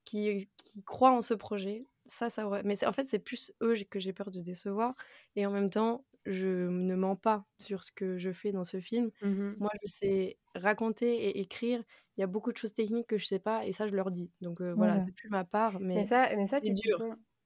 qui, 0.05 0.51
qui 0.59 0.83
croient 0.85 1.13
en 1.17 1.23
ce 1.23 1.35
projet. 1.35 1.87
Ça, 2.07 2.31
ça. 2.31 2.49
Mais 2.65 2.85
en 2.87 2.93
fait, 2.93 3.05
c'est 3.05 3.19
plus 3.21 3.55
eux 3.63 3.75
que 3.91 4.01
j'ai 4.01 4.13
peur 4.13 4.31
de 4.31 4.41
décevoir. 4.41 4.95
Et 5.37 5.47
en 5.47 5.53
même 5.53 5.71
temps, 5.71 6.05
je 6.27 6.47
ne 6.69 6.95
mens 6.97 7.17
pas 7.17 7.47
sur 7.61 7.85
ce 7.85 7.93
que 7.93 8.19
je 8.19 8.33
fais 8.33 8.53
dans 8.53 8.65
ce 8.65 8.81
film. 8.81 9.11
Mmh 9.21 9.57
Moi, 9.59 9.71
je 9.83 9.89
sais 9.91 10.39
raconter 10.55 11.15
et 11.29 11.41
écrire. 11.41 11.83
Il 12.17 12.21
y 12.21 12.25
a 12.25 12.27
beaucoup 12.27 12.53
de 12.53 12.57
choses 12.59 12.75
techniques 12.75 13.07
que 13.07 13.19
je 13.19 13.27
sais 13.27 13.39
pas 13.39 13.65
et 13.65 13.73
ça, 13.73 13.87
je 13.89 13.95
leur 13.95 14.11
dis. 14.11 14.31
Donc 14.41 14.61
voilà, 14.61 14.75
Voilà. 14.93 15.05
c'est 15.07 15.13
plus 15.13 15.29
ma 15.31 15.45
part, 15.45 15.81
mais, 15.81 15.97
Mais 15.97 16.05
ça, 16.05 16.29
mais 16.37 16.47
ça 16.47 16.59
c'est 16.63 16.71
dur. 16.75 17.03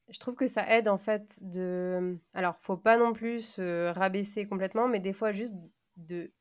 je 0.09 0.19
trouve 0.19 0.35
que 0.35 0.47
ça 0.47 0.69
aide 0.77 0.89
en 0.89 0.99
fait 0.99 1.39
de. 1.43 2.19
Alors, 2.35 2.57
faut 2.61 2.77
pas 2.77 2.97
non 2.97 3.13
plus 3.13 3.43
se 3.43 3.91
rabaisser 3.93 4.47
complètement, 4.47 4.89
mais 4.89 5.01
des 5.01 5.13
fois 5.13 5.33
juste 5.33 5.55
de 5.97 6.33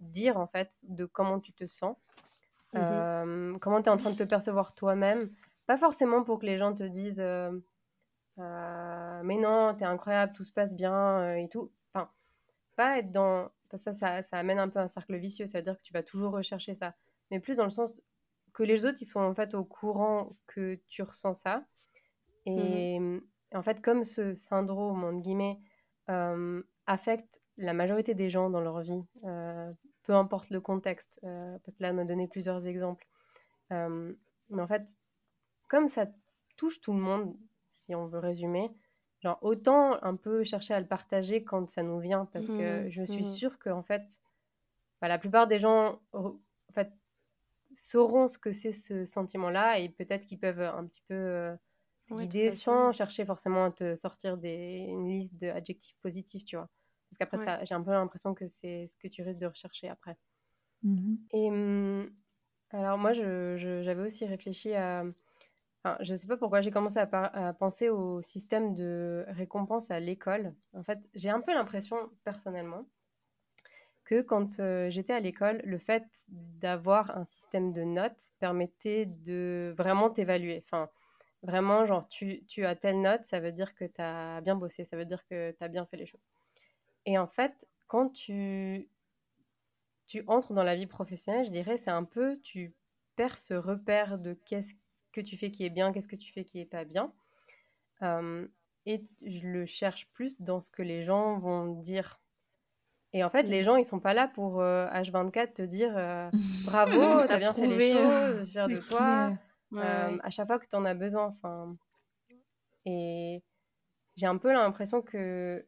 dire 0.00 0.36
en 0.38 0.46
fait 0.46 0.84
de 0.88 1.04
comment 1.04 1.38
tu 1.40 1.52
te 1.52 1.66
sens, 1.66 1.96
Mhm. 2.74 2.82
euh, 2.82 3.58
comment 3.60 3.80
tu 3.82 3.88
es 3.88 3.92
en 3.92 3.96
train 3.96 4.10
de 4.10 4.16
te 4.16 4.22
percevoir 4.24 4.74
toi-même. 4.74 5.30
Pas 5.66 5.76
forcément 5.76 6.22
pour 6.24 6.38
que 6.38 6.46
les 6.46 6.58
gens 6.58 6.74
te 6.74 6.82
disent 6.84 7.20
euh, 7.20 7.50
euh, 8.38 9.22
mais 9.24 9.38
non, 9.38 9.74
t'es 9.74 9.84
incroyable, 9.84 10.32
tout 10.34 10.44
se 10.44 10.52
passe 10.52 10.74
bien 10.74 11.20
euh, 11.20 11.34
et 11.36 11.48
tout. 11.48 11.70
Enfin, 11.94 12.10
pas 12.76 12.98
être 12.98 13.10
dans. 13.10 13.50
ça, 13.74 13.92
ça, 13.92 14.22
ça 14.22 14.38
amène 14.38 14.58
un 14.58 14.68
peu 14.68 14.78
un 14.78 14.88
cercle 14.88 15.16
vicieux, 15.16 15.46
ça 15.46 15.58
veut 15.58 15.62
dire 15.64 15.76
que 15.76 15.82
tu 15.82 15.92
vas 15.92 16.02
toujours 16.02 16.32
rechercher 16.32 16.74
ça. 16.74 16.94
Mais 17.30 17.40
plus 17.40 17.56
dans 17.56 17.64
le 17.64 17.70
sens 17.70 17.94
que 18.52 18.62
les 18.62 18.86
autres, 18.86 18.98
ils 19.00 19.06
sont 19.06 19.20
en 19.20 19.34
fait 19.34 19.54
au 19.54 19.64
courant 19.64 20.36
que 20.46 20.80
tu 20.88 21.02
ressens 21.02 21.34
ça. 21.34 21.64
Et 22.46 23.00
en 23.52 23.62
fait, 23.62 23.80
comme 23.82 24.04
ce 24.04 24.34
syndrome, 24.34 25.04
entre 25.04 25.20
guillemets, 25.20 25.58
euh, 26.10 26.62
affecte 26.86 27.40
la 27.56 27.72
majorité 27.72 28.14
des 28.14 28.30
gens 28.30 28.50
dans 28.50 28.60
leur 28.60 28.80
vie, 28.80 29.02
euh, 29.24 29.72
peu 30.02 30.14
importe 30.14 30.50
le 30.50 30.60
contexte, 30.60 31.20
euh, 31.24 31.58
parce 31.64 31.74
que 31.76 31.82
là, 31.82 31.88
elle 31.88 31.96
m'a 31.96 32.04
donné 32.04 32.28
plusieurs 32.28 32.66
exemples. 32.66 33.06
Euh, 33.72 34.12
mais 34.50 34.62
en 34.62 34.66
fait, 34.68 34.86
comme 35.68 35.88
ça 35.88 36.06
touche 36.56 36.80
tout 36.80 36.92
le 36.92 37.00
monde, 37.00 37.36
si 37.68 37.94
on 37.94 38.06
veut 38.06 38.18
résumer, 38.18 38.70
genre 39.20 39.38
autant 39.42 40.02
un 40.02 40.16
peu 40.16 40.44
chercher 40.44 40.74
à 40.74 40.80
le 40.80 40.86
partager 40.86 41.42
quand 41.42 41.68
ça 41.68 41.82
nous 41.82 41.98
vient, 41.98 42.26
parce 42.26 42.48
que 42.48 42.84
Mhm, 42.84 42.90
je 42.90 43.02
suis 43.02 43.24
mhm. 43.24 43.34
sûre 43.34 43.58
que 43.58 43.70
en 43.70 43.82
fait, 43.82 44.20
bah, 45.00 45.08
la 45.08 45.18
plupart 45.18 45.46
des 45.46 45.58
gens 45.58 46.00
sauront 47.76 48.28
ce 48.28 48.38
que 48.38 48.52
c'est 48.52 48.72
ce 48.72 49.04
sentiment-là 49.06 49.78
et 49.78 49.88
peut-être 49.90 50.26
qu'ils 50.26 50.38
peuvent 50.40 50.60
un 50.60 50.86
petit 50.86 51.02
peu 51.08 51.14
euh, 51.14 51.56
Ouais, 52.10 52.30
guider 52.30 52.50
sans 52.50 52.92
chercher 52.92 53.24
forcément 53.26 53.66
à 53.66 53.70
te 53.72 53.96
sortir 53.96 54.38
des, 54.38 54.86
une 54.88 55.08
liste 55.08 55.36
d'adjectifs 55.36 55.96
positifs, 56.02 56.44
tu 56.46 56.56
vois. 56.56 56.70
Parce 57.10 57.18
qu'après, 57.18 57.38
Ouais. 57.38 57.52
ça, 57.52 57.64
j'ai 57.64 57.74
un 57.74 57.82
peu 57.82 57.92
l'impression 57.92 58.34
que 58.34 58.48
c'est 58.48 58.86
ce 58.88 58.96
que 58.96 59.08
tu 59.08 59.22
risques 59.22 59.40
de 59.40 59.46
rechercher 59.46 59.88
après. 59.88 60.18
Mhm. 60.82 61.28
Et 61.32 61.48
hum, 61.50 62.10
alors 62.70 62.98
moi, 62.98 63.12
j'avais 63.12 64.02
aussi 64.02 64.24
réfléchi 64.26 64.74
à... 64.74 65.04
Enfin, 65.84 65.98
je 66.02 66.12
ne 66.12 66.18
sais 66.18 66.26
pas 66.26 66.36
pourquoi 66.38 66.60
j'ai 66.62 66.70
commencé 66.72 66.98
à 67.00 67.54
penser 67.54 67.90
au 67.90 68.22
système 68.22 68.74
de 68.74 69.24
récompense 69.28 69.90
à 69.90 70.00
l'école. 70.00 70.54
En 70.74 70.84
fait, 70.84 71.00
j'ai 71.14 71.30
un 71.30 71.40
peu 71.40 71.54
l'impression, 71.54 72.10
personnellement, 72.24 72.86
que 74.06 74.22
quand 74.22 74.60
euh, 74.60 74.88
j'étais 74.88 75.12
à 75.12 75.20
l'école, 75.20 75.60
le 75.64 75.78
fait 75.78 76.06
d'avoir 76.28 77.16
un 77.18 77.24
système 77.24 77.72
de 77.72 77.82
notes 77.82 78.30
permettait 78.38 79.06
de 79.06 79.74
vraiment 79.76 80.08
t'évaluer. 80.08 80.62
Enfin, 80.64 80.88
vraiment, 81.42 81.84
genre, 81.84 82.08
tu, 82.08 82.46
as 82.64 82.76
telle 82.76 83.02
note, 83.02 83.26
ça 83.26 83.40
veut 83.40 83.52
dire 83.52 83.74
que 83.74 83.84
tu 83.84 84.00
as 84.00 84.40
bien 84.40 84.54
bossé, 84.54 84.84
ça 84.84 84.96
veut 84.96 85.04
dire 85.04 85.26
que 85.26 85.50
tu 85.50 85.62
as 85.62 85.68
bien 85.68 85.84
fait 85.86 85.96
les 85.96 86.06
choses. 86.06 86.24
Et 87.04 87.18
en 87.18 87.26
fait, 87.26 87.68
quand 87.88 88.08
tu, 88.10 88.88
tu 90.06 90.22
entres 90.28 90.52
dans 90.52 90.62
la 90.62 90.76
vie 90.76 90.86
professionnelle, 90.86 91.44
je 91.44 91.50
dirais, 91.50 91.76
c'est 91.76 91.90
un 91.90 92.04
peu, 92.04 92.40
tu 92.42 92.74
perds 93.16 93.38
ce 93.38 93.54
repère 93.54 94.18
de 94.18 94.34
qu'est-ce 94.46 94.74
que 95.12 95.20
tu 95.20 95.36
fais 95.36 95.50
qui 95.50 95.64
est 95.64 95.70
bien, 95.70 95.92
qu'est-ce 95.92 96.08
que 96.08 96.16
tu 96.16 96.32
fais 96.32 96.44
qui 96.44 96.60
est 96.60 96.66
pas 96.66 96.84
bien. 96.84 97.12
Euh, 98.02 98.46
et 98.84 99.04
je 99.24 99.48
le 99.48 99.66
cherche 99.66 100.08
plus 100.12 100.40
dans 100.40 100.60
ce 100.60 100.70
que 100.70 100.82
les 100.82 101.02
gens 101.02 101.38
vont 101.38 101.66
dire. 101.80 102.20
Et 103.16 103.24
en 103.24 103.30
fait, 103.30 103.44
les 103.44 103.64
gens, 103.64 103.76
ils 103.76 103.84
sont 103.86 104.00
pas 104.00 104.14
là 104.14 104.28
pour 104.28 104.60
euh, 104.62 104.86
H24 104.88 105.54
te 105.54 105.62
dire 105.62 105.96
euh, 105.96 106.30
bravo, 106.64 107.26
t'as 107.28 107.38
bien 107.38 107.54
fait 107.54 107.66
les 107.66 107.80
choses, 107.80 108.36
je 108.38 108.42
suis 108.42 108.52
fière 108.52 108.70
de 108.70 108.80
toi. 108.80 109.34
Ouais, 109.72 109.82
Euh, 109.82 110.18
à 110.22 110.30
chaque 110.30 110.46
fois 110.48 110.58
que 110.58 110.66
tu 110.68 110.76
en 110.76 110.84
as 110.84 110.94
besoin. 110.94 111.26
Enfin, 111.26 111.76
et 112.84 113.42
j'ai 114.16 114.26
un 114.26 114.38
peu 114.38 114.52
l'impression 114.52 115.02
que 115.02 115.66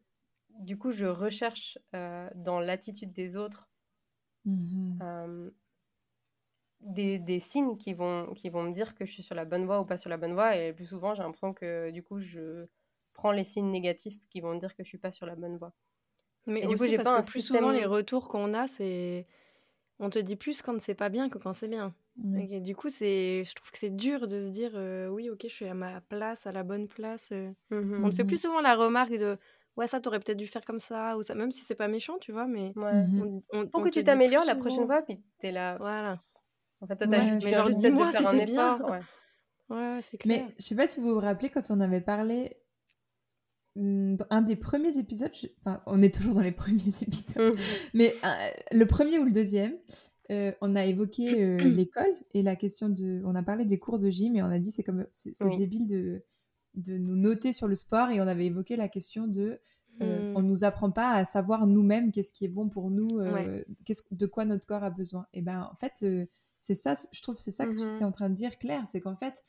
du 0.49 0.77
coup, 0.77 0.91
je 0.91 1.05
recherche 1.05 1.77
euh, 1.95 2.29
dans 2.35 2.59
l'attitude 2.59 3.13
des 3.13 3.37
autres 3.37 3.69
Mhm. 4.45 5.01
euh, 5.01 5.51
des, 6.81 7.19
des 7.19 7.39
signes 7.39 7.77
qui 7.77 7.93
vont, 7.93 8.33
qui 8.33 8.49
vont 8.49 8.63
me 8.63 8.71
dire 8.73 8.95
que 8.95 9.05
je 9.05 9.11
suis 9.11 9.23
sur 9.23 9.35
la 9.35 9.45
bonne 9.45 9.65
voie 9.65 9.79
ou 9.81 9.85
pas 9.85 9.97
sur 9.97 10.09
la 10.09 10.17
bonne 10.17 10.33
voie. 10.33 10.55
Et 10.57 10.73
plus 10.73 10.85
souvent, 10.85 11.13
j'ai 11.13 11.23
l'impression 11.23 11.53
que 11.53 11.91
du 11.91 12.03
coup, 12.03 12.19
je 12.19 12.67
prends 13.13 13.31
les 13.31 13.43
signes 13.43 13.71
négatifs 13.71 14.17
qui 14.29 14.41
vont 14.41 14.53
me 14.55 14.59
dire 14.59 14.75
que 14.75 14.83
je 14.83 14.87
suis 14.89 14.97
pas 14.97 15.11
sur 15.11 15.25
la 15.25 15.35
bonne 15.35 15.57
voie. 15.57 15.73
Mais 16.49 16.61
Et 16.63 16.67
du 16.67 16.75
coup, 16.75 16.85
j'ai 16.87 16.97
parce 16.97 17.07
pas 17.09 17.15
que 17.15 17.19
un 17.21 17.23
plus 17.23 17.41
système- 17.41 17.57
souvent, 17.59 17.71
les 17.71 17.85
retours 17.85 18.27
qu'on 18.27 18.53
a, 18.53 18.67
c'est... 18.67 19.25
On 19.99 20.09
te 20.09 20.17
dit 20.19 20.35
plus 20.35 20.61
quand 20.61 20.79
c'est 20.81 20.93
pas 20.95 21.09
bien 21.09 21.29
que 21.29 21.37
quand 21.37 21.53
c'est 21.53 21.67
bien. 21.67 21.93
Ouais. 22.23 22.47
Et 22.51 22.59
du 22.61 22.75
coup, 22.75 22.89
c'est... 22.89 23.43
je 23.45 23.53
trouve 23.55 23.69
que 23.71 23.77
c'est 23.77 23.95
dur 23.95 24.27
de 24.27 24.39
se 24.39 24.47
dire, 24.49 24.71
euh, 24.75 25.07
oui, 25.09 25.29
ok, 25.29 25.41
je 25.43 25.53
suis 25.53 25.65
à 25.67 25.73
ma 25.73 26.01
place, 26.01 26.45
à 26.47 26.51
la 26.51 26.63
bonne 26.63 26.87
place. 26.87 27.29
euh. 27.31 27.51
Mhm. 27.69 28.03
On 28.05 28.09
te 28.09 28.15
fait 28.15 28.23
Mhm. 28.23 28.27
plus 28.27 28.41
souvent 28.41 28.61
la 28.61 28.75
remarque 28.75 29.11
de, 29.11 29.37
ouais, 29.77 29.87
ça, 29.87 29.99
t'aurais 29.99 30.19
peut-être 30.19 30.37
dû 30.37 30.47
faire 30.47 30.63
comme 30.65 30.79
ça, 30.79 31.17
ou 31.17 31.21
ça, 31.21 31.35
même 31.35 31.51
si 31.51 31.61
c'est 31.61 31.75
pas 31.75 31.87
méchant, 31.89 32.17
tu 32.19 32.31
vois, 32.31 32.47
mais... 32.47 32.71
Ouais. 32.77 32.91
On, 33.21 33.43
on- 33.53 33.67
Pour 33.67 33.81
on 33.81 33.83
que 33.83 33.89
tu 33.89 34.03
t'améliores 34.03 34.45
la 34.45 34.55
prochaine 34.55 34.85
fois, 34.85 35.01
puis 35.01 35.19
t'es 35.37 35.51
là. 35.51 35.77
Voilà. 35.79 36.21
En 36.81 36.87
fait, 36.87 36.95
toi, 36.95 37.07
t'as 37.07 37.17
Ouais. 37.19 37.23
juste, 37.23 37.43
Mais 37.45 37.53
genre, 37.53 37.67
de 37.67 37.73
dis-moi 37.73 38.07
faire 38.11 38.29
si 38.31 38.37
c'est 38.37 38.45
bien. 38.45 38.79
Ouais. 39.69 39.99
C'est 40.09 40.17
clair. 40.17 40.45
Mais 40.47 40.55
je 40.57 40.63
sais 40.63 40.75
pas 40.75 40.87
si 40.87 40.99
vous 40.99 41.13
vous 41.13 41.19
rappelez 41.19 41.49
quand 41.49 41.69
on 41.69 41.79
avait 41.81 42.01
parlé 42.01 42.57
un 44.29 44.41
des 44.41 44.55
premiers 44.55 44.97
épisodes, 44.97 45.31
je- 45.33 45.47
enfin 45.61 45.81
on 45.85 46.01
est 46.01 46.13
toujours 46.13 46.35
dans 46.35 46.41
les 46.41 46.51
premiers 46.63 46.93
épisodes, 47.01 47.53
Mhm. 47.53 47.57
mais 47.93 48.13
euh, 48.23 48.27
le 48.71 48.85
premier 48.85 49.19
ou 49.19 49.23
le 49.25 49.31
deuxième, 49.31 49.77
euh, 50.31 50.51
on 50.61 50.75
a 50.75 50.85
évoqué 50.85 51.43
euh, 51.43 51.59
l'école 51.75 52.13
et 52.33 52.41
la 52.43 52.55
question 52.55 52.89
de, 52.89 53.21
on 53.25 53.35
a 53.35 53.43
parlé 53.43 53.65
des 53.65 53.79
cours 53.79 53.99
de 53.99 54.09
gym 54.09 54.35
et 54.35 54.43
on 54.43 54.47
a 54.51 54.59
dit 54.59 54.71
c'est 54.71 54.83
comme 54.83 55.05
c'est 55.11 55.33
Oui. 55.41 55.57
débile 55.57 55.87
de 55.87 56.23
de 56.75 56.97
nous 56.97 57.15
noter 57.15 57.51
sur 57.51 57.67
le 57.67 57.75
sport 57.75 58.09
et 58.11 58.21
on 58.21 58.27
avait 58.27 58.45
évoqué 58.45 58.75
la 58.75 58.87
question 58.89 59.27
de 59.27 59.59
euh, 60.01 60.21
Hmm. 60.21 60.37
on 60.37 60.41
nous 60.43 60.63
apprend 60.63 60.91
pas 60.91 61.11
à 61.11 61.25
savoir 61.25 61.67
nous-mêmes 61.67 62.11
qu'est-ce 62.13 62.31
qui 62.31 62.45
est 62.45 62.49
bon 62.49 62.69
pour 62.69 62.89
nous, 62.89 63.19
euh, 63.19 63.33
Ouais. 63.33 63.65
qu'est-ce, 63.85 64.03
de 64.11 64.25
quoi 64.27 64.45
notre 64.45 64.65
corps 64.65 64.83
a 64.83 64.89
besoin. 64.91 65.25
Et 65.33 65.41
ben 65.41 65.67
en 65.69 65.75
fait, 65.75 65.91
euh, 66.03 66.25
c'est 66.61 66.75
ça, 66.75 66.95
je 67.11 67.21
trouve, 67.21 67.35
que 67.35 67.41
c'est 67.41 67.51
ça 67.51 67.65
que 67.65 67.73
tu 67.73 67.79
Mhm. 67.81 67.95
étais 67.95 68.05
en 68.05 68.11
train 68.13 68.29
de 68.29 68.35
dire, 68.35 68.57
Claire, 68.59 68.85
c'est 68.89 69.01
qu'en 69.01 69.17
fait, 69.17 69.43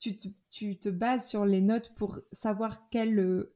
tu 0.00 0.18
te, 0.18 0.26
tu 0.50 0.76
te 0.78 0.88
bases 0.88 1.28
sur 1.28 1.44
les 1.44 1.60
notes 1.60 1.92
pour 1.94 2.18
savoir 2.32 2.82
euh, 2.96 3.54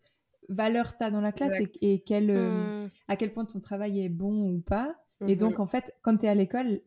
valeur 0.48 0.96
tu 0.96 1.04
as 1.04 1.10
dans 1.10 1.20
la 1.20 1.32
classe 1.32 1.54
et, 1.82 2.00
quelle, 2.00 2.30
euh, 2.30 2.80
Hmm. 2.80 2.88
à 3.08 3.16
quel 3.16 3.32
point 3.32 3.44
ton 3.44 3.60
travail 3.60 4.00
est 4.00 4.08
bon 4.08 4.50
ou 4.50 4.60
pas. 4.60 4.96
Et 5.26 5.34
donc, 5.36 5.54
Mhm. 5.54 5.60
en 5.62 5.66
fait, 5.66 5.94
quand 6.02 6.16
tu 6.16 6.26
es 6.26 6.28
à 6.28 6.34
l'école, 6.34 6.80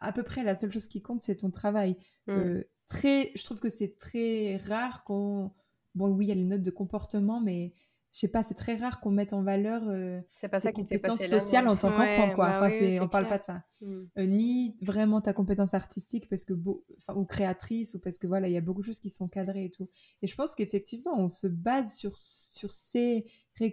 à 0.00 0.12
peu 0.12 0.22
près 0.22 0.42
la 0.42 0.56
seule 0.56 0.70
chose 0.72 0.86
qui 0.86 1.02
compte, 1.02 1.20
c'est 1.20 1.36
ton 1.36 1.50
travail. 1.50 1.96
Mhm. 2.26 2.36
Euh, 2.38 2.64
très, 2.88 3.30
je 3.34 3.44
trouve 3.44 3.60
que 3.60 3.68
c'est 3.68 3.96
très 3.98 4.56
rare 4.56 5.04
qu'on. 5.04 5.50
Bon, 5.94 6.08
oui, 6.08 6.26
il 6.26 6.28
y 6.28 6.32
a 6.32 6.36
les 6.36 6.44
notes 6.44 6.62
de 6.62 6.70
comportement, 6.70 7.40
mais 7.40 7.72
je 8.12 8.18
sais 8.18 8.28
pas, 8.28 8.42
c'est 8.42 8.54
très 8.54 8.76
rare 8.76 9.00
qu'on 9.00 9.10
mette 9.12 9.32
en 9.32 9.42
valeur 9.42 9.82
euh, 9.88 10.20
c'est 10.36 10.48
pas 10.48 10.58
ça 10.60 10.72
qui 10.72 10.82
compétences 10.82 11.22
sociales 11.24 11.68
en 11.68 11.76
tant 11.76 11.90
Ouais, 11.96 12.16
qu'enfant, 12.16 12.34
quoi. 12.34 12.46
bah 12.50 12.56
enfin, 12.56 12.68
oui, 12.76 12.98
on 13.00 13.08
parle 13.08 13.24
clair. 13.26 13.34
pas 13.34 13.38
de 13.38 13.44
ça. 13.44 13.62
Mhm. 13.82 14.08
Euh, 14.18 14.26
ni 14.26 14.76
vraiment 14.82 15.20
ta 15.20 15.32
compétence 15.32 15.74
artistique, 15.74 16.28
parce 16.28 16.44
que 16.44 16.52
beau, 16.52 16.84
ou 17.14 17.24
créatrice, 17.24 17.94
ou 17.94 18.00
parce 18.00 18.18
que 18.18 18.26
voilà, 18.26 18.48
il 18.48 18.52
y 18.52 18.56
a 18.56 18.60
beaucoup 18.60 18.80
de 18.80 18.86
choses 18.86 18.98
qui 19.00 19.10
sont 19.10 19.28
cadrées 19.28 19.66
et 19.66 19.70
tout. 19.70 19.88
Et 20.22 20.26
je 20.26 20.34
pense 20.34 20.54
qu'effectivement, 20.54 21.14
on 21.18 21.28
se 21.28 21.46
base 21.46 21.94
sur, 21.96 22.16
sur 22.18 22.72
ces 22.72 23.26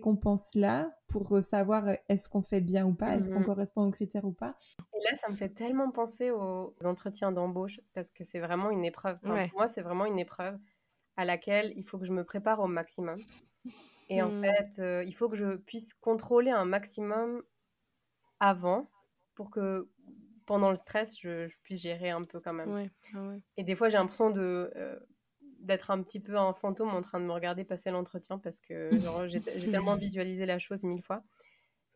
récompenses-là 0.08 0.92
pour 1.08 1.44
savoir 1.44 1.88
euh, 1.88 1.94
est-ce 2.10 2.30
qu'on 2.30 2.42
fait 2.42 2.62
bien 2.62 2.86
ou 2.86 2.94
pas, 2.94 3.16
est-ce 3.18 3.32
qu'on 3.32 3.40
Mhm. 3.40 3.46
correspond 3.46 3.86
aux 3.88 3.92
critères 3.92 4.26
ou 4.26 4.32
pas. 4.34 4.58
Et 4.94 5.04
là, 5.04 5.16
ça 5.16 5.30
me 5.30 5.36
fait 5.36 5.50
tellement 5.50 5.92
penser 5.92 6.32
aux 6.32 6.76
entretiens 6.86 7.32
d'embauche 7.32 7.80
parce 7.94 8.12
que 8.12 8.24
c'est 8.24 8.40
vraiment 8.40 8.70
une 8.70 8.86
épreuve. 8.86 9.18
Enfin, 9.24 9.34
Ouais. 9.34 9.48
Pour 9.50 9.60
moi, 9.60 9.68
c'est 9.68 9.82
vraiment 9.82 10.06
une 10.06 10.20
épreuve 10.20 10.58
à 11.16 11.26
laquelle 11.26 11.74
il 11.76 11.84
faut 11.84 11.98
que 11.98 12.06
je 12.06 12.12
me 12.12 12.24
prépare 12.24 12.60
au 12.60 12.68
maximum. 12.68 13.16
Et 14.10 14.22
en 14.22 14.32
Hmm. 14.32 14.42
fait, 14.46 14.80
euh, 14.82 15.04
il 15.06 15.16
faut 15.16 15.30
que 15.30 15.36
je 15.38 15.56
puisse 15.58 15.94
contrôler 15.94 16.52
un 16.52 16.66
maximum 16.66 17.44
avant 18.40 18.92
pour 19.36 19.52
que 19.52 19.90
pendant 20.46 20.72
le 20.72 20.78
stress, 20.78 21.20
je, 21.20 21.48
je 21.48 21.58
puisse 21.64 21.82
gérer 21.82 22.10
un 22.10 22.24
peu 22.24 22.40
quand 22.40 22.54
même. 22.54 22.74
Ouais, 22.74 22.92
ah 23.14 23.24
ouais. 23.30 23.42
Et 23.58 23.64
des 23.64 23.76
fois, 23.76 23.90
j'ai 23.90 23.98
l'impression 23.98 24.32
de 24.32 24.72
euh, 24.76 25.00
d'être 25.60 25.92
un 25.92 26.04
petit 26.04 26.20
peu 26.20 26.38
un 26.38 26.54
fantôme 26.54 26.90
en 26.90 27.02
train 27.02 27.20
de 27.20 27.26
me 27.26 27.32
regarder 27.34 27.66
passer 27.66 27.92
l'entretien 27.92 28.40
parce 28.40 28.62
que 28.62 29.02
j'ai 29.58 29.70
tellement 29.70 29.98
visualisé 29.98 30.46
la 30.46 30.60
chose 30.60 30.84
mille 30.84 31.04
fois. 31.04 31.24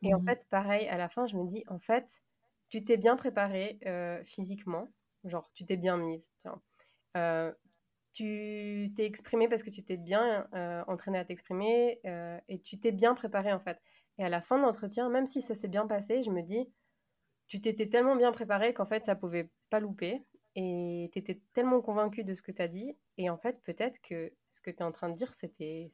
Et 0.04 0.14
en 0.14 0.20
Mhm. 0.20 0.28
fait, 0.28 0.46
pareil, 0.50 0.88
à 0.88 0.98
la 0.98 1.08
fin, 1.08 1.26
je 1.26 1.36
me 1.36 1.46
dis, 1.46 1.64
en 1.68 1.78
fait, 1.80 2.22
tu 2.68 2.84
t'es 2.84 2.96
bien 2.98 3.16
préparé 3.16 3.78
euh, 3.86 4.22
physiquement, 4.24 4.92
genre 5.24 5.50
tu 5.54 5.64
t'es 5.66 5.76
bien 5.76 5.96
mise. 5.98 6.32
Euh, 7.16 7.52
tu 8.12 8.92
t'es 8.94 9.04
exprimé 9.04 9.48
parce 9.48 9.62
que 9.62 9.70
tu 9.70 9.82
t'es 9.82 9.96
bien 9.96 10.46
euh, 10.54 10.82
entraîné 10.86 11.18
à 11.18 11.24
t'exprimer 11.24 12.00
euh, 12.06 12.38
et 12.48 12.60
tu 12.60 12.78
t'es 12.78 12.92
bien 12.92 13.14
préparé 13.14 13.52
en 13.52 13.60
fait. 13.60 13.80
Et 14.18 14.24
à 14.24 14.28
la 14.28 14.40
fin 14.40 14.58
de 14.58 14.62
l'entretien, 14.62 15.08
même 15.08 15.26
si 15.26 15.40
ça 15.40 15.54
s'est 15.54 15.68
bien 15.68 15.86
passé, 15.86 16.22
je 16.22 16.30
me 16.30 16.42
dis, 16.42 16.68
tu 17.48 17.60
t'étais 17.60 17.88
tellement 17.88 18.16
bien 18.16 18.32
préparé 18.32 18.74
qu'en 18.74 18.86
fait, 18.86 19.04
ça 19.04 19.14
pouvait 19.14 19.50
pas 19.70 19.80
louper. 19.80 20.22
et 20.54 21.08
tu 21.12 21.18
étais 21.18 21.40
tellement 21.54 21.80
convaincu 21.80 22.24
de 22.24 22.34
ce 22.34 22.42
que 22.42 22.52
tu 22.52 22.60
as 22.62 22.68
dit. 22.68 22.94
Et 23.16 23.30
en 23.30 23.38
fait, 23.38 23.62
peut-être 23.64 24.00
que 24.02 24.32
ce 24.50 24.60
que 24.60 24.70
tu 24.70 24.78
es 24.78 24.82
en 24.82 24.92
train 24.92 25.08
de 25.08 25.14
dire, 25.14 25.32
c'était 25.32 25.90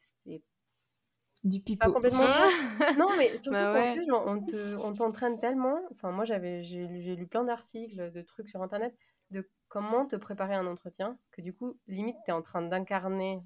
du 1.44 1.60
pipeau. 1.60 1.86
Pas 1.86 1.92
complètement. 1.92 2.20
non, 2.98 3.08
mais 3.16 3.36
surtout 3.36 3.58
bah 3.58 3.92
plus, 3.94 4.10
on, 4.10 4.44
te, 4.44 4.76
on 4.76 4.92
t'entraîne 4.92 5.38
tellement. 5.38 5.80
Enfin, 5.92 6.10
moi, 6.10 6.24
j'avais, 6.24 6.64
j'ai, 6.64 7.00
j'ai 7.00 7.16
lu 7.16 7.26
plein 7.26 7.44
d'articles, 7.44 8.10
de 8.10 8.22
trucs 8.22 8.48
sur 8.48 8.62
Internet, 8.62 8.94
de 9.30 9.48
comment 9.68 10.06
te 10.06 10.16
préparer 10.16 10.54
un 10.54 10.66
entretien, 10.66 11.18
que 11.30 11.40
du 11.40 11.52
coup, 11.52 11.78
limite, 11.86 12.16
tu 12.24 12.30
es 12.30 12.34
en 12.34 12.42
train 12.42 12.62
d'incarner. 12.62 13.40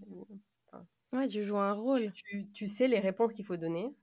ouais, 1.12 1.28
tu 1.28 1.44
joues 1.44 1.58
un 1.58 1.72
rôle. 1.72 2.12
Tu, 2.12 2.48
tu, 2.52 2.68
sais 2.68 2.88
les 2.88 3.00
réponses 3.00 3.32
qu'il 3.32 3.44
faut 3.44 3.56
donner 3.56 3.94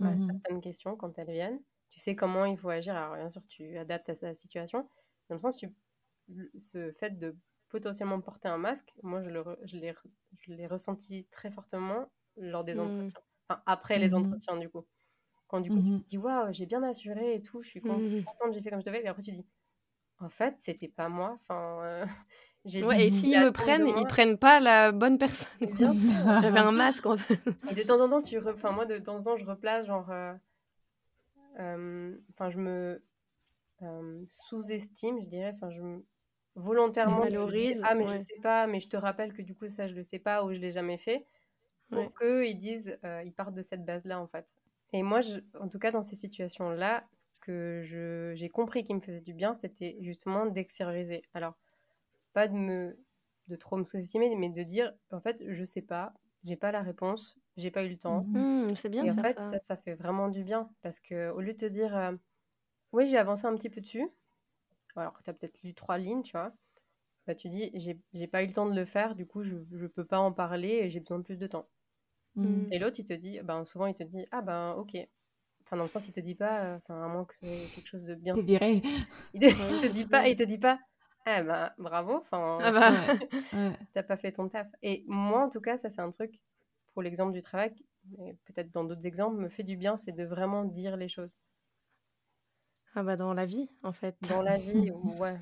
à 0.00 0.10
mmh 0.10 0.26
certaines 0.26 0.60
questions 0.60 0.96
quand 0.96 1.18
elles 1.18 1.30
viennent. 1.30 1.60
Tu 1.90 2.00
sais 2.00 2.16
comment 2.16 2.44
il 2.44 2.58
faut 2.58 2.70
agir. 2.70 2.96
Alors, 2.96 3.14
bien 3.14 3.28
sûr, 3.28 3.46
tu 3.46 3.76
adaptes 3.78 4.08
à 4.08 4.14
sa 4.14 4.34
situation. 4.34 4.88
Dans 5.28 5.36
le 5.36 5.40
sens, 5.40 5.56
tu, 5.56 5.72
ce 6.56 6.92
fait 6.92 7.18
de 7.18 7.36
potentiellement 7.68 8.20
porter 8.20 8.48
un 8.48 8.58
masque, 8.58 8.92
moi, 9.02 9.22
je, 9.22 9.30
le, 9.30 9.44
je, 9.64 9.76
l'ai, 9.76 9.94
je 10.38 10.52
l'ai 10.52 10.66
ressenti 10.66 11.26
très 11.30 11.50
fortement 11.50 12.10
lors 12.36 12.64
des 12.64 12.74
mmh. 12.74 12.80
entretiens. 12.80 13.20
Enfin, 13.48 13.62
après 13.66 13.98
les 13.98 14.08
mmh 14.08 14.14
entretiens, 14.14 14.56
du 14.56 14.68
coup. 14.68 14.84
Quand 15.46 15.60
du 15.60 15.70
coup, 15.70 15.80
tu 15.82 16.00
te 16.00 16.06
dis, 16.08 16.18
waouh, 16.18 16.52
j'ai 16.52 16.66
bien 16.66 16.82
assuré 16.82 17.34
et 17.34 17.42
tout, 17.42 17.62
je 17.62 17.68
suis 17.68 17.80
contente, 17.80 18.00
j'ai 18.52 18.62
fait 18.62 18.70
comme 18.70 18.80
je 18.80 18.86
devais. 18.86 19.04
Et 19.04 19.06
après, 19.06 19.22
tu 19.22 19.30
dis, 19.30 19.46
en 20.24 20.30
fait, 20.30 20.54
c'était 20.58 20.88
pas 20.88 21.08
moi. 21.08 21.38
Enfin, 21.42 21.78
euh, 21.82 22.06
ouais, 22.86 23.06
et 23.06 23.10
s'ils 23.10 23.38
me 23.38 23.52
prennent, 23.52 23.86
ils 23.86 24.06
prennent 24.06 24.38
pas 24.38 24.60
la 24.60 24.92
bonne 24.92 25.18
personne. 25.18 25.48
J'avais 25.60 26.58
un 26.58 26.72
masque 26.72 27.06
en 27.06 27.16
fait. 27.16 27.40
Et 27.70 27.74
de 27.74 27.82
temps 27.82 28.00
en 28.00 28.08
temps, 28.08 28.22
tu 28.22 28.38
enfin, 28.38 28.72
moi, 28.72 28.86
de 28.86 28.98
temps 28.98 29.16
en 29.16 29.22
temps, 29.22 29.36
je 29.36 29.44
replace 29.44 29.86
genre. 29.86 30.10
Euh, 30.10 30.32
euh, 31.60 32.16
enfin, 32.30 32.50
je 32.50 32.58
me 32.58 33.02
sous-estime, 34.28 35.20
je 35.20 35.28
dirais. 35.28 35.52
Enfin, 35.54 35.70
je 35.70 35.82
me 35.82 36.04
volontairement 36.56 37.20
valorise. 37.20 37.82
ah, 37.84 37.94
mais 37.94 38.06
je 38.06 38.16
sais 38.16 38.40
pas, 38.42 38.66
mais 38.66 38.80
je 38.80 38.88
te 38.88 38.96
rappelle 38.96 39.34
que 39.34 39.42
du 39.42 39.54
coup, 39.54 39.68
ça, 39.68 39.86
je 39.88 39.94
le 39.94 40.02
sais 40.02 40.18
pas 40.18 40.44
ou 40.44 40.54
je 40.54 40.58
l'ai 40.58 40.70
jamais 40.70 40.98
fait. 40.98 41.26
Pour 41.90 42.12
qu'ils 42.18 42.58
disent, 42.58 42.98
ils 43.24 43.32
partent 43.32 43.54
de 43.54 43.62
cette 43.62 43.84
base-là 43.84 44.18
en 44.18 44.26
fait. 44.26 44.54
Et 44.94 45.02
moi, 45.02 45.20
je, 45.20 45.40
en 45.60 45.68
tout 45.68 45.80
cas, 45.80 45.90
dans 45.90 46.04
ces 46.04 46.14
situations-là, 46.14 47.04
ce 47.12 47.24
que 47.44 48.32
j'ai 48.34 48.48
compris 48.48 48.84
qui 48.84 48.94
me 48.94 49.00
faisait 49.00 49.20
du 49.20 49.34
bien, 49.34 49.54
c'était 49.54 49.96
justement 50.00 50.46
d'extérioriser. 50.46 51.22
Alors, 51.34 51.54
pas 52.32 52.48
de 52.48 52.54
me 52.54 52.98
de 53.48 53.56
trop 53.56 53.76
me 53.76 53.84
sous-estimer, 53.84 54.34
mais 54.36 54.48
de 54.48 54.62
dire, 54.62 54.92
en 55.10 55.20
fait, 55.20 55.44
je 55.46 55.64
sais 55.64 55.82
pas, 55.82 56.14
j'ai 56.44 56.56
pas 56.56 56.72
la 56.72 56.82
réponse, 56.82 57.38
j'ai 57.56 57.70
pas 57.70 57.84
eu 57.84 57.90
le 57.90 57.98
temps. 57.98 58.24
Mmh. 58.24 58.74
C'est 58.74 58.88
bien. 58.88 59.04
Et 59.04 59.10
en 59.10 59.16
fait, 59.16 59.38
ça. 59.38 59.60
Ça, 59.62 59.76
fait 59.76 59.94
vraiment 59.94 60.28
du 60.28 60.44
bien 60.44 60.70
parce 60.82 61.00
que 61.00 61.30
au 61.30 61.40
lieu 61.40 61.52
de 61.52 61.58
te 61.58 61.66
dire, 61.66 61.94
euh, 61.96 62.12
oui, 62.92 63.06
j'ai 63.06 63.18
avancé 63.18 63.46
un 63.46 63.54
petit 63.54 63.68
peu 63.68 63.80
dessus, 63.80 64.08
alors 64.96 65.12
que 65.12 65.22
tu 65.22 65.30
as 65.30 65.34
peut-être 65.34 65.62
lu 65.62 65.74
trois 65.74 65.98
lignes, 65.98 66.22
tu 66.22 66.32
vois, 66.32 66.54
bah, 67.26 67.34
tu 67.34 67.48
dis, 67.48 67.70
j'ai 68.12 68.26
pas 68.26 68.42
eu 68.42 68.46
le 68.46 68.52
temps 68.52 68.68
de 68.68 68.74
le 68.74 68.84
faire, 68.84 69.14
du 69.14 69.26
coup, 69.26 69.42
je, 69.42 69.56
je 69.72 69.86
peux 69.86 70.04
pas 70.04 70.18
en 70.18 70.32
parler 70.32 70.80
et 70.82 70.90
j'ai 70.90 71.00
besoin 71.00 71.18
de 71.18 71.24
plus 71.24 71.38
de 71.38 71.46
temps. 71.46 71.68
Mmh. 72.36 72.72
Et 72.72 72.78
l'autre, 72.78 72.98
il 72.98 73.04
te 73.04 73.12
dit, 73.12 73.40
ben, 73.42 73.64
souvent, 73.64 73.86
il 73.86 73.94
te 73.94 74.02
dit, 74.02 74.26
ah 74.30 74.42
ben, 74.42 74.72
ok. 74.72 74.96
Enfin, 75.64 75.76
dans 75.76 75.84
le 75.84 75.88
sens, 75.88 76.08
il 76.08 76.12
te 76.12 76.20
dit 76.20 76.34
pas, 76.34 76.64
euh, 76.64 76.76
enfin, 76.76 77.02
à 77.02 77.08
moins 77.08 77.24
que 77.24 77.34
c'est 77.34 77.66
quelque 77.74 77.88
chose 77.88 78.04
de 78.04 78.14
bien. 78.14 78.34
Tu 78.34 78.44
dirais. 78.44 78.82
Il 79.32 79.40
te, 79.40 79.46
te 79.86 79.92
dit 79.92 80.04
pas, 80.04 80.28
il 80.28 80.36
te 80.36 80.42
dit 80.42 80.58
pas, 80.58 80.78
eh 81.26 81.42
ben, 81.42 81.72
bravo, 81.78 82.16
enfin, 82.16 82.58
ah 82.60 82.70
bah. 82.70 82.92
t'as 83.94 84.02
pas 84.02 84.16
fait 84.16 84.32
ton 84.32 84.48
taf. 84.48 84.68
Et 84.82 85.04
moi, 85.06 85.44
en 85.44 85.48
tout 85.48 85.60
cas, 85.60 85.78
ça, 85.78 85.88
c'est 85.88 86.02
un 86.02 86.10
truc, 86.10 86.42
pour 86.92 87.02
l'exemple 87.02 87.32
du 87.32 87.40
travail, 87.40 87.74
et 88.18 88.34
peut-être 88.44 88.70
dans 88.70 88.84
d'autres 88.84 89.06
exemples, 89.06 89.38
me 89.38 89.48
fait 89.48 89.62
du 89.62 89.76
bien, 89.76 89.96
c'est 89.96 90.12
de 90.12 90.24
vraiment 90.24 90.64
dire 90.64 90.98
les 90.98 91.08
choses. 91.08 91.38
Ah 92.94 93.02
bah, 93.02 93.16
dans 93.16 93.32
la 93.32 93.46
vie, 93.46 93.70
en 93.82 93.92
fait. 93.92 94.16
Dans 94.28 94.42
la 94.42 94.58
vie, 94.58 94.90
ouais. 95.18 95.40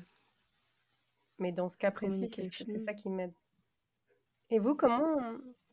Mais 1.37 1.51
dans 1.51 1.67
ce 1.67 1.75
cas 1.75 1.91
précis, 1.91 2.29
c'est 2.29 2.79
ça 2.79 2.93
qui 2.93 3.09
m'aide. 3.09 3.33
Et 4.49 4.59
vous, 4.59 4.75
comment, 4.75 5.17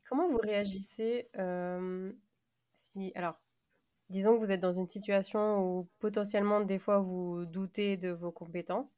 comment 0.09 0.29
vous 0.29 0.39
réagissez 0.39 1.29
euh, 1.37 2.13
si, 2.75 3.13
alors, 3.15 3.41
disons 4.11 4.35
que 4.35 4.41
vous 4.41 4.53
êtes 4.53 4.61
dans 4.61 4.73
une 4.73 4.89
situation 4.89 5.61
où 5.61 5.89
potentiellement 5.99 6.61
des 6.61 6.79
fois 6.79 6.99
vous 6.99 7.47
doutez 7.47 7.97
de 7.97 8.11
vos 8.11 8.31
compétences 8.31 8.97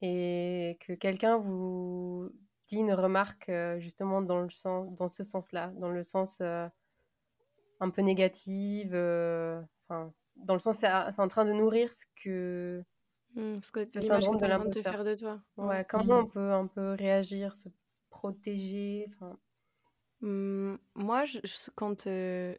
et 0.00 0.78
que 0.80 0.92
quelqu'un 0.92 1.38
vous 1.38 2.30
dit 2.66 2.76
une 2.76 2.92
remarque 2.92 3.48
euh, 3.48 3.78
justement 3.78 4.22
dans, 4.22 4.40
le 4.40 4.50
sens, 4.50 4.94
dans 4.94 5.08
ce 5.08 5.24
sens-là, 5.24 5.72
dans 5.76 5.90
le 5.90 6.04
sens 6.04 6.38
euh, 6.40 6.66
un 7.80 7.90
peu 7.90 8.02
négative, 8.02 8.94
enfin, 8.94 10.12
dans 10.36 10.54
le 10.54 10.60
sens 10.60 10.78
c'est 10.78 11.20
en 11.20 11.28
train 11.28 11.44
de 11.44 11.52
nourrir 11.52 11.92
ce 11.92 12.04
que, 12.22 12.84
mmh, 13.34 13.62
ce 13.62 13.72
que 13.72 13.80
le 13.80 14.02
syndrome 14.02 14.38
de 14.38 14.46
l'imposteur. 14.46 15.04
de 15.04 15.14
toi. 15.14 15.40
Ouais, 15.56 15.84
comment 15.88 16.22
mmh. 16.22 16.24
on 16.24 16.26
peut 16.26 16.52
un 16.52 16.66
peu 16.66 16.92
réagir, 16.92 17.54
se 17.54 17.68
protéger, 18.10 19.06
enfin. 19.14 19.38
Mmh, 20.20 20.76
moi, 20.94 21.26
je, 21.26 21.38
quand 21.74 22.06
euh, 22.06 22.54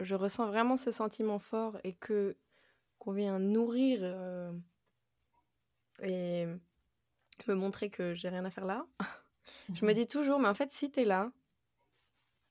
je 0.00 0.14
ressens 0.14 0.46
vraiment 0.46 0.76
ce 0.76 0.90
sentiment 0.90 1.38
fort 1.38 1.78
et 1.84 1.94
que 1.94 2.36
qu'on 2.98 3.12
vient 3.12 3.38
nourrir 3.38 4.00
euh, 4.02 4.52
et 6.02 6.46
me 7.46 7.54
montrer 7.54 7.90
que 7.90 8.14
j'ai 8.14 8.28
rien 8.28 8.44
à 8.44 8.50
faire 8.50 8.64
là, 8.64 8.86
je 9.74 9.84
me 9.84 9.92
dis 9.92 10.06
toujours, 10.06 10.38
mais 10.38 10.48
en 10.48 10.54
fait, 10.54 10.72
si 10.72 10.90
tu 10.90 11.00
es 11.00 11.04
là, 11.04 11.30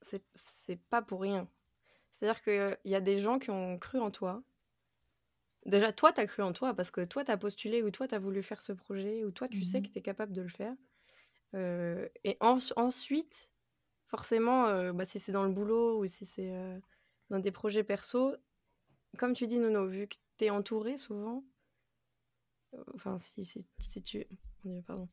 c'est 0.01 0.79
pas 0.89 1.01
pour 1.01 1.21
rien. 1.21 1.47
C'est-à-dire 2.11 2.43
qu'il 2.43 2.77
y 2.85 2.95
a 2.95 3.01
des 3.01 3.19
gens 3.19 3.39
qui 3.39 3.49
ont 3.49 3.77
cru 3.79 3.99
en 3.99 4.11
toi. 4.11 4.43
Déjà, 5.65 5.93
toi, 5.93 6.11
tu 6.11 6.21
as 6.21 6.27
cru 6.27 6.43
en 6.43 6.53
toi 6.53 6.73
parce 6.73 6.91
que 6.91 7.01
toi, 7.01 7.23
tu 7.23 7.31
as 7.31 7.37
postulé 7.37 7.81
ou 7.81 7.89
toi, 7.89 8.07
tu 8.07 8.15
as 8.15 8.19
voulu 8.19 8.43
faire 8.43 8.61
ce 8.61 8.73
projet 8.73 9.23
ou 9.23 9.31
toi, 9.31 9.47
tu 9.47 9.63
sais 9.63 9.79
mmh 9.79 9.83
que 9.83 9.87
tu 9.87 9.99
es 9.99 10.01
capable 10.01 10.33
de 10.33 10.41
le 10.41 10.49
faire. 10.49 10.75
Euh, 11.55 12.07
et 12.23 12.37
ensuite, 12.41 13.49
forcément, 14.07 14.67
euh, 14.67 14.91
bah, 14.91 15.05
si 15.05 15.19
c'est 15.19 15.31
dans 15.31 15.43
le 15.43 15.51
boulot 15.51 15.99
ou 15.99 16.07
si 16.07 16.25
c'est 16.25 16.53
dans 17.29 17.39
des 17.39 17.51
projets 17.51 17.83
perso, 17.83 18.35
comme 19.17 19.33
tu 19.33 19.47
dis, 19.47 19.57
Nono, 19.57 19.87
vu 19.87 20.07
que 20.07 20.15
tu 20.37 20.45
es 20.45 20.49
entouré 20.49 20.97
souvent, 20.97 21.43
euh, 22.73 22.83
enfin, 22.95 23.17
si, 23.17 23.45
si, 23.45 23.65
si 23.77 24.01
tu. 24.01 24.25
Pardon. 24.87 25.09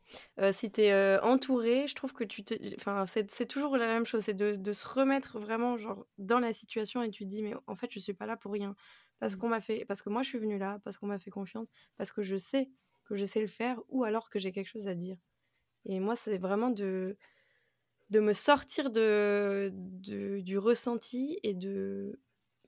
si 0.52 0.70
tu 0.70 0.82
es 0.82 1.18
entouré, 1.22 1.88
je 1.88 1.94
trouve 1.96 2.12
que 2.12 2.22
tu 2.22 2.44
te. 2.44 2.54
Enfin, 2.76 3.04
c'est 3.06 3.46
toujours 3.46 3.76
la 3.76 3.88
même 3.88 4.06
chose, 4.06 4.24
c'est 4.24 4.34
de, 4.34 4.54
de, 4.54 4.72
se 4.72 4.86
remettre 4.86 5.40
vraiment 5.40 5.76
genre, 5.76 6.06
dans 6.18 6.38
la 6.38 6.52
situation 6.52 7.02
et 7.02 7.10
tu 7.10 7.24
te 7.24 7.28
dis, 7.28 7.42
mais 7.42 7.54
en 7.66 7.74
fait, 7.74 7.90
je 7.90 7.98
suis 7.98 8.14
pas 8.14 8.26
là 8.26 8.36
pour 8.36 8.52
rien. 8.52 8.76
Parce, 9.18 9.34
mmh. 9.34 9.38
qu'on 9.38 9.48
m'a 9.48 9.60
fait, 9.60 9.84
parce 9.86 10.02
que 10.02 10.08
moi, 10.08 10.22
je 10.22 10.28
suis 10.28 10.38
venue 10.38 10.58
là, 10.58 10.80
parce 10.84 10.98
qu'on 10.98 11.08
m'a 11.08 11.18
fait 11.18 11.30
confiance, 11.30 11.68
parce 11.96 12.12
que 12.12 12.22
je 12.22 12.36
sais 12.36 12.70
que 13.04 13.16
je 13.16 13.24
sais 13.24 13.40
le 13.40 13.48
faire 13.48 13.80
ou 13.88 14.04
alors 14.04 14.30
que 14.30 14.38
j'ai 14.38 14.52
quelque 14.52 14.68
chose 14.68 14.86
à 14.86 14.94
dire. 14.94 15.16
Et 15.84 15.98
moi, 15.98 16.14
c'est 16.14 16.38
vraiment 16.38 16.70
de 16.70 17.16
de 18.10 18.20
me 18.20 18.32
sortir 18.32 18.90
de, 18.90 19.72
du 20.40 20.58
ressenti 20.58 21.38
et 21.42 21.54
de, 21.54 22.20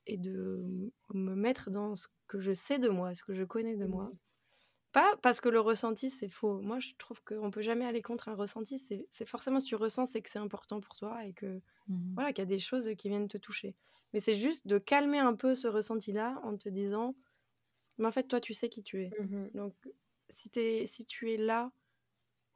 et 0.07 0.17
de 0.17 0.93
me 1.13 1.35
mettre 1.35 1.71
dans 1.71 1.97
ce 1.97 2.07
que 2.29 2.41
je 2.41 2.55
sais 2.55 2.79
de 2.79 2.89
moi, 2.89 3.15
ce 3.15 3.23
que 3.23 3.35
je 3.35 3.45
connais 3.45 3.77
de 3.77 3.87
moi. 3.87 4.05
Mmh. 4.05 4.19
Pas 4.93 5.17
parce 5.23 5.41
que 5.41 5.49
le 5.49 5.59
ressenti, 5.59 6.11
c'est 6.11 6.29
faux. 6.29 6.61
Moi, 6.61 6.79
je 6.79 6.91
trouve 6.99 7.23
qu'on 7.25 7.47
ne 7.47 7.51
peut 7.51 7.63
jamais 7.63 7.87
aller 7.87 8.03
contre 8.03 8.29
un 8.29 8.35
ressenti. 8.35 8.79
C'est 9.11 9.25
forcément 9.25 9.59
que 9.59 9.65
tu 9.65 9.75
ressens, 9.75 10.07
c'est 10.07 10.21
que 10.21 10.29
c'est 10.29 10.39
important 10.39 10.81
pour 10.81 10.97
toi 10.97 11.25
et 11.25 11.33
que 11.33 11.61
mmh. 11.89 12.15
voilà 12.15 12.33
qu'il 12.33 12.43
y 12.43 12.47
a 12.47 12.47
des 12.47 12.59
choses 12.59 12.91
qui 12.97 13.09
viennent 13.09 13.29
te 13.29 13.39
toucher. 13.39 13.75
Mais 14.13 14.21
c'est 14.21 14.35
juste 14.35 14.67
de 14.67 14.79
calmer 14.79 15.19
un 15.19 15.35
peu 15.35 15.55
ce 15.55 15.67
ressenti-là 15.67 16.39
en 16.45 16.57
te 16.57 16.69
disant, 16.69 17.17
mais 17.99 18.07
en 18.07 18.11
fait, 18.11 18.25
toi, 18.25 18.41
tu 18.41 18.55
sais 18.55 18.69
qui 18.69 18.83
tu 18.83 19.03
es. 19.03 19.11
Mmh 19.19 19.51
Donc, 19.55 19.75
si, 20.29 20.51
es, 20.57 20.87
si 20.87 21.07
tu 21.07 21.33
es 21.33 21.37
là 21.37 21.73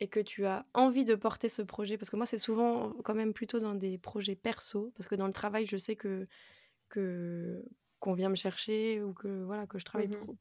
et 0.00 0.08
que 0.08 0.20
tu 0.20 0.44
as 0.44 0.66
envie 0.74 1.04
de 1.04 1.14
porter 1.14 1.48
ce 1.48 1.62
projet, 1.62 1.96
parce 1.96 2.10
que 2.10 2.16
moi 2.16 2.26
c'est 2.26 2.38
souvent 2.38 2.92
quand 3.04 3.14
même 3.14 3.32
plutôt 3.32 3.60
dans 3.60 3.74
des 3.74 3.98
projets 3.98 4.36
perso, 4.36 4.92
parce 4.96 5.08
que 5.08 5.14
dans 5.14 5.26
le 5.26 5.32
travail 5.32 5.66
je 5.66 5.76
sais 5.76 5.96
que 5.96 6.26
que 6.88 7.64
qu'on 7.98 8.14
vient 8.14 8.28
me 8.28 8.36
chercher 8.36 9.02
ou 9.02 9.14
que 9.14 9.44
voilà 9.44 9.66
que 9.66 9.78
je 9.78 9.84
travaille 9.84 10.08
mmh 10.08 10.24
pour, 10.24 10.36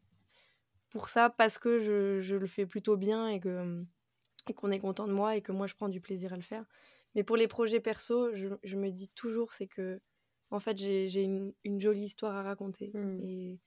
pour, 0.89 1.09
ça 1.09 1.29
parce 1.29 1.57
que 1.57 1.79
je, 1.79 2.21
je, 2.21 2.35
le 2.35 2.47
fais 2.47 2.65
plutôt 2.65 2.97
bien 2.97 3.27
et 3.29 3.39
que 3.39 3.83
et 4.47 4.53
qu'on 4.53 4.71
est 4.71 4.79
content 4.79 5.08
de 5.08 5.13
moi 5.13 5.35
et 5.35 5.41
que 5.41 5.51
moi 5.51 5.67
je 5.67 5.73
prends 5.73 5.89
du 5.89 6.01
plaisir 6.01 6.33
à 6.33 6.35
le 6.35 6.41
faire. 6.41 6.65
Mais 7.15 7.23
pour 7.23 7.37
les 7.37 7.47
projets 7.47 7.79
perso, 7.79 8.33
je, 8.33 8.47
je 8.63 8.75
me 8.75 8.89
dis 8.89 9.10
toujours 9.10 9.53
c'est 9.53 9.67
que 9.67 10.01
en 10.51 10.60
fait 10.60 10.77
j'ai 10.77 11.21
une, 11.21 11.53
une, 11.63 11.81
jolie 11.81 12.06
histoire 12.06 12.35
à 12.35 12.43
raconter 12.43 12.91
mmh. 12.93 13.19
et 13.23 13.60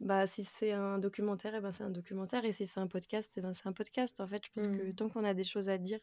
bah, 0.00 0.26
si 0.26 0.44
c'est 0.44 0.72
un 0.72 0.98
documentaire, 0.98 1.54
et 1.54 1.58
eh 1.58 1.60
ben, 1.60 1.72
c'est 1.72 1.84
un 1.84 1.90
documentaire. 1.90 2.44
Et 2.46 2.52
si 2.54 2.66
c'est 2.66 2.80
un 2.80 2.86
podcast, 2.86 3.30
et 3.36 3.40
eh 3.40 3.42
ben, 3.42 3.52
c'est 3.52 3.66
un 3.66 3.72
podcast. 3.72 4.20
En 4.20 4.26
fait, 4.26 4.42
je 4.46 4.50
pense 4.52 4.68
que 4.68 4.90
mmh. 4.90 4.94
tant 4.94 5.08
qu'on 5.10 5.24
a 5.24 5.34
des 5.34 5.44
choses 5.44 5.68
à 5.68 5.76
dire 5.76 6.00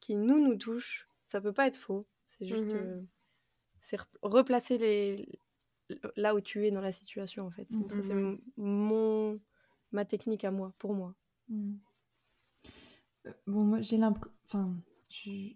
qui 0.00 0.16
nous, 0.16 0.40
nous 0.40 0.56
touchent, 0.56 1.08
ça 1.24 1.40
peut 1.40 1.52
pas 1.52 1.66
être 1.66 1.76
faux. 1.76 2.06
C'est 2.24 2.46
juste 2.46 2.62
mmh 2.62 2.72
euh, 2.72 3.02
c'est 3.82 4.00
replacer 4.22 4.78
les... 4.78 5.28
là 6.16 6.34
où 6.34 6.40
tu 6.40 6.66
es 6.66 6.70
dans 6.70 6.80
la 6.80 6.92
situation, 6.92 7.46
en 7.46 7.50
fait. 7.50 7.68
C'est 8.00 8.14
mmh 8.14 8.38
mon... 8.56 9.38
ma 9.92 10.06
technique 10.06 10.44
à 10.44 10.50
moi, 10.50 10.72
pour 10.78 10.94
moi. 10.94 11.14
Euh, 11.50 13.32
bon, 13.46 13.64
moi, 13.64 13.82
j'ai 13.82 13.98
l'impression... 13.98 14.34
Enfin, 14.46 14.74
je... 15.10 15.52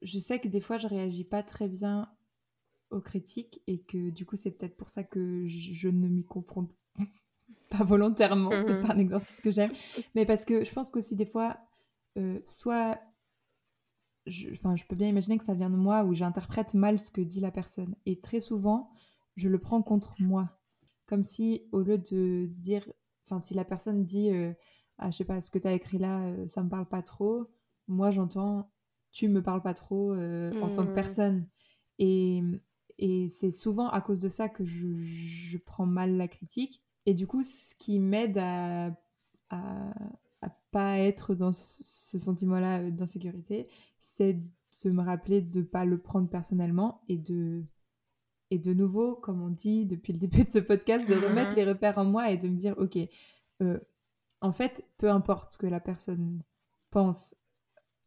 je 0.00 0.18
sais 0.20 0.38
que 0.38 0.46
des 0.46 0.60
fois, 0.60 0.78
je 0.78 0.86
réagis 0.86 1.24
pas 1.24 1.42
très 1.42 1.68
bien 1.68 2.08
aux 2.90 3.00
critiques 3.00 3.62
et 3.66 3.80
que 3.80 4.10
du 4.10 4.24
coup, 4.24 4.36
c'est 4.36 4.52
peut-être 4.52 4.76
pour 4.76 4.88
ça 4.88 5.02
que 5.02 5.46
je, 5.48 5.72
je 5.72 5.88
ne 5.88 6.08
m'y 6.08 6.24
confronte 6.24 6.72
pas 7.70 7.84
volontairement, 7.84 8.50
c'est 8.50 8.74
mhm. 8.74 8.86
pas 8.86 8.94
un 8.94 8.98
exercice 8.98 9.40
que 9.40 9.50
j'aime, 9.50 9.72
mais 10.14 10.26
parce 10.26 10.44
que 10.44 10.64
je 10.64 10.72
pense 10.72 10.90
qu'aussi 10.90 11.16
des 11.16 11.26
fois, 11.26 11.58
euh, 12.18 12.40
soit, 12.44 12.98
je, 14.26 14.50
je 14.52 14.86
peux 14.86 14.96
bien 14.96 15.08
imaginer 15.08 15.38
que 15.38 15.44
ça 15.44 15.54
vient 15.54 15.70
de 15.70 15.76
moi 15.76 16.04
ou 16.04 16.14
j'interprète 16.14 16.74
mal 16.74 17.00
ce 17.00 17.10
que 17.10 17.20
dit 17.20 17.40
la 17.40 17.50
personne. 17.50 17.94
Et 18.06 18.20
très 18.20 18.40
souvent, 18.40 18.90
je 19.36 19.48
le 19.48 19.58
prends 19.58 19.82
contre 19.82 20.14
moi. 20.18 20.50
Comme 21.06 21.22
si, 21.22 21.62
au 21.72 21.80
lieu 21.80 21.98
de 21.98 22.46
dire, 22.50 22.86
enfin, 23.24 23.40
si 23.42 23.54
la 23.54 23.64
personne 23.64 24.04
dit, 24.04 24.30
euh, 24.30 24.52
ah, 24.98 25.10
je 25.10 25.16
sais 25.16 25.24
pas, 25.24 25.40
ce 25.40 25.50
que 25.50 25.58
tu 25.58 25.68
as 25.68 25.72
écrit 25.72 25.98
là, 25.98 26.22
euh, 26.24 26.46
ça 26.48 26.62
me 26.62 26.68
parle 26.68 26.86
pas 26.86 27.02
trop, 27.02 27.46
moi 27.88 28.10
j'entends, 28.10 28.70
tu 29.10 29.28
me 29.28 29.42
parles 29.42 29.62
pas 29.62 29.74
trop 29.74 30.12
en 30.12 30.72
tant 30.72 30.84
que 30.84 30.90
Mmh. 30.90 30.94
personne. 30.94 31.48
Et, 31.98 32.42
et 33.00 33.28
c'est 33.30 33.50
souvent 33.50 33.88
à 33.88 34.00
cause 34.02 34.20
de 34.20 34.28
ça 34.28 34.48
que 34.48 34.64
je, 34.64 34.86
je 35.02 35.58
prends 35.58 35.86
mal 35.86 36.16
la 36.16 36.28
critique. 36.28 36.82
Et 37.06 37.14
du 37.14 37.26
coup, 37.26 37.42
ce 37.42 37.74
qui 37.76 37.98
m'aide 37.98 38.36
à, 38.36 38.88
à, 39.48 39.90
à 40.42 40.50
pas 40.70 40.98
être 40.98 41.34
dans 41.34 41.50
ce, 41.50 41.82
ce 41.82 42.18
sentiment-là 42.18 42.90
d'insécurité, 42.90 43.68
c'est 44.00 44.34
de 44.84 44.90
me 44.90 45.02
rappeler 45.02 45.40
de 45.40 45.62
pas 45.62 45.86
le 45.86 45.98
prendre 45.98 46.28
personnellement 46.28 47.02
et 47.08 47.16
de, 47.16 47.64
et 48.50 48.58
de 48.58 48.74
nouveau, 48.74 49.14
comme 49.14 49.40
on 49.40 49.48
dit 49.48 49.86
depuis 49.86 50.12
le 50.12 50.18
début 50.18 50.44
de 50.44 50.50
ce 50.50 50.58
podcast, 50.58 51.08
de 51.08 51.14
remettre 51.26 51.56
les 51.56 51.64
repères 51.64 51.96
en 51.96 52.04
moi 52.04 52.30
et 52.30 52.36
de 52.36 52.48
me 52.48 52.56
dire, 52.56 52.74
ok, 52.78 52.98
euh, 53.62 53.78
en 54.42 54.52
fait, 54.52 54.86
peu 54.98 55.10
importe 55.10 55.52
ce 55.52 55.58
que 55.58 55.66
la 55.66 55.80
personne 55.80 56.42
pense, 56.90 57.34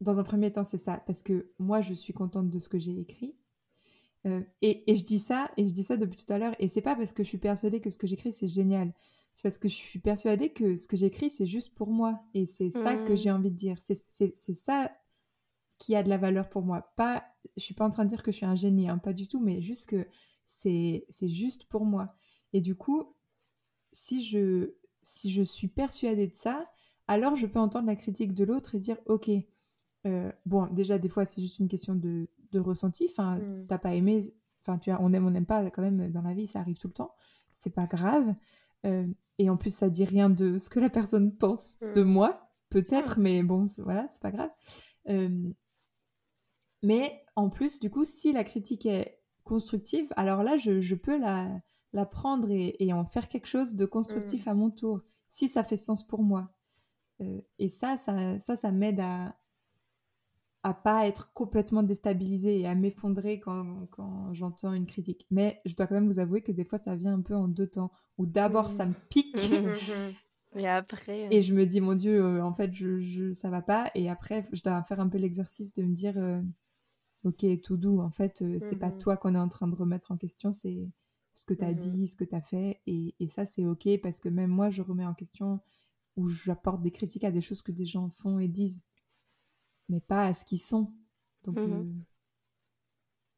dans 0.02 0.20
un 0.20 0.24
premier 0.24 0.52
temps, 0.52 0.64
c'est 0.64 0.78
ça, 0.78 1.02
parce 1.08 1.24
que 1.24 1.52
moi, 1.58 1.82
je 1.82 1.96
suis 1.96 2.14
contente 2.14 2.52
de 2.52 2.60
ce 2.60 2.70
que 2.70 2.78
j'ai 2.78 3.00
écrit. 3.00 3.36
Euh, 4.26 4.42
et, 4.62 4.90
et 4.92 4.96
je 4.96 5.06
dis 5.06 5.20
ça, 5.20 5.52
et 5.58 5.68
je 5.68 5.74
dis 5.74 5.84
ça 5.84 5.98
depuis 5.98 6.24
tout 6.26 6.32
à 6.34 6.38
l'heure, 6.38 6.56
et 6.60 6.68
c'est 6.70 6.82
pas 6.82 6.96
parce 6.96 7.12
que 7.14 7.24
je 7.24 7.28
suis 7.30 7.38
persuadée 7.38 7.82
que 7.82 7.90
ce 7.90 7.98
que 7.98 8.08
j'écris 8.08 8.32
c'est 8.34 8.48
génial, 8.48 8.94
c'est 9.34 9.44
parce 9.44 9.58
que 9.58 9.68
je 9.68 9.76
suis 9.76 10.00
persuadée 10.00 10.50
que 10.54 10.76
ce 10.78 10.88
que 10.88 10.96
j'écris 10.98 11.30
c'est 11.32 11.46
juste 11.46 11.76
pour 11.76 11.90
moi, 11.90 12.22
et 12.34 12.46
c'est 12.46 12.72
ça 12.72 12.98
que 12.98 13.14
Mhm. 13.14 13.18
j'ai 13.18 13.32
envie 13.32 13.52
de 13.52 13.56
dire. 13.56 13.78
C'est 13.82 13.96
c'est- 14.10 14.36
c'est 14.36 14.54
ça 14.54 14.92
qui 15.80 15.96
a 15.96 16.04
de 16.04 16.10
la 16.10 16.18
valeur 16.18 16.50
pour 16.50 16.62
moi. 16.64 16.94
Pas, 16.96 17.26
je 17.58 17.64
suis 17.64 17.74
pas 17.76 17.86
en 17.86 17.90
train 17.92 18.06
de 18.06 18.10
dire 18.10 18.24
que 18.24 18.32
je 18.32 18.38
suis 18.38 18.46
un 18.46 18.56
génie, 18.56 18.90
hein, 18.90 18.98
pas 19.00 19.14
du 19.14 19.28
tout, 19.28 19.40
mais 19.42 19.62
juste 19.62 19.90
que 19.90 20.08
c'est 20.46 21.06
c'est 21.10 21.30
juste 21.30 21.66
pour 21.66 21.86
moi. 21.86 22.16
Et 22.54 22.62
du 22.62 22.76
coup, 22.76 23.16
si 23.92 24.24
je, 24.24 24.74
si 25.02 25.32
je 25.32 25.44
suis 25.44 25.68
persuadée 25.68 26.28
de 26.28 26.36
ça, 26.36 26.70
alors 27.08 27.36
je 27.36 27.48
peux 27.48 27.60
entendre 27.60 27.88
la 27.88 27.96
critique 27.96 28.34
de 28.34 28.44
l'autre 28.46 28.76
et 28.76 28.80
dire, 28.80 28.98
ok, 29.08 29.30
euh, 30.08 30.32
bon, 30.46 30.68
déjà, 30.68 30.98
des 31.00 31.10
fois, 31.10 31.26
c'est 31.26 31.42
juste 31.42 31.60
une 31.60 31.68
question 31.68 31.96
de, 31.96 32.28
de 32.54 32.60
ressenti. 32.60 33.08
Enfin, 33.10 33.38
Mm. 33.40 33.66
t'as 33.68 33.78
pas 33.78 33.94
aimé, 33.96 34.22
enfin, 34.62 34.78
tu 34.78 34.90
as, 34.92 35.02
on 35.02 35.12
aime, 35.14 35.26
on 35.26 35.32
n'aime 35.32 35.46
pas, 35.46 35.70
quand 35.72 35.82
même, 35.82 36.10
dans 36.12 36.22
la 36.22 36.34
vie, 36.34 36.48
ça 36.48 36.60
arrive 36.60 36.78
tout 36.78 36.88
le 36.88 36.94
temps. 36.94 37.14
C'est 37.52 37.70
pas 37.74 37.86
grave. 37.88 38.34
Euh, 38.86 39.08
et 39.40 39.50
en 39.50 39.58
plus, 39.58 39.74
ça 39.76 39.90
dit 39.90 40.06
rien 40.06 40.30
de 40.30 40.58
ce 40.58 40.70
que 40.70 40.80
la 40.80 40.90
personne 40.90 41.36
pense 41.36 41.80
de 41.96 42.02
Mm. 42.04 42.08
moi, 42.08 42.50
peut-être, 42.70 43.20
mais 43.20 43.44
bon, 43.44 43.66
voilà, 43.80 44.08
c'est 44.10 44.22
pas 44.22 44.32
grave. 44.32 44.50
Euh, 45.10 45.50
mais 46.82 47.24
en 47.36 47.50
plus, 47.50 47.80
du 47.80 47.90
coup, 47.90 48.06
si 48.06 48.32
la 48.34 48.44
critique 48.44 48.86
est 48.86 49.20
constructive, 49.44 50.08
alors 50.16 50.44
là, 50.44 50.58
je, 50.58 50.80
je 50.80 50.96
peux 50.96 51.18
la, 51.18 51.50
la 51.94 52.06
prendre 52.06 52.50
et, 52.52 52.76
et 52.80 52.94
en 52.94 53.06
faire 53.06 53.28
quelque 53.30 53.48
chose 53.48 53.76
de 53.76 53.86
constructif 53.86 54.48
à 54.48 54.54
mon 54.54 54.70
tour, 54.70 55.02
si 55.30 55.48
ça 55.48 55.64
fait 55.64 55.78
sens 55.78 56.06
pour 56.06 56.24
moi. 56.24 56.52
Euh, 57.22 57.42
et 57.60 57.70
ça, 57.70 57.98
ça, 57.98 58.38
ça, 58.40 58.56
ça 58.56 58.72
m'aide 58.72 59.00
à 59.00 59.36
à 60.64 60.74
pas 60.74 61.08
être 61.08 61.32
complètement 61.34 61.84
déstabilisée 61.84 62.60
et 62.62 62.68
à 62.68 62.76
m'effondrer 62.76 63.40
quand, 63.40 63.88
quand 63.92 64.34
j'entends 64.34 64.74
une 64.74 64.86
critique. 64.88 65.28
Mais 65.32 65.62
je 65.66 65.76
dois 65.76 65.88
quand 65.88 65.96
même 65.96 66.08
vous 66.12 66.20
avouer 66.20 66.42
que 66.42 66.52
des 66.52 66.66
fois, 66.66 66.78
ça 66.78 66.96
vient 66.96 67.14
un 67.14 67.22
peu 67.22 67.36
en 67.36 67.48
deux 67.48 67.68
temps. 67.68 67.92
Où 68.18 68.26
d'abord, 68.26 68.72
ça 68.72 68.86
me 68.86 68.94
pique. 69.10 69.52
Et 70.56 70.68
après. 70.68 71.28
et 71.32 71.42
je 71.42 71.54
me 71.54 71.66
dis, 71.66 71.82
mon 71.82 71.96
Dieu, 71.96 72.22
euh, 72.24 72.44
en 72.44 72.54
fait, 72.54 72.74
je, 72.74 73.00
je, 73.02 73.34
ça 73.34 73.50
va 73.50 73.62
pas. 73.62 73.90
Et 73.96 74.10
après, 74.10 74.48
je 74.54 74.62
dois 74.62 74.84
faire 74.84 75.00
un 75.00 75.10
peu 75.10 75.18
l'exercice 75.18 75.74
de 75.74 75.84
me 75.84 75.94
dire, 75.94 76.18
euh, 76.18 76.42
ok, 77.24 77.46
tout 77.64 77.78
doux, 77.78 78.02
en 78.02 78.12
fait, 78.12 78.42
euh, 78.42 78.60
c'est 78.60 78.76
pas 78.78 78.92
Mhm. 78.92 79.00
toi 79.00 79.18
qu'on 79.18 79.36
est 79.36 79.40
en 79.40 79.50
train 79.50 79.68
de 79.68 79.76
remettre 79.76 80.12
en 80.12 80.18
question, 80.18 80.52
c'est 80.52 80.90
ce 81.34 81.46
que 81.46 81.54
tu 81.54 81.66
as 81.66 81.74
Mhm. 81.74 81.80
dit, 81.92 82.08
ce 82.08 82.16
que 82.18 82.26
tu 82.26 82.36
as 82.36 82.42
fait. 82.42 82.82
Et, 82.88 83.16
et 83.20 83.30
ça, 83.30 83.46
c'est 83.46 83.66
ok 83.66 83.90
parce 84.04 84.20
que 84.20 84.30
même 84.30 84.52
moi, 84.52 84.70
je 84.70 84.82
remets 84.84 85.06
en 85.06 85.14
question 85.16 85.62
ou 86.18 86.28
j'apporte 86.30 86.82
des 86.84 86.92
critiques 86.92 87.24
à 87.26 87.32
des 87.32 87.42
choses 87.42 87.62
que 87.64 87.72
des 87.72 87.86
gens 87.86 88.10
font 88.18 88.40
et 88.40 88.48
disent, 88.48 88.84
mais 89.90 90.00
pas 90.02 90.26
à 90.28 90.34
ce 90.34 90.46
qu'ils 90.46 90.62
sont. 90.62 90.94
Donc, 91.44 91.58
Mhm. 91.58 91.72
euh, 91.74 91.84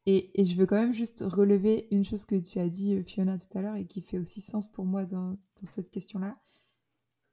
et, 0.06 0.40
et 0.40 0.44
je 0.44 0.56
veux 0.56 0.66
quand 0.66 0.76
même 0.80 0.92
juste 0.92 1.20
relever 1.26 1.88
une 1.90 2.04
chose 2.04 2.24
que 2.24 2.36
tu 2.36 2.58
as 2.60 2.68
dit, 2.68 2.94
euh, 2.94 3.02
Fiona, 3.02 3.38
tout 3.38 3.58
à 3.58 3.62
l'heure, 3.62 3.74
et 3.76 3.86
qui 3.86 4.00
fait 4.00 4.18
aussi 4.18 4.40
sens 4.40 4.70
pour 4.70 4.84
moi 4.84 5.04
dans, 5.04 5.30
dans 5.30 5.64
cette 5.64 5.90
question-là. 5.90 6.38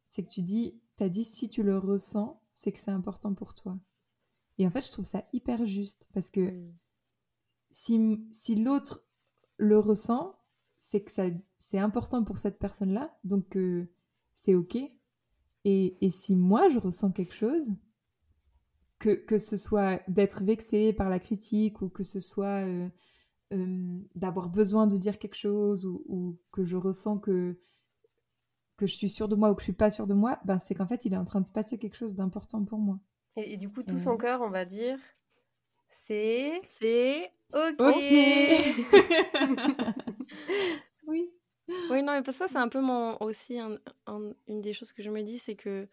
C'est 0.09 0.24
que 0.24 0.30
tu 0.32 0.41
dis, 0.41 0.80
as 0.99 1.09
dit, 1.09 1.24
si 1.26 1.49
tu 1.49 1.64
le 1.64 1.78
ressens, 1.78 2.41
c'est 2.51 2.72
que 2.72 2.80
c'est 2.80 2.91
important 2.91 3.34
pour 3.34 3.53
toi. 3.53 3.78
Et 4.57 4.66
en 4.66 4.72
fait, 4.72 4.82
je 4.86 4.91
trouve 4.91 5.05
ça 5.05 5.24
hyper 5.34 5.66
juste, 5.66 6.07
parce 6.14 6.30
que 6.30 6.41
Mm. 6.51 6.74
si, 7.72 8.28
si 8.32 8.55
l'autre 8.55 9.03
le 9.57 9.78
ressent, 9.80 10.36
c'est 10.80 11.01
que 11.03 11.11
ça, 11.11 11.26
c'est 11.57 11.80
important 11.80 12.24
pour 12.24 12.38
cette 12.38 12.59
personne-là, 12.59 13.18
donc 13.24 13.55
euh, 13.55 13.88
c'est 14.36 14.53
OK. 14.55 14.76
Et, 15.66 16.05
et 16.05 16.09
si 16.09 16.36
moi, 16.36 16.70
je 16.70 16.78
ressens 16.80 17.11
quelque 17.11 17.34
chose, 17.34 17.70
que, 19.04 19.10
que 19.16 19.38
ce 19.38 19.58
soit 19.58 20.01
d'être 20.08 20.43
vexé 20.43 20.93
par 20.93 21.10
la 21.10 21.20
critique 21.20 21.82
ou 21.82 21.89
que 21.89 22.04
ce 22.04 22.20
soit 22.22 22.66
euh, 22.66 22.88
euh, 23.51 23.99
d'avoir 24.16 24.47
besoin 24.49 24.88
de 24.88 24.95
dire 24.97 25.20
quelque 25.20 25.36
chose 25.36 25.86
ou, 25.86 26.04
ou 26.08 26.39
que 26.54 26.64
je 26.64 26.78
ressens 26.78 27.20
que, 27.20 27.60
que 28.78 28.88
je 28.88 28.95
suis 28.95 29.10
sûre 29.10 29.28
de 29.28 29.36
moi 29.36 29.51
ou 29.51 29.56
que 29.56 29.62
je 29.62 29.66
suis 29.66 29.74
pas 29.74 29.91
sûre 29.91 30.08
de 30.08 30.14
moi, 30.14 30.39
ben 30.45 30.58
c'est 30.58 30.74
qu'en 30.74 30.88
fait, 30.88 31.04
il 31.06 31.14
est 31.14 31.18
en 31.18 31.26
train 31.26 31.41
de 31.41 31.47
se 31.47 31.51
passer 31.51 31.78
quelque 31.78 31.97
chose 31.97 32.16
d'important 32.16 32.64
pour 32.64 32.80
moi. 32.80 32.97
Et, 33.36 33.54
et 33.54 33.58
du 33.58 33.70
coup, 33.70 33.84
tout 33.84 33.95
Euh. 33.95 33.97
son 33.97 34.16
cœur, 34.18 34.41
on 34.41 34.49
va 34.49 34.64
dire, 34.66 34.97
c'est 35.89 36.62
C'est. 36.70 37.30
OK. 37.54 37.84
oui. 41.08 41.30
Oui, 41.89 42.04
non, 42.04 42.14
mais 42.14 42.22
parce 42.24 42.38
que 42.38 42.45
ça, 42.45 42.47
c'est 42.47 42.58
un 42.58 42.68
peu 42.70 42.80
mon, 42.82 43.18
aussi 43.22 43.60
un- 43.60 43.78
un- 44.08 44.32
une 44.47 44.62
des 44.62 44.74
choses 44.74 44.91
que 44.93 45.04
je 45.04 45.10
me 45.10 45.22
dis, 45.24 45.39
c'est 45.39 45.56
que, 45.56 45.88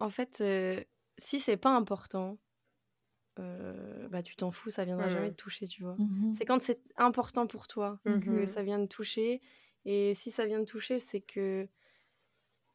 en 0.00 0.08
fait, 0.10 0.40
euh, 0.40 0.82
si 1.18 1.40
c'est 1.40 1.56
pas 1.56 1.70
important, 1.74 2.38
euh, 3.40 4.08
bah 4.08 4.22
tu 4.22 4.36
t'en 4.36 4.50
fous, 4.52 4.70
ça 4.70 4.84
viendra 4.84 5.08
jamais 5.08 5.30
te 5.30 5.36
toucher, 5.36 5.66
tu 5.66 5.82
vois. 5.82 5.96
Mhm. 5.98 6.32
C'est 6.32 6.44
quand 6.44 6.62
c'est 6.62 6.80
important 6.96 7.46
pour 7.46 7.66
toi 7.66 7.98
que 8.04 8.10
Mhm. 8.40 8.46
ça 8.46 8.62
vient 8.62 8.80
te 8.86 8.94
toucher. 8.94 9.40
Et 9.84 10.14
si 10.14 10.30
ça 10.30 10.46
vient 10.46 10.60
te 10.64 10.70
toucher, 10.70 10.98
c'est 10.98 11.20
que, 11.20 11.68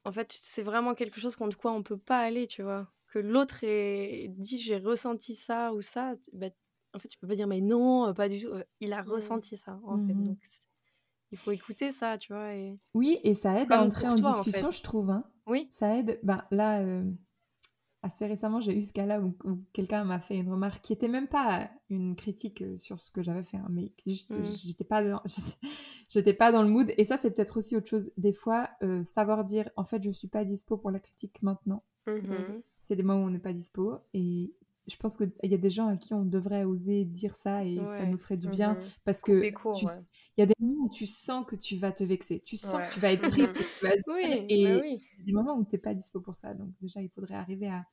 en 0.05 0.11
fait, 0.11 0.31
c'est 0.31 0.63
vraiment 0.63 0.93
quelque 0.95 1.19
chose 1.19 1.35
contre 1.35 1.57
quoi 1.57 1.71
on 1.71 1.83
peut 1.83 1.97
pas 1.97 2.19
aller, 2.19 2.47
tu 2.47 2.61
vois. 2.63 2.87
Que 3.07 3.19
l'autre 3.19 3.63
ait 3.63 4.27
dit 4.29 4.59
j'ai 4.59 4.77
ressenti 4.77 5.33
ça 5.35 5.73
ou 5.73 5.81
ça, 5.81 6.13
bah, 6.33 6.47
en 6.93 6.99
fait, 6.99 7.07
tu 7.07 7.17
peux 7.17 7.27
pas 7.27 7.35
dire 7.35 7.47
mais 7.47 7.61
non, 7.61 8.07
euh, 8.07 8.13
pas 8.13 8.29
du 8.29 8.41
tout. 8.41 8.47
Euh, 8.49 8.63
Il 8.79 8.93
a 8.93 9.01
ressenti 9.01 9.57
ça, 9.57 9.79
en 9.83 9.97
fait. 10.05 10.13
Mhm. 10.13 10.25
Donc, 10.27 10.37
il 11.31 11.37
faut 11.37 11.51
écouter 11.51 11.91
ça, 11.91 12.17
tu 12.17 12.33
vois. 12.33 12.53
Et... 12.53 12.77
Oui, 12.93 13.19
et 13.23 13.33
ça 13.33 13.59
aide 13.61 13.71
à 13.71 13.81
entrer 13.81 14.07
en 14.07 14.15
toi, 14.15 14.29
en 14.29 14.33
discussion, 14.33 14.71
fait. 14.71 14.77
je 14.77 14.83
trouve. 14.83 15.09
hein. 15.09 15.23
Oui. 15.47 15.67
Ça 15.71 15.95
aide. 15.97 16.19
Ben, 16.23 16.43
là, 16.51 16.81
euh, 16.81 17.03
assez 18.01 18.25
récemment, 18.25 18.61
j'ai 18.61 18.73
eu 18.75 18.81
ce 18.81 18.93
cas-là 18.93 19.19
où, 19.21 19.35
où 19.43 19.57
quelqu'un 19.73 20.03
m'a 20.05 20.19
fait 20.19 20.37
une 20.37 20.49
remarque 20.49 20.81
qui 20.81 20.93
était 20.93 21.07
même 21.07 21.27
pas 21.27 21.69
une 21.89 22.15
critique 22.15 22.61
euh, 22.61 22.77
sur 22.77 23.01
ce 23.01 23.11
que 23.11 23.21
j'avais 23.21 23.43
fait, 23.43 23.57
hein, 23.57 23.67
mais 23.69 23.91
c'est 24.03 24.11
juste 24.11 24.33
que 24.33 24.39
Mhm. 24.39 24.45
j'étais 24.45 24.83
pas 24.85 25.03
dans, 25.03 25.21
j'étais 26.09 26.33
pas 26.33 26.51
dans 26.51 26.61
le 26.63 26.69
mood. 26.69 26.93
Et 26.97 27.03
ça, 27.03 27.17
c'est 27.17 27.31
peut-être 27.31 27.57
aussi 27.57 27.75
autre 27.75 27.87
chose. 27.89 28.11
Des 28.17 28.33
fois, 28.33 28.69
euh, 28.83 29.03
savoir 29.03 29.43
dire, 29.45 29.69
en 29.75 29.83
fait, 29.85 30.01
je 30.03 30.11
suis 30.11 30.27
pas 30.27 30.45
dispo 30.45 30.77
pour 30.77 30.91
la 30.91 30.99
critique 30.99 31.41
maintenant. 31.41 31.83
Mhm. 32.07 32.21
Mhm. 32.27 32.61
C'est 32.83 32.95
des 32.95 33.03
moments 33.03 33.23
où 33.23 33.27
on 33.27 33.29
n'est 33.29 33.39
pas 33.39 33.53
dispo. 33.53 33.97
Et 34.13 34.53
je 34.89 34.97
pense 34.97 35.17
qu'il 35.17 35.31
y 35.43 35.53
a 35.53 35.57
des 35.57 35.69
gens 35.69 35.87
à 35.87 35.95
qui 35.97 36.13
on 36.13 36.25
devrait 36.25 36.63
oser 36.63 37.05
dire 37.05 37.35
ça 37.35 37.63
et 37.63 37.79
ça 37.87 38.05
nous 38.05 38.17
ferait 38.17 38.37
du 38.37 38.47
bien. 38.49 38.73
Mhm. 38.73 38.81
Parce 39.05 39.21
que 39.21 39.31
ouais. 39.31 39.53
il 40.37 40.39
y 40.39 40.43
a 40.43 40.45
des 40.45 40.55
moments 40.59 40.85
où 40.85 40.89
tu 40.89 41.05
sens 41.05 41.45
que 41.45 41.55
tu 41.55 41.77
vas 41.77 41.91
te 41.91 42.03
vexer, 42.03 42.41
tu 42.41 42.57
sens 42.57 42.75
Ouais. 42.75 42.87
que 42.87 42.93
tu 42.93 42.99
vas 42.99 43.11
être 43.11 43.29
triste, 43.29 43.53
que 43.53 43.59
tu 43.59 43.85
vas 43.85 43.91
Oui, 44.07 44.45
et 44.49 44.65
bah 44.67 44.79
oui. 44.81 44.97
y 45.17 45.21
a 45.21 45.25
des 45.25 45.31
moments 45.33 45.55
où 45.57 45.63
tu 45.63 45.75
n'es 45.75 45.79
pas 45.79 45.93
dispo 45.93 46.19
pour 46.21 46.35
ça. 46.35 46.53
Donc 46.53 46.69
déjà, 46.81 47.01
il 47.01 47.09
faudrait 47.09 47.35
arriver 47.35 47.67
à, 47.67 47.85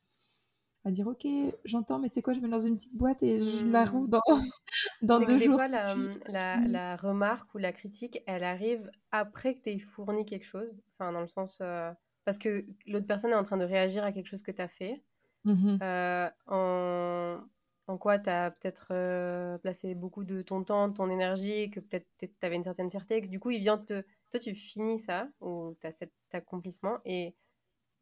à 0.85 0.91
dire, 0.91 1.07
ok, 1.07 1.27
j'entends, 1.65 1.99
mais 1.99 2.09
tu 2.09 2.15
sais 2.15 2.21
quoi, 2.21 2.33
je 2.33 2.39
me 2.39 2.45
mets 2.45 2.51
dans 2.51 2.59
une 2.61 2.77
petite 2.77 2.95
boîte 2.95 3.21
et 3.23 3.39
je 3.43 3.65
la 3.65 3.83
Mm. 3.85 3.89
rouvre 3.89 4.07
dans, 4.07 4.21
dans 5.01 5.19
deux 5.19 5.37
des 5.37 5.45
jours. 5.45 5.55
fois, 5.55 5.67
la, 5.67 5.93
Puis- 5.95 6.19
la, 6.27 6.57
Mm. 6.57 6.67
la 6.71 6.95
remarque 6.95 7.53
ou 7.55 7.57
la 7.57 7.73
critique, 7.73 8.21
elle 8.25 8.43
arrive 8.43 8.89
après 9.11 9.55
que 9.55 9.63
tu 9.63 9.69
aies 9.71 9.79
fourni 9.79 10.25
quelque 10.25 10.45
chose. 10.45 10.69
Enfin, 10.93 11.11
dans 11.11 11.21
le 11.21 11.27
sens. 11.27 11.59
euh, 11.61 11.91
parce 12.25 12.37
que 12.37 12.65
l'autre 12.85 13.07
personne 13.07 13.31
est 13.31 13.35
en 13.35 13.43
train 13.43 13.55
de 13.57 13.63
réagir 13.63 14.03
à 14.03 14.11
quelque 14.11 14.27
chose 14.27 14.41
que 14.43 14.51
tu 14.51 14.61
as 14.61 14.67
fait. 14.67 15.01
Mhm. 15.47 15.81
euh, 15.83 16.29
en, 16.47 17.41
en 17.87 17.97
quoi 17.97 18.19
tu 18.19 18.29
as 18.29 18.51
peut-être 18.51 18.89
euh, 18.91 19.57
placé 19.59 19.95
beaucoup 19.95 20.23
de 20.23 20.41
ton 20.41 20.63
temps, 20.63 20.87
de 20.89 20.93
ton 20.95 21.09
énergie, 21.09 21.69
que 21.71 21.79
peut-être 21.79 22.07
tu 22.19 22.29
avais 22.41 22.55
une 22.55 22.63
certaine 22.63 22.91
fierté, 22.91 23.21
que 23.21 23.27
du 23.27 23.39
coup, 23.39 23.51
il 23.51 23.59
vient 23.61 23.77
te. 23.77 24.03
Toi, 24.31 24.39
tu 24.41 24.55
finis 24.55 24.99
ça, 24.99 25.29
ou 25.41 25.75
tu 25.81 25.87
as 25.87 25.91
cet 25.93 26.13
accomplissement, 26.33 26.99
et 27.05 27.35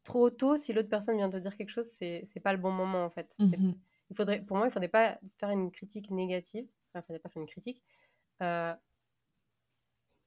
trop 0.03 0.29
tôt, 0.29 0.57
si 0.57 0.73
l'autre 0.73 0.89
personne 0.89 1.17
vient 1.17 1.29
te 1.29 1.37
dire 1.37 1.55
quelque 1.57 1.69
chose, 1.71 1.87
c'est 1.89 2.23
c'est 2.25 2.39
pas 2.41 2.53
le 2.53 2.59
bon 2.59 2.71
moment, 2.71 3.05
en 3.05 3.09
fait. 3.09 3.39
Mhm. 3.39 3.85
il 4.11 4.15
faudrait, 4.17 4.41
pour 4.45 4.57
moi, 4.57 4.67
il 4.67 4.71
faudrait 4.71 4.89
pas 4.89 5.19
faire 5.39 5.49
une 5.51 5.71
critique 5.71 6.11
négative. 6.11 6.67
Enfin, 6.93 7.01
il 7.03 7.07
faudrait 7.07 7.19
pas 7.21 7.29
faire 7.29 7.41
une 7.41 7.47
critique 7.49 7.83
euh, 8.43 8.73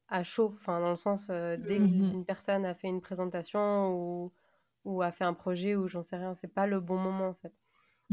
à 0.08 0.24
chaud. 0.24 0.52
Enfin, 0.54 0.80
dans 0.80 0.90
le 0.90 0.96
sens, 0.96 1.28
euh, 1.30 1.56
dès 1.56 1.80
Mhm. 1.80 2.08
qu'une 2.08 2.24
personne 2.24 2.64
a 2.64 2.74
fait 2.74 2.88
une 2.88 3.00
présentation 3.00 3.92
ou, 3.94 4.32
ou 4.88 5.02
a 5.02 5.12
fait 5.12 5.24
un 5.24 5.34
projet 5.34 5.76
ou 5.76 5.86
j'en 5.88 6.02
sais 6.02 6.16
rien. 6.16 6.34
C'est 6.34 6.52
pas 6.52 6.66
le 6.66 6.80
bon 6.80 6.96
moment 6.96 7.28
en 7.28 7.34
fait. 7.34 7.52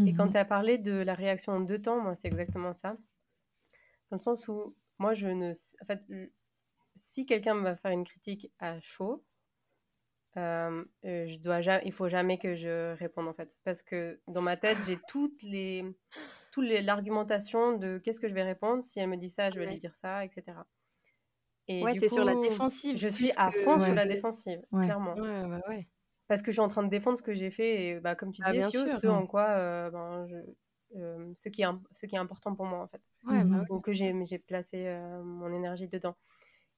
Et 0.05 0.13
quand 0.13 0.26
Mhm. 0.26 0.32
tu 0.32 0.38
as 0.38 0.45
parlé 0.45 0.78
de 0.78 0.91
la 0.91 1.13
réaction 1.15 1.53
en 1.53 1.61
deux 1.61 1.82
temps, 1.82 2.01
moi 2.01 2.15
c'est 2.15 2.28
exactement 2.28 2.73
ça. 2.73 2.97
Dans 4.11 4.17
le 4.17 4.21
sens 4.21 4.47
où 4.49 4.76
moi 4.99 5.13
je 5.13 5.28
ne. 5.28 5.53
En 5.82 5.86
fait, 5.86 6.01
si 6.97 7.26
quelqu'un 7.26 7.55
va 7.61 7.76
faire 7.78 7.91
une 7.91 8.03
critique 8.03 8.51
à 8.59 8.80
chaud, 8.82 9.23
euh, 10.38 10.84
euh, 11.05 11.28
je 11.28 11.38
dois 11.38 11.61
ja- 11.61 11.82
il 11.86 11.93
faut 11.93 12.09
jamais 12.09 12.38
que 12.38 12.55
je 12.55 12.93
réponde 12.97 13.28
en 13.30 13.34
fait. 13.34 13.57
Parce 13.63 13.82
que 13.82 14.19
dans 14.28 14.41
ma 14.41 14.57
tête, 14.57 14.78
j'ai 14.86 14.97
toutes 15.07 15.41
les. 15.43 15.86
Toute 16.51 16.65
les- 16.67 16.82
l'argumentation 16.82 17.78
de 17.78 17.97
qu'est-ce 17.97 18.19
que 18.19 18.28
je 18.30 18.34
vais 18.34 18.43
répondre. 18.43 18.84
Si 18.84 18.99
elle 18.99 19.09
me 19.09 19.17
dit 19.17 19.30
ça, 19.30 19.49
je 19.51 19.59
vais 19.59 19.65
Ouais. 19.65 19.71
lui 19.73 19.80
dire 19.80 19.95
ça, 19.95 20.23
etc. 20.26 20.57
Et 21.67 21.84
Ouais, 21.84 21.95
t'es 21.97 22.09
sur 22.09 22.23
la 22.26 22.36
défensive. 22.36 22.97
Je 22.97 23.07
suis 23.07 23.32
à 23.38 23.49
que- 23.51 23.59
fond 23.59 23.80
sur 23.80 23.89
Ouais. 23.89 23.95
la 23.95 24.05
défensive, 24.05 24.61
Ouais. 24.71 24.86
clairement. 24.86 25.15
Ouais, 25.15 25.41
ouais, 25.43 25.61
ouais. 25.69 25.88
Parce 26.28 26.41
que 26.41 26.51
je 26.51 26.55
suis 26.55 26.61
en 26.61 26.67
train 26.67 26.84
de 26.84 26.89
défendre 26.89 27.17
ce 27.17 27.23
que 27.23 27.34
j'ai 27.34 27.51
fait 27.51 27.86
et 27.88 27.99
bah, 27.99 28.15
comme 28.15 28.32
tu 28.32 28.41
Ah, 28.41 28.51
disais, 28.51 28.69
Fio, 28.71 28.88
sûr. 28.88 28.99
ce 28.99 29.07
Ouais. 29.07 29.13
en 29.13 29.28
quoi 29.28 29.47
euh, 29.49 29.91
ben, 29.91 30.28
je, 30.28 30.36
euh, 30.97 31.32
ce, 31.36 31.49
qui 31.49 31.61
est, 31.61 31.65
im- 31.65 31.84
ce 31.91 32.05
qui 32.07 32.15
est 32.15 32.19
important 32.19 32.55
pour 32.55 32.65
moi 32.65 32.80
en 32.82 32.88
fait. 32.88 33.01
Ouais, 33.28 33.43
bah 33.43 33.59
ouais. 33.61 33.65
Ou 33.69 33.80
que 33.80 33.93
j'ai 33.93 34.13
j'ai 34.26 34.39
placé 34.39 34.88
euh, 34.88 35.21
mon 35.23 35.53
énergie 35.53 35.88
dedans. 35.88 36.15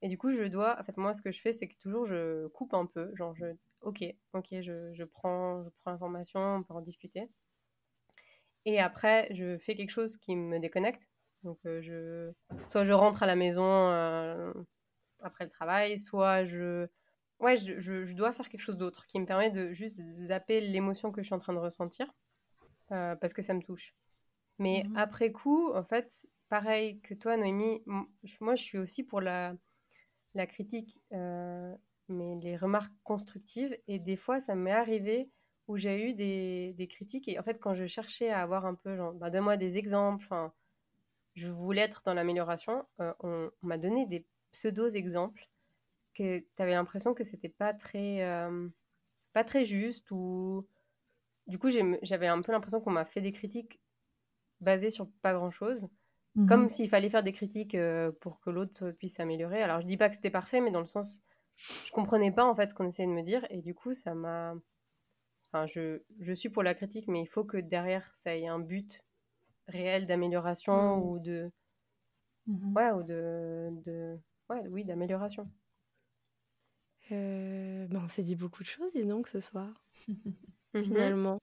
Et 0.02 0.10
du 0.10 0.18
coup, 0.18 0.32
je 0.32 0.44
dois, 0.44 0.78
en 0.80 0.84
fait, 0.84 0.96
moi, 0.98 1.14
ce 1.14 1.22
que 1.22 1.32
je 1.32 1.42
fais, 1.42 1.54
c'est 1.54 1.68
que 1.68 1.76
toujours 1.78 2.06
je 2.06 2.48
coupe 2.48 2.74
un 2.74 2.86
peu. 2.86 3.12
Genre, 3.16 3.34
je, 3.36 3.46
ok, 3.82 4.04
ok, 4.34 4.48
je, 4.62 4.94
je 4.94 5.04
prends, 5.04 5.64
je 5.64 5.70
prends 5.82 5.92
l'information, 5.92 6.40
on 6.58 6.64
peut 6.64 6.74
en 6.74 6.82
discuter. 6.82 7.30
Et 8.66 8.80
après, 8.80 9.28
je 9.34 9.58
fais 9.58 9.76
quelque 9.76 9.92
chose 9.92 10.18
qui 10.18 10.36
me 10.36 10.60
déconnecte. 10.60 11.08
Donc, 11.44 11.58
je, 11.64 12.32
soit 12.70 12.84
je 12.84 12.94
rentre 12.94 13.24
à 13.24 13.26
la 13.26 13.36
maison 13.36 13.64
après 15.24 15.46
le 15.46 15.50
travail, 15.50 15.98
soit 15.98 16.46
je, 16.46 16.88
ouais, 17.40 17.58
je, 17.58 17.80
je, 17.80 18.06
je 18.06 18.14
dois 18.16 18.34
faire 18.34 18.50
quelque 18.50 18.62
chose 18.62 18.78
d'autre 18.78 19.06
qui 19.08 19.20
me 19.20 19.26
permet 19.26 19.52
de 19.52 19.74
juste 19.74 20.02
zapper 20.18 20.62
l'émotion 20.62 21.12
que 21.12 21.22
je 21.22 21.28
suis 21.28 21.36
en 21.36 21.40
train 21.40 21.54
de 21.54 21.60
ressentir 21.60 22.08
euh, 22.92 23.16
parce 23.16 23.34
que 23.34 23.42
ça 23.42 23.54
me 23.54 23.62
touche. 23.62 23.94
Mais 24.60 24.84
Mhm. 24.84 24.94
après 24.96 25.32
coup, 25.32 25.72
en 25.74 25.84
fait, 25.84 26.28
pareil 26.50 27.00
que 27.02 27.14
toi, 27.14 27.38
Noémie, 27.38 27.84
moi, 28.42 28.56
je 28.56 28.64
suis 28.64 28.78
aussi 28.78 29.04
pour 29.04 29.22
la, 29.22 29.56
la 30.36 30.48
critique, 30.48 31.00
euh, 31.14 31.76
mais 32.10 32.36
les 32.42 32.58
remarques 32.58 32.94
constructives. 33.04 33.78
Et 33.88 34.00
des 34.00 34.16
fois, 34.18 34.40
ça 34.40 34.56
m'est 34.56 34.72
arrivé 34.72 35.32
où 35.68 35.78
j'ai 35.78 36.10
eu 36.10 36.14
des, 36.14 36.74
des 36.78 36.88
critiques. 36.88 37.28
Et 37.30 37.40
en 37.40 37.44
fait, 37.44 37.60
quand 37.60 37.76
je 37.76 37.86
cherchais 37.88 38.30
à 38.30 38.42
avoir 38.42 38.66
un 38.66 38.76
peu, 38.76 38.96
genre, 38.98 39.14
bah, 39.14 39.30
donne-moi 39.30 39.58
des 39.58 39.78
exemples, 39.78 40.28
je 41.36 41.48
voulais 41.48 41.82
être 41.82 42.02
dans 42.04 42.14
l'amélioration, 42.14 42.86
euh, 43.00 43.14
on, 43.22 43.50
on 43.62 43.68
m'a 43.68 43.78
donné 43.78 44.06
des 44.08 44.26
pseudo-exemples 44.52 45.48
que 46.18 46.40
tu 46.40 46.62
avais 46.64 46.74
l'impression 46.74 47.14
que 47.14 47.24
c'était 47.24 47.50
pas 47.50 47.74
très, 47.74 48.24
euh, 48.24 48.70
pas 49.34 49.44
très 49.46 49.66
juste 49.66 50.12
ou 50.12 50.68
du 51.48 51.60
coup 51.60 51.70
j'avais 52.04 52.28
un 52.28 52.42
peu 52.42 52.52
l'impression 52.54 52.82
qu'on 52.82 52.92
m'a 52.92 53.06
fait 53.06 53.22
des 53.22 53.32
critiques 53.34 53.82
basées 54.62 54.90
sur 54.92 55.10
pas 55.22 55.34
grand 55.34 55.52
chose 55.52 55.90
Mhm. 56.36 56.68
comme 56.68 56.70
s'il 56.70 56.90
fallait 56.90 57.10
faire 57.10 57.24
des 57.24 57.34
critiques 57.34 57.76
euh, 57.76 58.12
pour 58.22 58.40
que 58.42 58.50
l'autre 58.52 58.92
puisse 58.92 59.16
s'améliorer 59.16 59.64
alors 59.64 59.82
je 59.82 59.88
dis 59.88 59.98
pas 59.98 60.10
que 60.10 60.16
c'était 60.16 60.32
parfait 60.32 60.62
mais 60.62 60.72
dans 60.72 60.82
le 60.82 60.88
sens 60.88 61.24
je 61.84 61.92
comprenais 61.92 62.32
pas 62.32 62.46
en 62.46 62.56
fait 62.56 62.70
ce 62.72 62.76
qu'on 62.76 62.88
essayait 62.88 63.10
de 63.10 63.14
me 63.14 63.24
dire 63.24 63.46
et 63.52 63.62
du 63.62 63.76
coup 63.76 63.94
ça 63.96 64.16
m'a 64.16 64.56
enfin 65.52 65.68
je, 65.68 66.04
je 66.22 66.34
suis 66.34 66.50
pour 66.50 66.64
la 66.64 66.74
critique 66.74 67.08
mais 67.10 67.22
il 67.22 67.28
faut 67.28 67.44
que 67.44 67.58
derrière 67.58 68.14
ça 68.16 68.36
ait 68.38 68.48
un 68.48 68.60
but 68.60 69.04
réel 69.68 70.08
d'amélioration 70.08 70.74
Mhm. 70.74 71.12
ou 71.14 71.20
de 71.20 71.52
Mhm. 72.48 72.78
ouais 72.78 72.92
ou 72.92 73.04
de, 73.04 73.70
de 73.86 74.20
ouais 74.50 74.68
oui 74.68 74.86
d'amélioration 74.86 75.50
Euh, 77.12 77.88
ben, 77.88 78.02
on 78.04 78.08
s'est 78.08 78.24
dit 78.24 78.36
beaucoup 78.36 78.64
de 78.64 78.68
choses, 78.68 78.96
et 78.96 79.06
donc, 79.06 79.28
ce 79.28 79.40
soir, 79.40 79.74
Mhm. 80.74 80.84
finalement. 80.86 81.40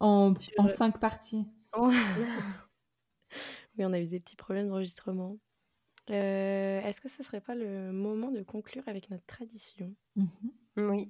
En, 0.00 0.34
Sur- 0.40 0.52
en 0.58 0.68
cinq 0.68 0.98
parties. 1.00 1.46
Oui, 3.78 3.84
on 3.86 3.92
a 3.92 4.00
eu 4.00 4.06
des 4.06 4.20
petits 4.20 4.36
problèmes 4.36 4.68
d'enregistrement. 4.68 5.38
Euh, 6.10 6.80
Est-ce 6.80 7.00
que 7.00 7.08
ce 7.08 7.22
serait 7.22 7.40
pas 7.40 7.54
le 7.54 7.92
moment 7.92 8.30
de 8.30 8.42
conclure 8.42 8.86
avec 8.86 9.08
notre 9.10 9.24
tradition? 9.26 9.94
Mhm. 10.16 10.28
oui 10.76 11.08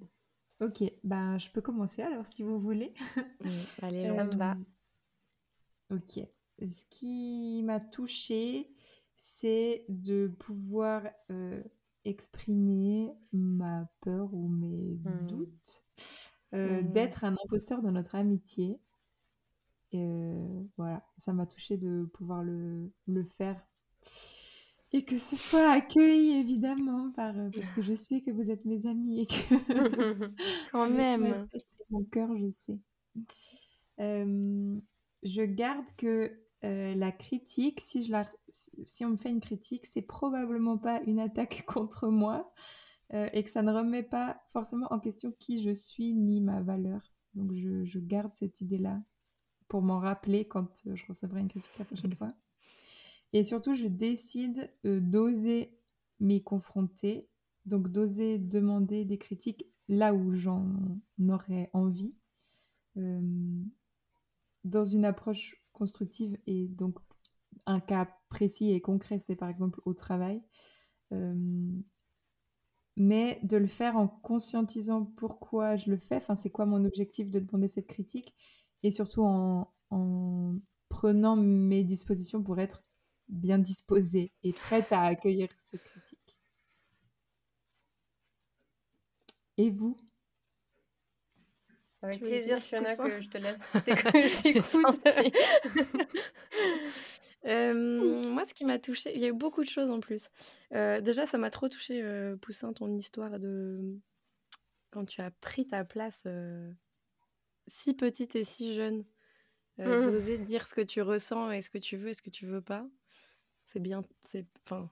Ok, 0.60 0.84
bah, 1.02 1.38
je 1.38 1.48
peux 1.50 1.60
commencer 1.60 2.02
alors 2.02 2.26
si 2.26 2.42
vous 2.44 2.60
voulez. 2.60 2.94
Allez, 3.82 4.06
me 4.06 4.36
va. 4.36 4.56
Ok. 5.90 6.20
Ce 6.60 6.84
qui 6.90 7.62
m'a 7.64 7.80
touchée, 7.80 8.70
c'est 9.16 9.84
de 9.88 10.28
pouvoir 10.28 11.02
euh, 11.30 11.62
exprimer 12.04 13.12
ma 13.32 13.88
peur 14.00 14.32
ou 14.34 14.48
mes 14.48 14.98
Hmm. 15.04 15.26
doutes, 15.28 15.84
euh, 16.54 16.82
Hmm. 16.82 16.92
d'être 16.92 17.24
un 17.24 17.34
imposteur 17.44 17.82
dans 17.82 17.92
notre 17.92 18.14
amitié. 18.16 18.78
Et, 19.92 19.98
euh, 20.00 20.62
voilà, 20.76 21.04
ça 21.18 21.32
m'a 21.32 21.46
touchée 21.46 21.76
de 21.76 22.04
pouvoir 22.14 22.42
le, 22.42 22.90
le 23.06 23.24
faire. 23.38 23.62
Et 24.92 25.04
que 25.04 25.18
ce 25.18 25.36
soit 25.36 25.70
accueilli 25.70 26.32
évidemment 26.38 27.10
par, 27.12 27.36
euh, 27.38 27.48
parce 27.56 27.72
que 27.72 27.80
je 27.82 27.94
sais 27.94 28.20
que 28.20 28.30
vous 28.30 28.50
êtes 28.50 28.64
mes 28.66 28.86
amis 28.86 29.20
et 29.22 29.26
que 29.26 29.34
Quand 30.72 30.88
même. 30.88 31.48
mon 31.90 32.04
cœur, 32.04 32.36
je 32.38 32.50
sais. 32.50 32.78
Euh, 34.00 34.78
je 35.22 35.42
garde 35.42 35.86
que 35.96 36.32
euh, 36.64 36.94
la 36.94 37.10
critique, 37.10 37.80
si, 37.80 38.04
je 38.04 38.12
la, 38.12 38.24
si 38.84 39.04
on 39.04 39.10
me 39.10 39.16
fait 39.16 39.30
une 39.30 39.40
critique, 39.40 39.84
c'est 39.84 40.02
probablement 40.02 40.78
pas 40.78 41.02
une 41.02 41.18
attaque 41.18 41.64
contre 41.66 42.08
moi 42.08 42.52
euh, 43.14 43.28
et 43.32 43.42
que 43.42 43.50
ça 43.50 43.62
ne 43.62 43.72
remet 43.72 44.04
pas 44.04 44.40
forcément 44.52 44.86
en 44.92 45.00
question 45.00 45.32
qui 45.38 45.60
je 45.60 45.74
suis 45.74 46.14
ni 46.14 46.40
ma 46.40 46.62
valeur. 46.62 47.12
Donc 47.34 47.52
je, 47.52 47.98
garde 47.98 48.32
cette 48.34 48.60
idée-là 48.60 49.02
pour 49.66 49.82
m'en 49.82 49.98
rappeler 49.98 50.46
quand 50.46 50.86
euh, 50.86 50.94
je 50.94 51.04
recevrai 51.06 51.40
une 51.40 51.48
critique 51.48 51.76
la 51.78 51.84
prochaine 51.84 52.14
fois. 52.14 52.32
Et 53.32 53.42
surtout, 53.44 53.74
je 53.74 53.86
décide 53.86 54.70
d'oser 54.84 55.74
m'y 56.20 56.42
confronter, 56.44 57.30
donc 57.64 57.88
d'oser 57.88 58.38
demander 58.38 59.06
des 59.06 59.16
critiques 59.16 59.66
là 59.88 60.12
où 60.12 60.34
j'en 60.34 60.66
aurais 61.30 61.70
envie, 61.72 62.14
dans 64.64 64.84
une 64.84 65.04
approche 65.04 65.62
constructive. 65.72 66.38
Et 66.46 66.68
donc, 66.68 66.98
un 67.66 67.80
cas 67.80 68.08
précis 68.28 68.70
et 68.72 68.80
concret, 68.80 69.18
c'est 69.18 69.36
par 69.36 69.48
exemple 69.48 69.80
au 69.84 69.94
travail. 69.94 70.42
Euh, 71.12 71.34
mais 72.96 73.40
de 73.42 73.56
le 73.56 73.66
faire 73.66 73.96
en 73.96 74.08
conscientisant 74.08 75.04
pourquoi 75.04 75.76
je 75.76 75.90
le 75.90 75.96
fais, 75.96 76.16
enfin, 76.16 76.34
c'est 76.34 76.50
quoi 76.50 76.66
mon 76.66 76.84
objectif 76.84 77.30
de 77.30 77.40
demander 77.40 77.68
cette 77.68 77.86
critique, 77.86 78.34
et 78.82 78.90
surtout 78.90 79.22
en, 79.22 79.72
en 79.90 80.56
prenant 80.88 81.36
mes 81.36 81.84
dispositions 81.84 82.42
pour 82.42 82.58
être 82.58 82.84
bien 83.28 83.58
disposée 83.58 84.32
et 84.42 84.52
prête 84.52 84.92
à 84.92 85.02
accueillir 85.02 85.48
cette 85.58 85.84
critique. 85.84 86.38
Et 89.56 89.70
vous? 89.70 89.96
Avec 92.02 92.18
Tu 92.18 92.24
plaisir, 92.24 92.60
Fiona, 92.62 92.96
que 92.96 93.20
je 93.20 93.28
te 93.28 93.38
laisse 93.38 93.72
je. 93.86 94.62
Euh, 97.44 98.22
moi, 98.28 98.46
ce 98.46 98.54
qui 98.54 98.64
m'a 98.64 98.78
touchée, 98.78 99.10
il 99.16 99.20
y 99.20 99.24
a 99.24 99.28
eu 99.28 99.32
beaucoup 99.32 99.64
de 99.64 99.68
choses 99.68 99.90
en 99.90 99.98
plus. 99.98 100.22
Euh, 100.74 101.00
déjà, 101.00 101.26
ça 101.26 101.38
m'a 101.38 101.50
trop 101.50 101.68
touché, 101.68 102.00
euh, 102.00 102.36
Poussin, 102.36 102.72
ton 102.72 102.94
histoire 102.96 103.40
de 103.40 103.80
quand 104.92 105.04
tu 105.06 105.20
as 105.22 105.32
pris 105.40 105.66
ta 105.66 105.84
place 105.84 106.22
euh, 106.26 106.70
si 107.66 107.94
petite 107.94 108.36
et 108.36 108.44
si 108.44 108.74
jeune, 108.76 109.04
euh, 109.80 110.00
Mm. 110.02 110.04
d'oser 110.04 110.38
dire 110.38 110.68
ce 110.68 110.74
que 110.76 110.82
tu 110.82 111.02
ressens 111.02 111.50
et 111.50 111.62
ce 111.62 111.70
que 111.70 111.78
tu 111.78 111.96
veux 111.96 112.10
et 112.10 112.14
ce 112.14 112.22
que 112.22 112.30
tu 112.30 112.46
veux 112.46 112.60
pas. 112.62 112.86
C'est 113.64 113.80
bien, 113.80 114.02
c'est, 114.20 114.46
enfin, 114.64 114.88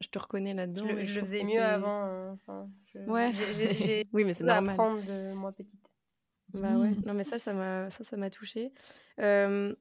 je 0.00 0.08
te 0.08 0.18
reconnais 0.18 0.54
là-dedans. 0.54 0.84
je 0.88 1.04
je 1.04 1.20
faisais 1.20 1.44
mieux 1.44 1.62
avant. 1.62 2.32
enfin, 2.32 2.68
je- 2.92 2.98
Ouais. 3.08 3.32
oui, 4.12 4.24
mais 4.24 4.34
c'est 4.34 4.42
normal. 4.44 4.70
apprendre 4.70 5.04
de 5.04 5.32
moi 5.34 5.52
petite. 5.52 5.87
Bah 6.54 6.78
ouais, 6.78 6.90
Mm. 6.90 7.02
non 7.06 7.14
mais 7.14 7.24
ça, 7.24 7.38
ça 7.38 7.52
m'a, 7.52 7.90
ça, 7.90 8.04
ça 8.04 8.16
m'a 8.16 8.30
touchée. 8.30 8.72
Euh, 9.20 9.74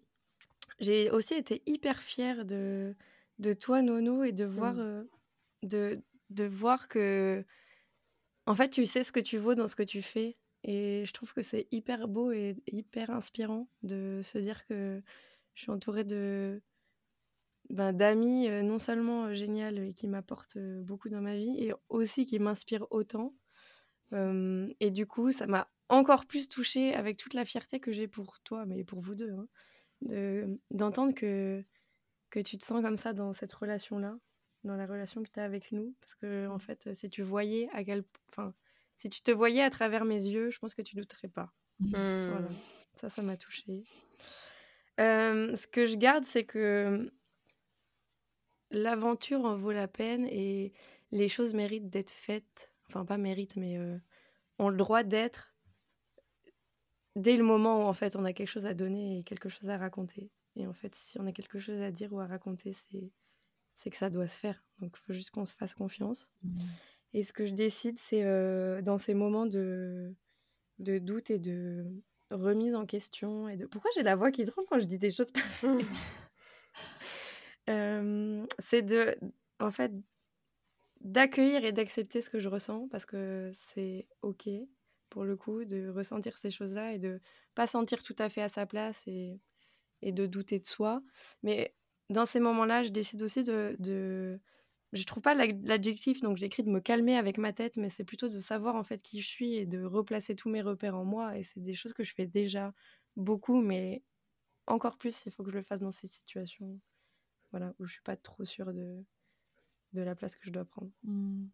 j'ai 0.80 1.10
aussi 1.12 1.34
été 1.36 1.64
hyper 1.66 2.02
fière 2.02 2.46
de, 2.46 2.96
de 3.40 3.54
toi, 3.54 3.82
Nono, 3.82 4.24
et 4.24 4.32
de 4.34 4.46
voir, 4.46 4.76
Mm. 4.76 4.80
euh, 4.80 5.04
de, 5.64 6.02
de 6.30 6.44
voir 6.46 6.88
que, 6.88 7.46
en 8.46 8.56
fait, 8.56 8.70
tu 8.70 8.86
sais 8.86 9.04
ce 9.04 9.12
que 9.12 9.20
tu 9.20 9.38
vaux 9.38 9.56
dans 9.56 9.68
ce 9.68 9.76
que 9.76 9.84
tu 9.84 10.02
fais. 10.02 10.38
Et 10.64 11.04
je 11.06 11.14
trouve 11.14 11.34
que 11.34 11.42
c'est 11.42 11.68
hyper 11.72 12.08
beau 12.08 12.32
et 12.32 12.58
hyper 12.68 13.10
inspirant 13.12 13.70
de 13.84 14.22
se 14.24 14.38
dire 14.38 14.66
que 14.68 15.02
je 15.56 15.62
suis 15.62 15.72
entourée 15.72 16.04
de, 16.04 16.62
ben, 17.70 17.94
d'amis 17.94 18.50
non 18.64 18.80
seulement 18.80 19.34
géniales 19.34 19.80
et 19.80 19.94
qui 19.94 20.08
m'apportent 20.08 20.58
beaucoup 20.58 21.10
dans 21.10 21.22
ma 21.22 21.36
vie, 21.36 21.56
et 21.64 21.74
aussi 21.90 22.26
qui 22.26 22.40
m'inspirent 22.40 22.88
autant. 22.92 23.34
Euh, 24.14 24.68
et 24.80 24.92
du 24.92 25.06
coup, 25.08 25.32
ça 25.32 25.48
m'a 25.48 25.70
encore 25.90 26.26
plus 26.26 26.50
touchée 26.50 26.94
avec 26.94 27.18
toute 27.18 27.34
la 27.34 27.46
fierté 27.46 27.80
que 27.80 27.92
j'ai 27.94 28.08
pour 28.08 28.40
toi, 28.42 28.66
mais 28.66 28.84
pour 28.84 29.02
vous 29.02 29.16
deux, 29.16 29.32
hein, 29.32 29.48
de- 30.02 30.60
d'entendre 30.72 31.14
que, 31.14 31.64
que 32.30 32.40
tu 32.40 32.58
te 32.58 32.64
sens 32.66 32.82
comme 32.84 32.98
ça 32.98 33.14
dans 33.14 33.34
cette 33.34 33.54
relation-là, 33.54 34.18
dans 34.64 34.76
la 34.78 34.86
relation 34.86 35.24
que 35.24 35.30
tu 35.32 35.40
as 35.40 35.46
avec 35.46 35.72
nous. 35.72 35.96
Parce 36.02 36.16
que, 36.16 36.48
en 36.48 36.60
fait, 36.60 36.94
si 36.94 37.10
tu 37.10 37.22
voyais 37.24 37.70
à 37.74 37.84
quel, 37.84 38.04
enfin, 38.30 38.54
si 38.96 39.10
tu 39.10 39.22
te 39.22 39.32
voyais 39.32 39.62
à 39.64 39.70
travers 39.70 40.06
mes 40.06 40.26
yeux, 40.26 40.50
je 40.52 40.60
pense 40.60 40.76
que 40.76 40.82
tu 40.82 40.96
douterais 40.96 41.30
pas. 41.30 41.54
Voilà, 42.28 42.50
Mmh. 42.50 42.56
ça, 42.96 43.10
ça 43.10 43.22
m'a 43.22 43.38
touchée. 43.38 43.84
Euh, 45.00 45.56
ce 45.56 45.68
que 45.68 45.86
je 45.86 45.96
garde, 45.96 46.26
c'est 46.26 46.44
que 46.46 47.12
l'aventure 48.72 49.46
en 49.46 49.56
vaut 49.56 49.72
la 49.72 49.88
peine 49.88 50.26
et 50.26 50.74
les 51.12 51.30
choses 51.30 51.54
méritent 51.54 51.90
d'être 51.90 52.12
faites. 52.12 52.72
Enfin, 52.90 53.06
pas 53.06 53.18
méritent, 53.18 53.56
mais 53.56 53.78
euh, 53.78 53.98
ont 54.60 54.70
le 54.70 54.78
droit 54.78 55.04
d'être 55.04 55.56
dès 57.18 57.36
le 57.36 57.44
moment 57.44 57.84
où 57.84 57.88
en 57.88 57.94
fait 57.94 58.16
on 58.16 58.24
a 58.24 58.32
quelque 58.32 58.48
chose 58.48 58.66
à 58.66 58.74
donner 58.74 59.20
et 59.20 59.24
quelque 59.24 59.50
chose 59.50 59.70
à 59.70 59.78
raconter. 59.78 60.32
Et 60.56 60.66
en 60.66 60.74
fait, 60.74 60.96
si 60.96 61.20
on 61.20 61.28
a 61.28 61.32
quelque 61.32 61.60
chose 61.60 61.82
à 61.82 61.92
dire 61.92 62.14
ou 62.14 62.20
à 62.20 62.26
raconter, 62.26 62.74
c'est 62.74 63.12
c'est 63.76 63.90
que 63.92 63.98
ça 63.98 64.10
doit 64.10 64.28
se 64.28 64.38
faire. 64.38 64.64
Donc, 64.80 64.96
il 64.98 65.06
faut 65.06 65.14
juste 65.14 65.30
qu'on 65.30 65.46
se 65.46 65.54
fasse 65.54 65.76
confiance. 65.76 66.32
Et 67.14 67.24
ce 67.24 67.32
que 67.32 67.46
je 67.46 67.54
décide, 67.54 68.00
c'est 68.00 68.24
euh, 68.24 68.82
dans 68.82 68.98
ces 68.98 69.14
moments 69.14 69.46
de, 69.46 70.16
de 70.80 70.98
doute 70.98 71.30
et 71.30 71.38
de 71.38 71.86
remise 72.32 72.74
en 72.74 72.86
question. 72.88 73.48
Et 73.48 73.56
de... 73.56 73.68
Pourquoi 73.68 73.92
j'ai 73.96 74.02
la 74.04 74.16
voix 74.16 74.32
qui 74.32 74.46
tremble 74.46 74.68
quand 74.68 74.80
je 74.80 74.86
dis 74.86 74.98
des 74.98 75.12
choses 75.12 75.32
Euh, 77.70 78.46
C'est 78.60 78.82
de, 78.82 79.18
en 79.60 79.72
fait, 79.72 79.92
d'accueillir 81.02 81.66
et 81.66 81.74
d'accepter 81.74 82.22
ce 82.22 82.30
que 82.30 82.40
je 82.40 82.48
ressens 82.48 82.88
parce 82.88 83.06
que 83.06 83.52
c'est 83.54 84.08
OK 84.22 84.48
pour 85.10 85.26
le 85.26 85.36
coup 85.38 85.66
de 85.66 85.90
ressentir 85.90 86.38
ces 86.38 86.52
choses-là 86.52 86.94
et 86.94 87.00
de 87.00 87.22
pas 87.56 87.68
sentir 87.68 88.04
tout 88.04 88.16
à 88.20 88.30
fait 88.30 88.42
à 88.42 88.50
sa 88.50 88.66
place 88.66 89.04
et, 89.08 89.40
et 90.02 90.12
de 90.12 90.26
douter 90.26 90.60
de 90.60 90.68
soi. 90.68 91.02
Mais 91.44 91.76
dans 92.10 92.26
ces 92.26 92.40
moments-là, 92.40 92.84
je 92.84 92.90
décide 92.90 93.22
aussi 93.24 93.44
de, 93.44 93.76
de... 93.80 94.40
je 94.94 95.04
trouve 95.06 95.22
pas 95.24 95.36
l'ad- 95.36 95.66
l'adjectif, 95.66 96.22
donc 96.22 96.38
j'écris 96.38 96.64
de 96.64 96.70
me 96.72 96.80
calmer 96.82 97.18
avec 97.18 97.38
ma 97.38 97.54
tête, 97.54 97.78
mais 97.78 97.90
c'est 97.90 98.06
plutôt 98.06 98.30
de 98.30 98.40
savoir 98.40 98.76
en 98.76 98.84
fait 98.84 99.02
qui 99.04 99.22
je 99.22 99.28
suis 99.28 99.56
et 99.56 99.66
de 99.66 99.84
replacer 99.84 100.36
tous 100.36 100.50
mes 100.50 100.62
repères 100.62 100.96
en 100.98 101.06
moi. 101.06 101.38
Et 101.38 101.44
c'est 101.44 101.62
des 101.62 101.74
choses 101.74 101.94
que 101.94 102.04
je 102.04 102.14
fais 102.14 102.28
déjà 102.28 102.74
beaucoup, 103.18 103.62
mais 103.62 104.04
encore 104.68 104.98
plus, 104.98 105.26
il 105.26 105.32
faut 105.32 105.44
que 105.44 105.52
je 105.52 105.58
le 105.58 105.64
fasse 105.64 105.82
dans 105.82 105.92
ces 105.92 106.08
situations, 106.08 106.80
voilà, 107.52 107.74
où 107.80 107.86
je 107.86 107.94
suis 107.94 108.04
pas 108.04 108.18
trop 108.18 108.46
sûre 108.46 108.74
de, 108.74 109.04
de 109.94 110.02
la 110.02 110.16
place 110.16 110.36
que 110.36 110.46
je 110.46 110.52
dois 110.52 110.66
prendre. 110.66 110.92
Mm. 111.04 111.48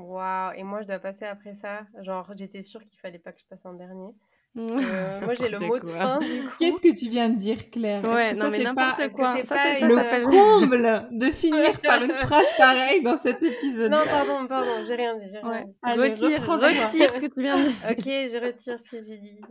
Waouh, 0.00 0.52
et 0.56 0.62
moi 0.62 0.82
je 0.82 0.86
dois 0.86 0.98
passer 0.98 1.24
après 1.24 1.54
ça. 1.54 1.82
Genre, 2.02 2.30
j'étais 2.36 2.62
sûre 2.62 2.84
qu'il 2.86 2.98
fallait 3.00 3.18
pas 3.18 3.32
que 3.32 3.40
je 3.40 3.46
passe 3.46 3.64
en 3.66 3.74
dernier. 3.74 4.12
ouais, 4.56 4.66
Euh, 4.84 5.20
moi 5.24 5.34
j'ai 5.34 5.48
le 5.48 5.58
mot 5.60 5.78
de 5.78 5.86
fin 5.86 6.18
du 6.18 6.42
coup. 6.44 6.52
Qu'est-ce 6.58 6.80
que 6.80 6.98
tu 6.98 7.08
viens 7.08 7.28
de 7.28 7.36
dire, 7.36 7.70
Claire? 7.70 8.02
Que 8.02 8.06
non 8.34 8.40
ça, 8.40 8.50
mais 8.50 8.58
c'est 8.58 8.64
n'importe 8.64 9.12
quoi. 9.12 9.36
c'est 9.36 9.46
Ça, 9.46 9.54
pas 9.54 9.74
ça 9.78 9.86
le 10.18 10.24
comble 10.24 11.08
de 11.12 11.26
finir 11.26 11.80
par 11.82 12.02
une 12.02 12.12
phrase 12.12 12.46
pareille 12.56 13.02
dans 13.02 13.16
cet 13.18 13.42
épisode? 13.42 13.90
Non, 13.92 14.02
pardon, 14.04 14.46
pardon, 14.48 14.84
j'ai 14.86 14.94
rien 14.96 15.16
dit. 15.18 15.26
j'ai 15.30 15.38
rien 15.38 15.48
Ouais. 15.48 15.64
dit. 15.64 15.72
Allez, 15.82 16.08
retire, 16.10 16.46
retire 16.48 17.10
ce 17.12 17.20
que 17.20 17.26
tu 17.26 17.40
viens 17.40 17.56
de 17.58 17.68
dire. 17.68 17.76
Ok, 17.90 18.04
je 18.04 18.44
retire 18.44 18.78
ce 18.80 18.90
que 18.90 19.02
j'ai 19.04 19.18
dit. 19.18 19.40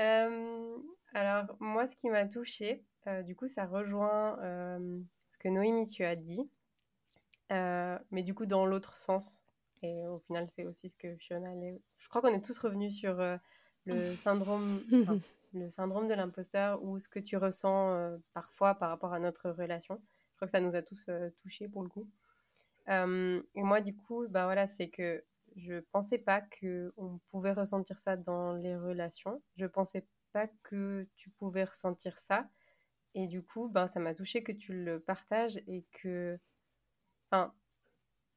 Euh, 0.00 0.76
alors, 1.12 1.44
moi, 1.60 1.86
ce 1.86 1.94
qui 1.96 2.08
m'a 2.08 2.24
touchée, 2.26 2.82
euh, 3.06 3.22
du 3.22 3.36
coup, 3.36 3.48
ça 3.48 3.66
rejoint 3.66 4.38
euh, 4.42 4.98
ce 5.28 5.36
que 5.38 5.48
Noémie, 5.48 5.86
tu 5.86 6.04
as 6.04 6.16
dit, 6.16 6.48
euh, 7.50 7.98
mais 8.10 8.22
du 8.22 8.34
coup, 8.34 8.46
dans 8.46 8.66
l'autre 8.66 8.96
sens. 8.96 9.42
Et 9.82 10.06
au 10.06 10.18
final, 10.20 10.48
c'est 10.48 10.64
aussi 10.64 10.90
ce 10.90 10.96
que 10.96 11.16
Fiona... 11.16 11.52
elle- 11.52 11.80
Je 11.98 12.08
crois 12.08 12.20
qu'on 12.20 12.28
est 12.34 12.44
tous 12.44 12.58
revenus 12.58 12.96
sur 12.96 13.20
euh, 13.20 13.36
le 13.86 14.16
syndrome... 14.16 14.82
enfin, 15.02 15.18
le 15.52 15.70
syndrome 15.70 16.06
de 16.06 16.14
l'imposteur 16.14 16.82
ou 16.82 17.00
ce 17.00 17.08
que 17.08 17.18
tu 17.18 17.36
ressens 17.36 17.94
euh, 17.94 18.16
parfois 18.34 18.74
par 18.74 18.90
rapport 18.90 19.12
à 19.12 19.18
notre 19.18 19.50
relation. 19.50 20.00
Je 20.32 20.36
crois 20.36 20.46
que 20.46 20.52
ça 20.52 20.60
nous 20.60 20.76
a 20.76 20.82
tous 20.82 21.10
touchés 21.42 21.68
pour 21.68 21.82
le 21.82 21.88
coup. 21.88 22.08
Et 23.54 23.62
moi, 23.62 23.80
du 23.80 23.94
coup, 23.94 24.26
bah 24.28 24.44
voilà, 24.44 24.66
c'est 24.66 24.88
que 24.88 25.22
je 25.56 25.80
pensais 25.92 26.18
pas 26.18 26.40
que 26.40 26.92
on 26.96 27.18
pouvait 27.30 27.52
ressentir 27.52 27.98
ça 27.98 28.16
dans 28.16 28.54
les 28.54 28.76
relations. 28.76 29.42
Je 29.56 29.66
pensais 29.66 30.06
pas 30.32 30.48
que 30.62 31.06
tu 31.16 31.30
pouvais 31.30 31.64
ressentir 31.64 32.18
ça. 32.18 32.48
Et 33.14 33.26
du 33.26 33.42
coup, 33.42 33.68
ben, 33.68 33.88
ça 33.88 34.00
m'a 34.00 34.14
touché 34.14 34.42
que 34.42 34.52
tu 34.52 34.72
le 34.72 35.00
partages 35.00 35.58
et 35.66 35.84
que, 35.92 36.38
enfin, 37.30 37.52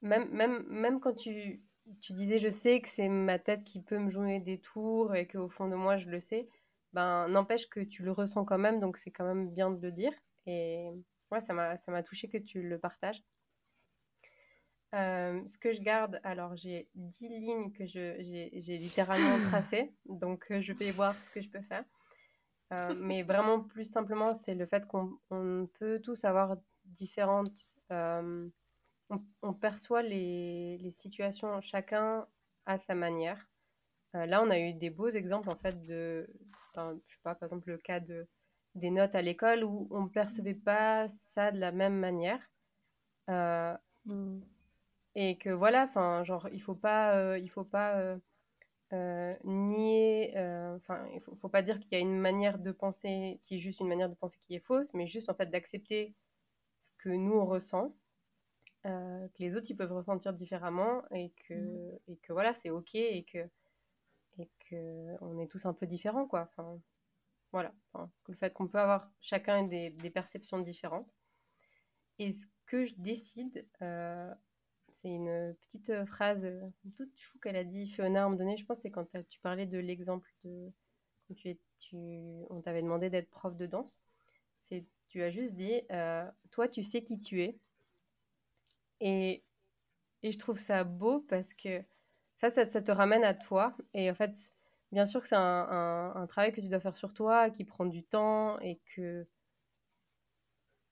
même, 0.01 0.29
même, 0.29 0.65
même 0.67 0.99
quand 0.99 1.13
tu, 1.13 1.63
tu 2.01 2.13
disais, 2.13 2.39
je 2.39 2.49
sais 2.49 2.81
que 2.81 2.87
c'est 2.87 3.09
ma 3.09 3.39
tête 3.39 3.63
qui 3.63 3.81
peut 3.81 3.97
me 3.97 4.09
jouer 4.09 4.39
des 4.39 4.59
tours 4.59 5.15
et 5.15 5.27
qu'au 5.27 5.49
fond 5.49 5.67
de 5.67 5.75
moi, 5.75 5.97
je 5.97 6.09
le 6.09 6.19
sais, 6.19 6.47
ben, 6.93 7.27
n'empêche 7.27 7.67
que 7.69 7.79
tu 7.79 8.03
le 8.03 8.11
ressens 8.11 8.45
quand 8.45 8.57
même, 8.57 8.79
donc 8.79 8.97
c'est 8.97 9.11
quand 9.11 9.25
même 9.25 9.49
bien 9.49 9.71
de 9.71 9.81
le 9.81 9.91
dire. 9.91 10.13
Et 10.45 10.91
ouais, 11.31 11.41
ça 11.41 11.53
m'a, 11.53 12.03
touché 12.03 12.29
que 12.29 12.37
tu 12.37 12.61
le 12.61 12.77
partages. 12.77 13.23
Euh, 14.93 15.41
ce 15.49 15.57
que 15.57 15.73
je 15.73 15.81
garde, 15.81 16.19
alors 16.23 16.55
j'ai 16.55 16.87
10 16.93 17.29
lignes 17.29 17.71
que 17.71 17.85
j'ai, 17.85 18.77
littéralement 18.77 19.37
tracées, 19.49 19.91
donc 20.05 20.45
euh, 20.51 20.61
je 20.61 20.71
vais 20.73 20.91
voir 20.91 21.15
ce 21.23 21.31
que 21.31 21.41
je 21.41 21.49
peux 21.49 21.61
faire. 21.61 21.83
Euh, 22.71 22.93
mais 22.95 23.23
vraiment, 23.23 23.59
plus 23.59 23.85
simplement, 23.85 24.35
c'est 24.35 24.55
le 24.55 24.65
fait 24.67 24.87
qu'on 24.87 25.19
on 25.31 25.67
peut 25.79 25.99
tous 25.99 26.25
avoir 26.25 26.57
différentes. 26.85 27.75
On, 29.09 29.21
on 29.41 29.53
perçoit 29.53 30.01
les, 30.03 30.77
les 30.79 30.91
situations 30.91 31.61
chacun 31.61 32.27
à 32.65 32.77
sa 32.77 32.95
manière. 32.95 33.47
Euh, 34.15 34.25
là, 34.25 34.41
on 34.43 34.49
a 34.49 34.59
eu 34.59 34.73
des 34.73 34.89
beaux 34.89 35.09
exemples 35.09 35.49
en 35.49 35.57
fait 35.57 35.81
de, 35.83 36.27
enfin, 36.71 36.97
je 37.07 37.13
sais 37.15 37.21
pas, 37.23 37.35
par 37.35 37.47
exemple 37.47 37.69
le 37.69 37.77
cas 37.77 37.99
de 37.99 38.27
des 38.75 38.89
notes 38.89 39.15
à 39.15 39.21
l'école 39.21 39.63
où 39.63 39.87
on 39.91 40.03
ne 40.03 40.09
percevait 40.09 40.55
pas 40.55 41.07
ça 41.07 41.51
de 41.51 41.59
la 41.59 41.71
même 41.71 41.97
manière. 41.99 42.39
Euh, 43.29 43.75
Mm. 44.05 44.41
et 45.15 45.37
que 45.37 45.49
voilà, 45.49 45.83
enfin, 45.85 46.23
genre, 46.23 46.49
il 46.51 46.61
faut 46.61 46.75
pas, 46.75 47.17
euh, 47.17 47.37
il 47.39 47.49
faut 47.49 47.63
pas 47.63 48.17
nier, 49.43 50.33
enfin, 50.75 51.05
il 51.13 51.21
faut, 51.21 51.35
faut 51.35 51.49
pas 51.49 51.61
dire 51.61 51.79
qu'il 51.79 51.93
y 51.93 51.95
a 51.95 51.99
une 51.99 52.19
manière 52.19 52.59
de 52.59 52.71
penser 52.71 53.39
qui 53.43 53.55
est 53.55 53.59
juste 53.59 53.79
une 53.79 53.87
manière 53.87 54.09
de 54.09 54.15
penser 54.15 54.37
qui 54.45 54.55
est 54.55 54.59
fausse, 54.59 54.93
mais 54.93 55.07
juste 55.07 55.29
en 55.29 55.33
fait 55.35 55.47
d'accepter 55.49 56.13
ce 56.83 56.91
que 56.99 57.09
nous 57.09 57.33
on 57.33 57.45
ressent, 57.45 57.95
euh, 58.85 59.27
que 59.29 59.43
les 59.43 59.55
autres 59.55 59.67
ils 59.69 59.77
peuvent 59.77 59.93
ressentir 59.93 60.33
différemment 60.33 61.03
et 61.11 61.31
que, 61.47 61.99
et 62.07 62.17
que 62.17 62.33
voilà, 62.33 62.53
c'est 62.53 62.69
ok 62.69 62.95
et 62.95 63.23
que, 63.23 63.49
et 64.39 64.49
que 64.69 65.15
on 65.21 65.39
est 65.39 65.47
tous 65.47 65.65
un 65.65 65.73
peu 65.73 65.85
différents 65.87 66.27
quoi. 66.27 66.49
Enfin, 66.51 66.79
voilà, 67.51 67.73
Enfin, 67.93 68.11
le 68.27 68.35
fait 68.35 68.53
qu'on 68.53 68.67
peut 68.67 68.79
avoir 68.79 69.11
chacun 69.21 69.63
des, 69.63 69.91
des 69.91 70.09
perceptions 70.09 70.59
différentes. 70.59 71.13
Et 72.19 72.31
ce 72.31 72.45
que 72.65 72.85
je 72.85 72.93
décide, 72.97 73.67
euh, 73.81 74.33
c'est 75.01 75.09
une 75.09 75.55
petite 75.61 75.89
euh, 75.91 76.05
phrase 76.05 76.47
toute 76.95 77.11
chou 77.17 77.39
qu'elle 77.39 77.55
a 77.55 77.63
dit 77.63 77.87
Fiona 77.89 78.21
à 78.21 78.25
un 78.25 78.29
moment 78.29 78.37
donné, 78.39 78.57
je 78.57 78.65
pense, 78.65 78.79
c'est 78.81 78.91
quand 78.91 79.05
tu 79.29 79.39
parlais 79.41 79.65
de 79.65 79.77
l'exemple 79.77 80.29
de 80.43 80.71
quand 81.27 81.35
tu 81.35 81.49
es, 81.49 81.59
tu, 81.79 81.97
on 82.49 82.61
t'avait 82.61 82.81
demandé 82.81 83.09
d'être 83.09 83.29
prof 83.29 83.55
de 83.55 83.65
danse. 83.65 84.01
C'est, 84.59 84.85
tu 85.07 85.21
as 85.23 85.29
juste 85.29 85.55
dit, 85.55 85.81
euh, 85.91 86.29
toi, 86.51 86.67
tu 86.67 86.83
sais 86.83 87.03
qui 87.03 87.19
tu 87.19 87.41
es. 87.41 87.57
Et, 89.03 89.43
et 90.23 90.31
je 90.33 90.39
trouve 90.39 90.59
ça 90.59 90.83
beau 90.85 91.21
parce 91.29 91.53
que 91.53 91.83
ça, 92.41 92.49
ça, 92.51 92.69
ça 92.69 92.81
te 92.83 92.91
ramène 92.91 93.23
à 93.25 93.35
toi. 93.35 93.75
Et 93.93 94.11
en 94.11 94.15
fait, 94.15 94.33
bien 94.91 95.05
sûr 95.07 95.21
que 95.21 95.27
c'est 95.27 95.35
un, 95.35 95.41
un- 95.41 96.15
un 96.15 96.27
travail 96.27 96.51
que 96.53 96.61
tu 96.61 96.69
dois 96.69 96.81
faire 96.81 96.97
sur 96.97 97.13
toi, 97.13 97.49
qui 97.51 97.65
prend 97.65 97.85
du 97.87 98.03
temps 98.03 98.59
et 98.61 98.81
que 98.95 99.27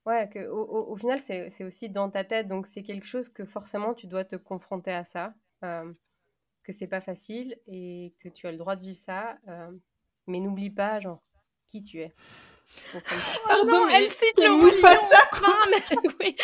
Ouais, 0.05 0.27
que 0.29 0.39
au, 0.47 0.61
au- 0.63 0.91
au 0.93 0.95
final, 0.95 1.19
c'est 1.21 1.63
aussi 1.63 1.89
dans 1.89 2.09
ta 2.09 2.23
tête, 2.23 2.47
donc 2.47 2.65
c'est 2.65 2.81
quelque 2.81 3.05
chose 3.05 3.29
que 3.29 3.45
forcément 3.45 3.93
tu 3.93 4.07
dois 4.07 4.23
te 4.25 4.35
confronter 4.35 4.91
à 4.91 5.03
ça, 5.03 5.33
euh, 5.63 5.93
que 6.63 6.73
c'est 6.73 6.87
pas 6.87 7.01
facile 7.01 7.57
et 7.67 8.13
que 8.19 8.29
tu 8.29 8.47
as 8.47 8.51
le 8.51 8.57
droit 8.57 8.75
de 8.77 8.81
vivre 8.81 8.97
ça, 8.97 9.37
euh, 9.47 9.71
mais 10.27 10.39
n'oublie 10.39 10.71
pas, 10.71 10.99
genre, 11.01 11.21
qui 11.67 11.81
tu 11.81 11.99
es. 12.01 12.13
Ça. 12.93 13.01
Pardon, 13.47 13.67
non, 13.67 13.87
mais 13.87 13.93
elle 14.05 14.09
cite 14.11 14.37
le 14.39 14.65
Mufasa, 14.65 15.27
quoi. 15.33 15.53
mais 15.71 16.09
oui. 16.21 16.35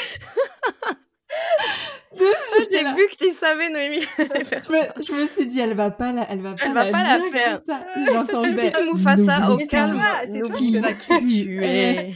J'ai 2.72 2.84
vu 2.84 3.08
que 3.08 3.16
tu 3.18 3.30
savais, 3.32 3.70
Noémie. 3.70 4.02
faire 4.46 4.64
Je 4.66 4.72
me, 4.72 5.04
je 5.04 5.12
me 5.14 5.28
suis 5.28 5.46
dit, 5.48 5.60
elle 5.60 5.74
va 5.74 5.92
pas 5.92 6.12
la, 6.12 6.30
elle 6.32 6.42
va 6.42 6.54
pas 6.54 6.66
Elle 6.66 6.74
va 6.74 6.84
la 6.86 6.92
pas 6.92 7.04
la 7.04 7.20
faire. 7.32 7.60
ça. 7.60 7.82
Tu 7.94 8.06
J'entendais. 8.06 8.52
cites 8.52 8.78
Mufasa 8.94 9.52
au 9.52 9.58
calme. 9.68 9.98
pas. 10.00 10.22
c'est 10.28 10.40
toi 10.42 10.56
qui- 10.56 10.80
pas 10.82 10.94
qui 10.94 11.26
tu 11.44 11.64
es. 11.64 12.16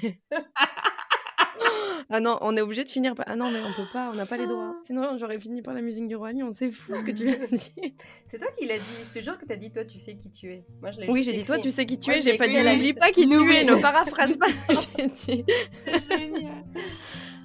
Ah 2.14 2.20
non, 2.20 2.38
on 2.42 2.58
est 2.58 2.62
obligé 2.62 2.84
de 2.84 2.90
finir 2.90 3.16
par... 3.16 3.26
Ah 3.30 3.38
non, 3.38 3.50
mais 3.52 3.60
on 3.62 3.72
peut 3.72 3.88
pas, 3.94 4.10
on 4.12 4.16
n'a 4.16 4.26
pas 4.26 4.36
les 4.36 4.46
droits. 4.46 4.76
Sinon, 4.82 5.18
j'aurais 5.18 5.40
fini 5.40 5.62
par 5.62 5.74
la 5.74 5.82
musique 5.82 6.10
du 6.10 6.18
roi 6.18 6.34
Lion. 6.34 6.52
C'est 6.54 6.70
fou 6.70 6.94
ce 6.94 7.06
que 7.06 7.12
tu 7.12 7.24
viens 7.24 7.38
de 7.38 7.46
dire. 7.46 7.72
C'est 8.30 8.38
toi 8.38 8.50
qui 8.60 8.66
l'as 8.66 8.78
dit, 8.80 8.84
je 9.14 9.18
te 9.20 9.24
jure 9.24 9.38
que 9.40 9.46
t'as 9.46 9.56
dit, 9.56 9.72
toi, 9.72 9.86
tu 9.86 9.98
sais 9.98 10.16
qui 10.16 10.30
tu 10.30 10.52
es. 10.52 10.66
Moi, 10.82 10.92
je 10.92 11.00
l'ai 11.00 11.08
Oui, 11.10 11.24
j'ai 11.24 11.32
dit 11.32 11.46
toi, 11.46 11.58
tu 11.58 11.72
sais 11.72 11.86
qui 11.86 11.98
tu 11.98 12.10
Moi, 12.10 12.18
es. 12.18 12.22
je 12.22 12.30
J'ai 12.32 12.38
pas 12.38 12.48
dit 12.50 12.58
n'oublie 12.62 12.94
pas 12.94 13.12
qui 13.12 13.22
tu 13.22 13.28
N'oublie- 13.30 13.56
es. 13.58 13.64
Ne 13.64 13.76
paraphrase 13.76 14.36
pas. 14.38 14.48
J'ai 14.70 15.08
dit. 15.08 15.46
C'est 15.86 16.18
génial. 16.18 16.66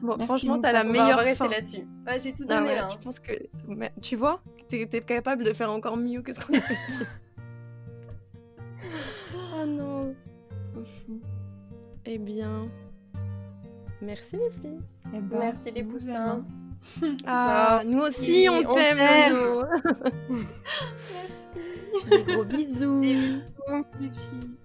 Bon, 0.03 0.09
Merci, 0.17 0.27
franchement, 0.27 0.61
t'as 0.61 0.73
la 0.73 0.85
Mufasa. 0.85 1.05
On 1.05 1.09
va 1.17 1.23
meilleure 1.23 1.37
fin. 1.37 1.49
là-dessus. 1.49 1.87
Ah, 2.07 2.19
j'ai 2.19 2.33
tout 2.33 2.45
Ah 2.49 2.55
donné 2.61 2.69
ouais, 2.69 2.75
là. 2.77 2.89
je 2.91 2.95
hein. 2.97 3.01
pense 3.03 3.19
que 3.19 3.33
mais 3.69 3.93
tu 4.03 4.17
vois, 4.17 4.41
t'es 4.69 4.89
es 4.93 5.01
capable 5.01 5.43
de 5.45 5.53
faire 5.53 5.71
encore 5.71 5.97
mieux 5.97 6.23
que 6.23 6.33
ce 6.33 6.41
qu'on 6.41 6.55
a 6.55 6.59
dit. 6.59 7.01
oh 9.55 9.67
non. 9.67 10.15
Trop 10.73 10.85
chou. 10.85 11.21
Eh 12.05 12.19
bien, 12.19 12.69
merci 14.03 14.37
les 14.37 14.51
filles. 14.51 14.81
Eh 15.15 15.19
ben, 15.21 15.39
Merci 15.39 15.71
les 15.71 15.83
poussins. 15.83 16.45
Ah, 17.27 17.83
nous 17.85 18.01
aussi, 18.01 18.47
on, 18.51 18.59
on 18.71 18.75
t'aime. 18.75 18.99
Merci. 20.29 20.47
Des 22.11 22.23
gros 22.33 22.45
bisous. 22.45 23.01
Les 23.01 23.17
filles. 24.11 24.57